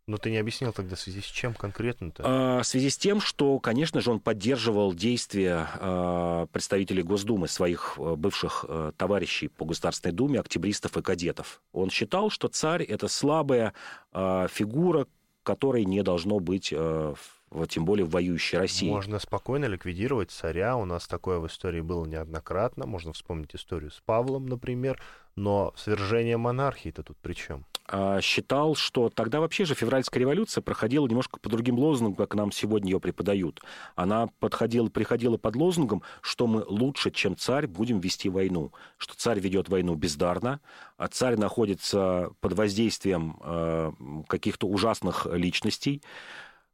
Но 0.10 0.18
ты 0.18 0.32
не 0.32 0.38
объяснил 0.38 0.74
тогда 0.74 0.96
в 0.96 1.00
связи 1.00 1.22
с 1.22 1.26
чем 1.26 1.54
конкретно-то? 1.54 2.24
А, 2.26 2.62
В 2.62 2.66
связи 2.66 2.90
с 2.90 2.98
тем, 2.98 3.22
что, 3.22 3.60
конечно 3.60 4.02
же, 4.02 4.10
он 4.10 4.20
поддерживал 4.20 4.92
действия 4.92 5.68
а, 5.76 6.48
представителей 6.48 7.04
Госдумы, 7.04 7.48
своих 7.48 7.94
а, 7.98 8.16
бывших 8.16 8.66
а, 8.68 8.92
товарищей 8.94 9.50
по 9.50 9.66
Государственной 9.66 10.12
Думе, 10.14 10.40
октябристов 10.40 10.98
и 10.98 11.04
кадетов. 11.04 11.62
Он 11.74 11.92
считал, 11.92 12.32
что 12.32 12.48
царь— 12.48 12.82
это 12.90 13.08
слабая 13.08 13.74
а, 14.12 14.48
фигура, 14.48 15.06
которой 15.44 15.86
не 15.86 16.02
должно 16.02 16.40
быть, 16.40 16.72
в- 16.72 17.68
тем 17.68 17.86
более 17.86 18.06
в 18.06 18.10
воюющей 18.12 18.58
России. 18.58 18.90
Можно 18.90 19.20
спокойно 19.20 19.66
ликвидировать 19.66 20.30
царя. 20.32 20.76
У 20.76 20.86
нас 20.86 21.08
такое 21.08 21.40
в 21.40 21.48
истории 21.48 21.82
было 21.82 22.06
неоднократно. 22.06 22.86
Можно 22.86 23.14
вспомнить 23.14 23.56
историю 23.56 23.90
с 23.92 24.00
Павлом, 24.06 24.46
например. 24.48 25.02
Но 25.40 25.74
свержение 25.78 26.38
монархии-то 26.38 27.02
тут 27.04 27.18
при 27.18 27.34
чем? 27.34 27.66
а, 27.92 28.22
считал, 28.22 28.76
что 28.76 29.10
тогда 29.10 29.40
вообще 29.40 29.66
же 29.66 29.74
февральская 29.74 30.22
революция 30.22 30.62
проходила 30.62 31.08
немножко 31.08 31.40
по 31.40 31.50
другим 31.50 31.78
лозунгам, 31.80 32.16
как 32.16 32.36
нам 32.36 32.52
сегодня 32.52 32.92
ее 32.92 33.00
преподают. 33.00 33.62
Она 33.96 34.28
подходила, 34.40 34.90
приходила 34.90 35.38
под 35.38 35.56
лозунгом, 35.56 36.04
что 36.22 36.46
мы 36.46 36.64
лучше, 36.68 37.10
чем 37.12 37.36
царь, 37.36 37.68
будем 37.68 38.00
вести 38.00 38.30
войну. 38.30 38.72
Что 38.98 39.16
царь 39.16 39.40
ведет 39.40 39.70
войну 39.70 39.96
бездарно, 39.96 40.60
а 40.98 41.08
царь 41.08 41.36
находится 41.36 42.30
под 42.42 42.54
воздействием 42.54 43.40
э, 43.44 43.92
каких-то 44.28 44.68
ужасных 44.68 45.26
личностей, 45.32 46.04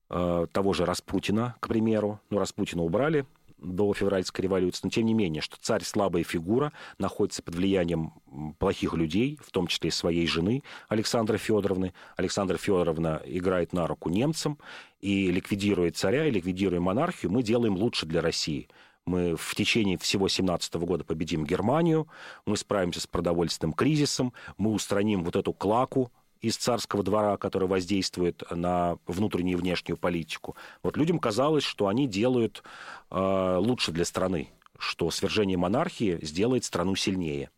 э, 0.10 0.48
того 0.52 0.74
же 0.74 0.86
Распутина, 0.86 1.56
к 1.62 1.70
примеру. 1.70 2.20
Ну, 2.30 2.40
Распутина 2.40 2.84
убрали 2.84 3.26
до 3.58 3.94
февральской 3.94 4.44
революции, 4.44 4.82
но 4.84 4.90
тем 4.90 5.06
не 5.06 5.14
менее, 5.14 5.42
что 5.42 5.58
царь 5.60 5.84
слабая 5.84 6.24
фигура, 6.24 6.74
находится 6.98 7.42
под 7.42 7.56
влиянием 7.56 8.14
плохих 8.60 8.94
людей, 8.94 9.40
в 9.44 9.52
том 9.52 9.68
числе 9.68 9.90
и 9.90 9.92
своей 9.92 10.28
жены 10.28 10.64
Александры 10.88 11.38
Федоровны. 11.38 11.94
Александра 12.18 12.58
Федоровна 12.58 13.22
играет 13.26 13.74
на 13.74 13.88
руку 13.88 14.10
немцам, 14.10 14.58
и 15.02 15.32
ликвидируя 15.32 15.92
царя, 15.92 16.28
и 16.28 16.32
ликвидируя 16.32 16.80
монархию, 16.80 17.32
мы 17.32 17.44
делаем 17.44 17.76
лучше 17.76 18.06
для 18.06 18.22
России. 18.22 18.68
Мы 19.06 19.36
в 19.36 19.54
течение 19.54 19.98
всего 20.00 20.28
17 20.28 20.76
года 20.76 21.04
победим 21.04 21.46
Германию, 21.46 22.08
мы 22.46 22.58
справимся 22.58 23.00
с 23.00 23.08
продовольственным 23.08 23.74
кризисом, 23.74 24.34
мы 24.58 24.72
устраним 24.72 25.24
вот 25.24 25.36
эту 25.36 25.54
клаку 25.54 26.12
из 26.46 26.58
царского 26.58 27.02
двора, 27.02 27.38
который 27.38 27.68
воздействует 27.68 28.44
на 28.52 29.00
внутреннюю 29.08 29.58
и 29.58 29.62
внешнюю 29.62 29.98
политику. 29.98 30.56
Вот 30.84 30.96
людям 30.96 31.18
казалось, 31.18 31.64
что 31.64 31.88
они 31.88 32.08
делают 32.08 32.62
э, 33.10 33.58
лучше 33.60 33.92
для 33.92 34.06
страны, 34.06 34.50
что 34.78 35.10
свержение 35.10 35.58
монархии 35.58 36.20
сделает 36.22 36.64
страну 36.64 36.96
сильнее. 36.96 37.50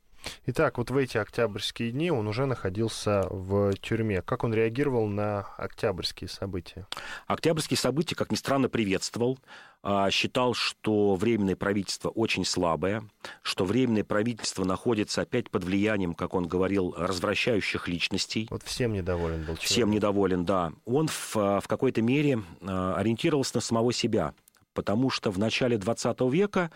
Итак, 0.46 0.78
вот 0.78 0.92
в 0.92 0.98
эти 0.98 1.18
октябрьские 1.18 1.92
дни 1.92 2.12
он 2.12 2.28
уже 2.28 2.46
находился 2.46 3.28
в 3.30 3.74
тюрьме. 3.76 4.22
Как 4.22 4.44
он 4.44 4.54
реагировал 4.54 5.08
на 5.08 5.42
октябрьские 5.58 6.30
события? 6.30 6.88
Октябрьские 7.28 7.78
события, 7.78 8.16
как 8.16 8.32
ни 8.32 8.36
странно, 8.36 8.70
приветствовал. 8.70 9.38
А, 9.84 10.10
считал, 10.12 10.54
что 10.54 11.16
временное 11.16 11.56
правительство 11.56 12.10
очень 12.10 12.46
слабое, 12.46 13.04
что 13.42 13.64
временное 13.64 14.04
правительство 14.04 14.66
находится 14.66 15.22
опять 15.22 15.50
под 15.50 15.64
влиянием, 15.64 16.14
как 16.14 16.34
он 16.34 16.48
говорил, 16.48 16.94
развращающих 16.98 17.88
личностей. 17.88 18.48
Вот 18.50 18.64
всем 18.64 18.94
недоволен 18.94 19.40
был 19.40 19.56
человек. 19.56 19.62
Всем 19.62 19.92
недоволен, 19.92 20.46
да. 20.46 20.74
Он 20.86 21.08
в, 21.08 21.36
в 21.36 21.64
какой-то 21.68 22.02
мере 22.02 22.42
а, 22.62 22.96
ориентировался 22.98 23.56
на 23.56 23.62
самого 23.62 23.94
себя, 23.94 24.34
потому 24.74 25.10
что 25.10 25.32
в 25.32 25.40
начале 25.40 25.78
20 25.78 26.22
века 26.32 26.70
а, 26.70 26.72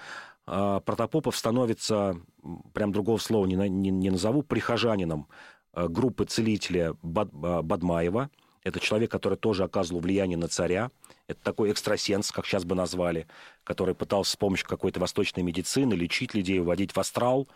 Протопопов 0.51 1.37
становится, 1.37 2.19
прям 2.73 2.91
другого 2.91 3.17
слова 3.19 3.45
не, 3.45 3.55
не, 3.55 3.89
не 3.89 4.09
назову, 4.09 4.43
прихожанином 4.43 5.27
а, 5.73 5.87
группы 5.87 6.25
целителя 6.25 6.95
Бад, 7.01 7.29
а, 7.41 7.61
Бадмаева. 7.61 8.29
Это 8.63 8.79
человек, 8.79 9.09
который 9.09 9.37
тоже 9.37 9.63
оказывал 9.63 10.01
влияние 10.01 10.37
на 10.37 10.47
царя. 10.47 10.91
Это 11.27 11.41
такой 11.41 11.71
экстрасенс, 11.71 12.31
как 12.31 12.45
сейчас 12.45 12.65
бы 12.65 12.75
назвали, 12.75 13.27
который 13.63 13.95
пытался 13.95 14.33
с 14.33 14.35
помощью 14.35 14.67
какой-то 14.67 14.99
восточной 14.99 15.41
медицины 15.41 15.93
лечить 15.93 16.35
людей, 16.35 16.59
вводить 16.59 16.91
в 16.91 16.99
астрал 16.99 17.47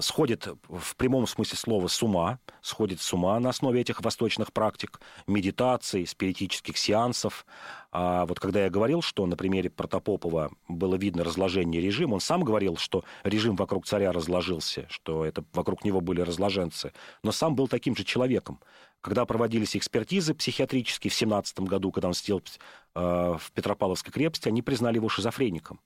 сходит 0.00 0.48
в 0.68 0.96
прямом 0.96 1.26
смысле 1.26 1.56
слова 1.56 1.86
с 1.88 2.02
ума, 2.02 2.38
сходит 2.62 3.00
с 3.00 3.12
ума 3.12 3.38
на 3.40 3.50
основе 3.50 3.80
этих 3.80 4.00
восточных 4.00 4.52
практик, 4.52 5.00
медитаций, 5.26 6.06
спиритических 6.06 6.76
сеансов. 6.76 7.46
А 7.90 8.26
вот 8.26 8.38
когда 8.40 8.64
я 8.64 8.70
говорил, 8.70 9.02
что 9.02 9.26
на 9.26 9.36
примере 9.36 9.70
Протопопова 9.70 10.50
было 10.68 10.96
видно 10.96 11.24
разложение 11.24 11.80
режима, 11.80 12.14
он 12.14 12.20
сам 12.20 12.44
говорил, 12.44 12.76
что 12.76 13.04
режим 13.24 13.56
вокруг 13.56 13.86
царя 13.86 14.12
разложился, 14.12 14.86
что 14.88 15.24
это 15.24 15.44
вокруг 15.52 15.84
него 15.84 16.00
были 16.00 16.20
разложенцы, 16.20 16.92
но 17.22 17.32
сам 17.32 17.54
был 17.54 17.68
таким 17.68 17.96
же 17.96 18.04
человеком. 18.04 18.60
Когда 19.00 19.24
проводились 19.26 19.76
экспертизы 19.76 20.34
психиатрические 20.34 21.10
в 21.10 21.14
17 21.14 21.60
году, 21.60 21.92
когда 21.92 22.08
он 22.08 22.14
сидел 22.14 22.42
э, 22.94 23.36
в 23.38 23.52
Петропавловской 23.52 24.12
крепости, 24.12 24.48
они 24.48 24.60
признали 24.60 24.96
его 24.96 25.08
шизофреником. 25.08 25.80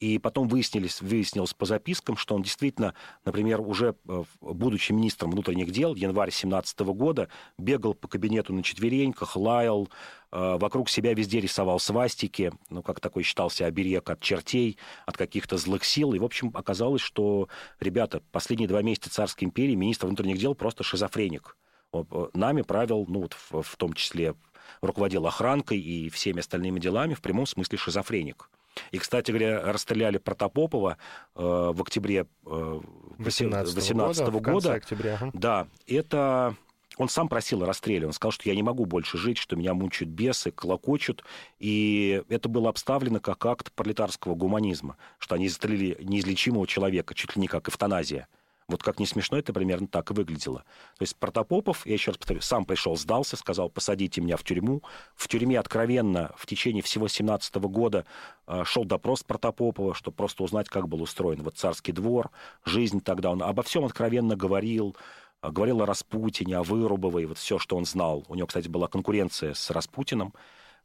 И 0.00 0.18
потом 0.18 0.48
выяснилось, 0.48 1.02
выяснилось 1.02 1.52
по 1.52 1.66
запискам, 1.66 2.16
что 2.16 2.34
он 2.34 2.42
действительно, 2.42 2.94
например, 3.26 3.60
уже 3.60 3.94
э, 4.08 4.24
будучи 4.40 4.92
министром 4.92 5.30
внутренних 5.30 5.70
дел, 5.72 5.94
январь 5.94 6.30
17 6.30 6.80
года, 6.80 7.28
бегал 7.58 7.92
по 7.92 8.08
кабинету 8.08 8.54
на 8.54 8.62
четвереньках, 8.62 9.36
лаял, 9.36 9.90
э, 10.32 10.56
вокруг 10.58 10.88
себя 10.88 11.12
везде 11.12 11.40
рисовал 11.40 11.78
свастики, 11.78 12.50
ну, 12.70 12.82
как 12.82 12.98
такой 13.00 13.24
считался 13.24 13.66
оберег 13.66 14.08
от 14.08 14.20
чертей, 14.20 14.78
от 15.04 15.18
каких-то 15.18 15.58
злых 15.58 15.84
сил. 15.84 16.14
И, 16.14 16.18
в 16.18 16.24
общем, 16.24 16.50
оказалось, 16.54 17.02
что, 17.02 17.50
ребята, 17.78 18.22
последние 18.32 18.68
два 18.68 18.80
месяца 18.80 19.10
царской 19.10 19.46
империи 19.46 19.74
министр 19.74 20.06
внутренних 20.06 20.38
дел 20.38 20.54
просто 20.54 20.82
шизофреник. 20.82 21.58
Э, 21.92 22.04
нами 22.32 22.62
правил, 22.62 23.04
ну, 23.06 23.20
вот 23.20 23.34
в, 23.34 23.60
в 23.60 23.76
том 23.76 23.92
числе 23.92 24.34
руководил 24.80 25.26
охранкой 25.26 25.78
и 25.78 26.08
всеми 26.08 26.40
остальными 26.40 26.80
делами, 26.80 27.12
в 27.12 27.20
прямом 27.20 27.44
смысле 27.44 27.76
шизофреник. 27.76 28.48
И, 28.92 28.98
кстати 28.98 29.30
говоря, 29.30 29.72
расстреляли 29.72 30.18
Протопопова 30.18 30.96
э, 31.34 31.40
в 31.42 31.80
октябре 31.80 32.26
э, 32.46 32.80
2018 33.18 34.28
года. 34.28 34.50
года. 34.52 34.72
октября. 34.74 35.18
Да, 35.32 35.68
это 35.86 36.56
он 36.96 37.08
сам 37.08 37.28
просил 37.28 37.62
о 37.62 37.66
расстреле. 37.66 38.06
Он 38.06 38.12
сказал, 38.12 38.32
что 38.32 38.48
я 38.48 38.54
не 38.54 38.62
могу 38.62 38.84
больше 38.84 39.16
жить, 39.16 39.38
что 39.38 39.56
меня 39.56 39.72
мучают 39.72 40.10
бесы, 40.10 40.50
колокочут. 40.50 41.24
И 41.58 42.22
это 42.28 42.48
было 42.48 42.68
обставлено 42.68 43.20
как 43.20 43.44
акт 43.46 43.72
пролетарского 43.72 44.34
гуманизма, 44.34 44.96
что 45.18 45.34
они 45.34 45.48
застрелили 45.48 45.96
неизлечимого 46.02 46.66
человека, 46.66 47.14
чуть 47.14 47.36
ли 47.36 47.40
не 47.40 47.48
как 47.48 47.68
эвтаназия. 47.68 48.28
Вот 48.70 48.82
как 48.82 48.98
не 48.98 49.06
смешно, 49.06 49.38
это 49.38 49.52
примерно 49.52 49.86
так 49.86 50.10
и 50.10 50.14
выглядело. 50.14 50.60
То 50.98 51.02
есть 51.02 51.16
Протопопов, 51.16 51.86
я 51.86 51.94
еще 51.94 52.12
раз 52.12 52.18
повторю, 52.18 52.40
сам 52.40 52.64
пришел, 52.64 52.96
сдался, 52.96 53.36
сказал, 53.36 53.68
посадите 53.68 54.20
меня 54.20 54.36
в 54.36 54.44
тюрьму. 54.44 54.82
В 55.14 55.28
тюрьме 55.28 55.58
откровенно 55.58 56.32
в 56.36 56.46
течение 56.46 56.82
всего 56.82 57.08
17 57.08 57.54
года 57.56 58.06
э, 58.46 58.64
шел 58.64 58.84
допрос 58.84 59.22
Протопопова, 59.22 59.94
чтобы 59.94 60.16
просто 60.16 60.42
узнать, 60.44 60.68
как 60.68 60.88
был 60.88 61.02
устроен 61.02 61.42
вот 61.42 61.56
царский 61.56 61.92
двор, 61.92 62.30
жизнь 62.64 63.00
тогда. 63.00 63.30
Он 63.30 63.42
обо 63.42 63.62
всем 63.62 63.84
откровенно 63.84 64.36
говорил, 64.36 64.96
э, 65.42 65.50
говорил 65.50 65.82
о 65.82 65.86
Распутине, 65.86 66.56
о 66.56 66.62
Вырубовой, 66.62 67.26
вот 67.26 67.38
все, 67.38 67.58
что 67.58 67.76
он 67.76 67.84
знал. 67.84 68.24
У 68.28 68.34
него, 68.34 68.46
кстати, 68.46 68.68
была 68.68 68.88
конкуренция 68.88 69.54
с 69.54 69.70
Распутиным. 69.70 70.32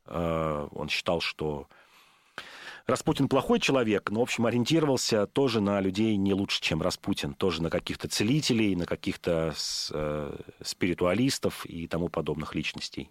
Э, 0.07 0.67
он 0.71 0.89
считал, 0.89 1.21
что 1.21 1.67
Распутин 2.87 3.27
плохой 3.27 3.59
человек, 3.59 4.11
но, 4.11 4.19
в 4.19 4.23
общем, 4.23 4.45
ориентировался 4.45 5.25
тоже 5.25 5.59
на 5.59 5.81
людей 5.81 6.15
не 6.17 6.35
лучше, 6.35 6.61
чем 6.61 6.83
Распутин. 6.83 7.33
Тоже 7.33 7.63
на 7.63 7.71
каких-то 7.71 8.07
целителей, 8.07 8.75
на 8.75 8.85
каких-то 8.85 9.55
э, 9.91 10.37
спиритуалистов 10.63 11.65
и 11.65 11.87
тому 11.87 12.09
подобных 12.09 12.53
личностей. 12.53 13.09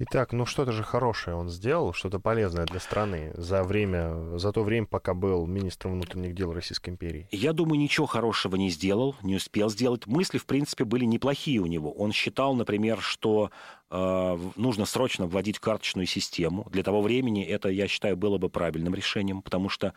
Итак, 0.00 0.32
ну 0.32 0.44
что-то 0.44 0.72
же 0.72 0.82
хорошее 0.82 1.36
он 1.36 1.48
сделал, 1.48 1.92
что-то 1.92 2.18
полезное 2.18 2.66
для 2.66 2.80
страны 2.80 3.30
за 3.34 3.62
время, 3.62 4.36
за 4.38 4.50
то 4.50 4.64
время, 4.64 4.86
пока 4.86 5.14
был 5.14 5.46
министром 5.46 5.92
внутренних 5.92 6.34
дел 6.34 6.52
Российской 6.52 6.90
империи. 6.90 7.28
Я 7.30 7.52
думаю, 7.52 7.78
ничего 7.78 8.06
хорошего 8.06 8.56
не 8.56 8.70
сделал, 8.70 9.14
не 9.22 9.36
успел 9.36 9.70
сделать. 9.70 10.08
Мысли, 10.08 10.38
в 10.38 10.46
принципе, 10.46 10.84
были 10.84 11.04
неплохие 11.04 11.60
у 11.60 11.66
него. 11.66 11.92
Он 11.92 12.10
считал, 12.10 12.56
например, 12.56 13.00
что 13.00 13.52
э, 13.90 14.38
нужно 14.56 14.84
срочно 14.84 15.28
вводить 15.28 15.60
карточную 15.60 16.06
систему. 16.06 16.66
Для 16.70 16.82
того 16.82 17.00
времени 17.00 17.44
это, 17.44 17.68
я 17.68 17.86
считаю, 17.86 18.16
было 18.16 18.36
бы 18.36 18.48
правильным 18.48 18.96
решением, 18.96 19.42
потому 19.42 19.68
что 19.68 19.94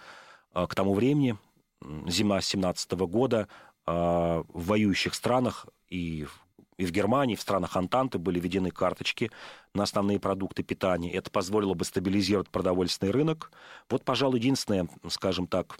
э, 0.54 0.68
к 0.70 0.76
тому 0.76 0.94
времени, 0.94 1.38
зима 2.06 2.42
17 2.42 2.92
года, 2.92 3.48
э, 3.88 3.92
в 3.92 4.44
воюющих 4.54 5.16
странах 5.16 5.66
и 5.90 6.28
и 6.78 6.86
в 6.86 6.92
Германии, 6.92 7.36
в 7.36 7.42
странах 7.42 7.76
Антанты 7.76 8.20
были 8.20 8.40
введены 8.40 8.72
карточки 8.72 9.32
на 9.74 9.84
основные 9.84 10.20
продукты 10.20 10.64
питания. 10.64 11.12
Это 11.12 11.32
позволило 11.32 11.74
бы 11.74 11.84
стабилизировать 11.86 12.50
продовольственный 12.50 13.12
рынок. 13.12 13.52
Вот, 13.90 14.04
пожалуй, 14.06 14.40
единственное, 14.40 14.88
скажем 15.10 15.48
так, 15.48 15.78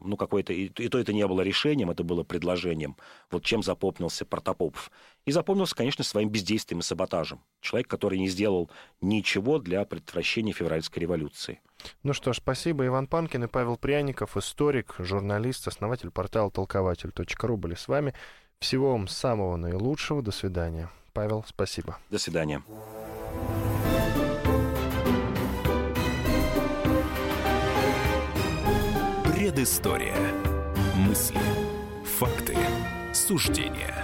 ну, 0.00 0.16
какое-то, 0.16 0.52
и, 0.52 0.68
то 0.68 0.98
это 0.98 1.12
не 1.12 1.26
было 1.26 1.42
решением, 1.42 1.90
это 1.90 2.02
было 2.02 2.22
предложением, 2.22 2.96
вот 3.30 3.44
чем 3.44 3.62
запомнился 3.62 4.24
Протопопов. 4.24 4.90
И 5.26 5.32
запомнился, 5.32 5.74
конечно, 5.74 6.04
своим 6.04 6.30
бездействием 6.30 6.80
и 6.80 6.82
саботажем. 6.82 7.40
Человек, 7.60 7.88
который 7.88 8.18
не 8.18 8.28
сделал 8.28 8.70
ничего 9.00 9.58
для 9.58 9.84
предотвращения 9.84 10.52
февральской 10.52 11.02
революции. 11.02 11.60
Ну 12.02 12.12
что 12.12 12.32
ж, 12.32 12.38
спасибо. 12.38 12.86
Иван 12.86 13.06
Панкин 13.06 13.44
и 13.44 13.46
Павел 13.46 13.76
Пряников, 13.76 14.36
историк, 14.36 14.94
журналист, 14.98 15.68
основатель 15.68 16.10
портала 16.10 16.50
толкователь.ру 16.50 17.56
были 17.56 17.74
с 17.74 17.88
вами. 17.88 18.14
Всего 18.60 18.92
вам 18.92 19.08
самого 19.08 19.56
наилучшего. 19.56 20.22
До 20.22 20.32
свидания. 20.32 20.90
Павел, 21.12 21.44
спасибо. 21.48 21.98
До 22.10 22.18
свидания. 22.18 22.62
Предыстория. 29.24 30.16
Мысли, 30.96 31.38
факты, 32.04 32.56
суждения. 33.12 33.94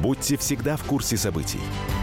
Будьте 0.00 0.36
всегда 0.36 0.76
в 0.76 0.84
курсе 0.84 1.16
событий. 1.16 1.60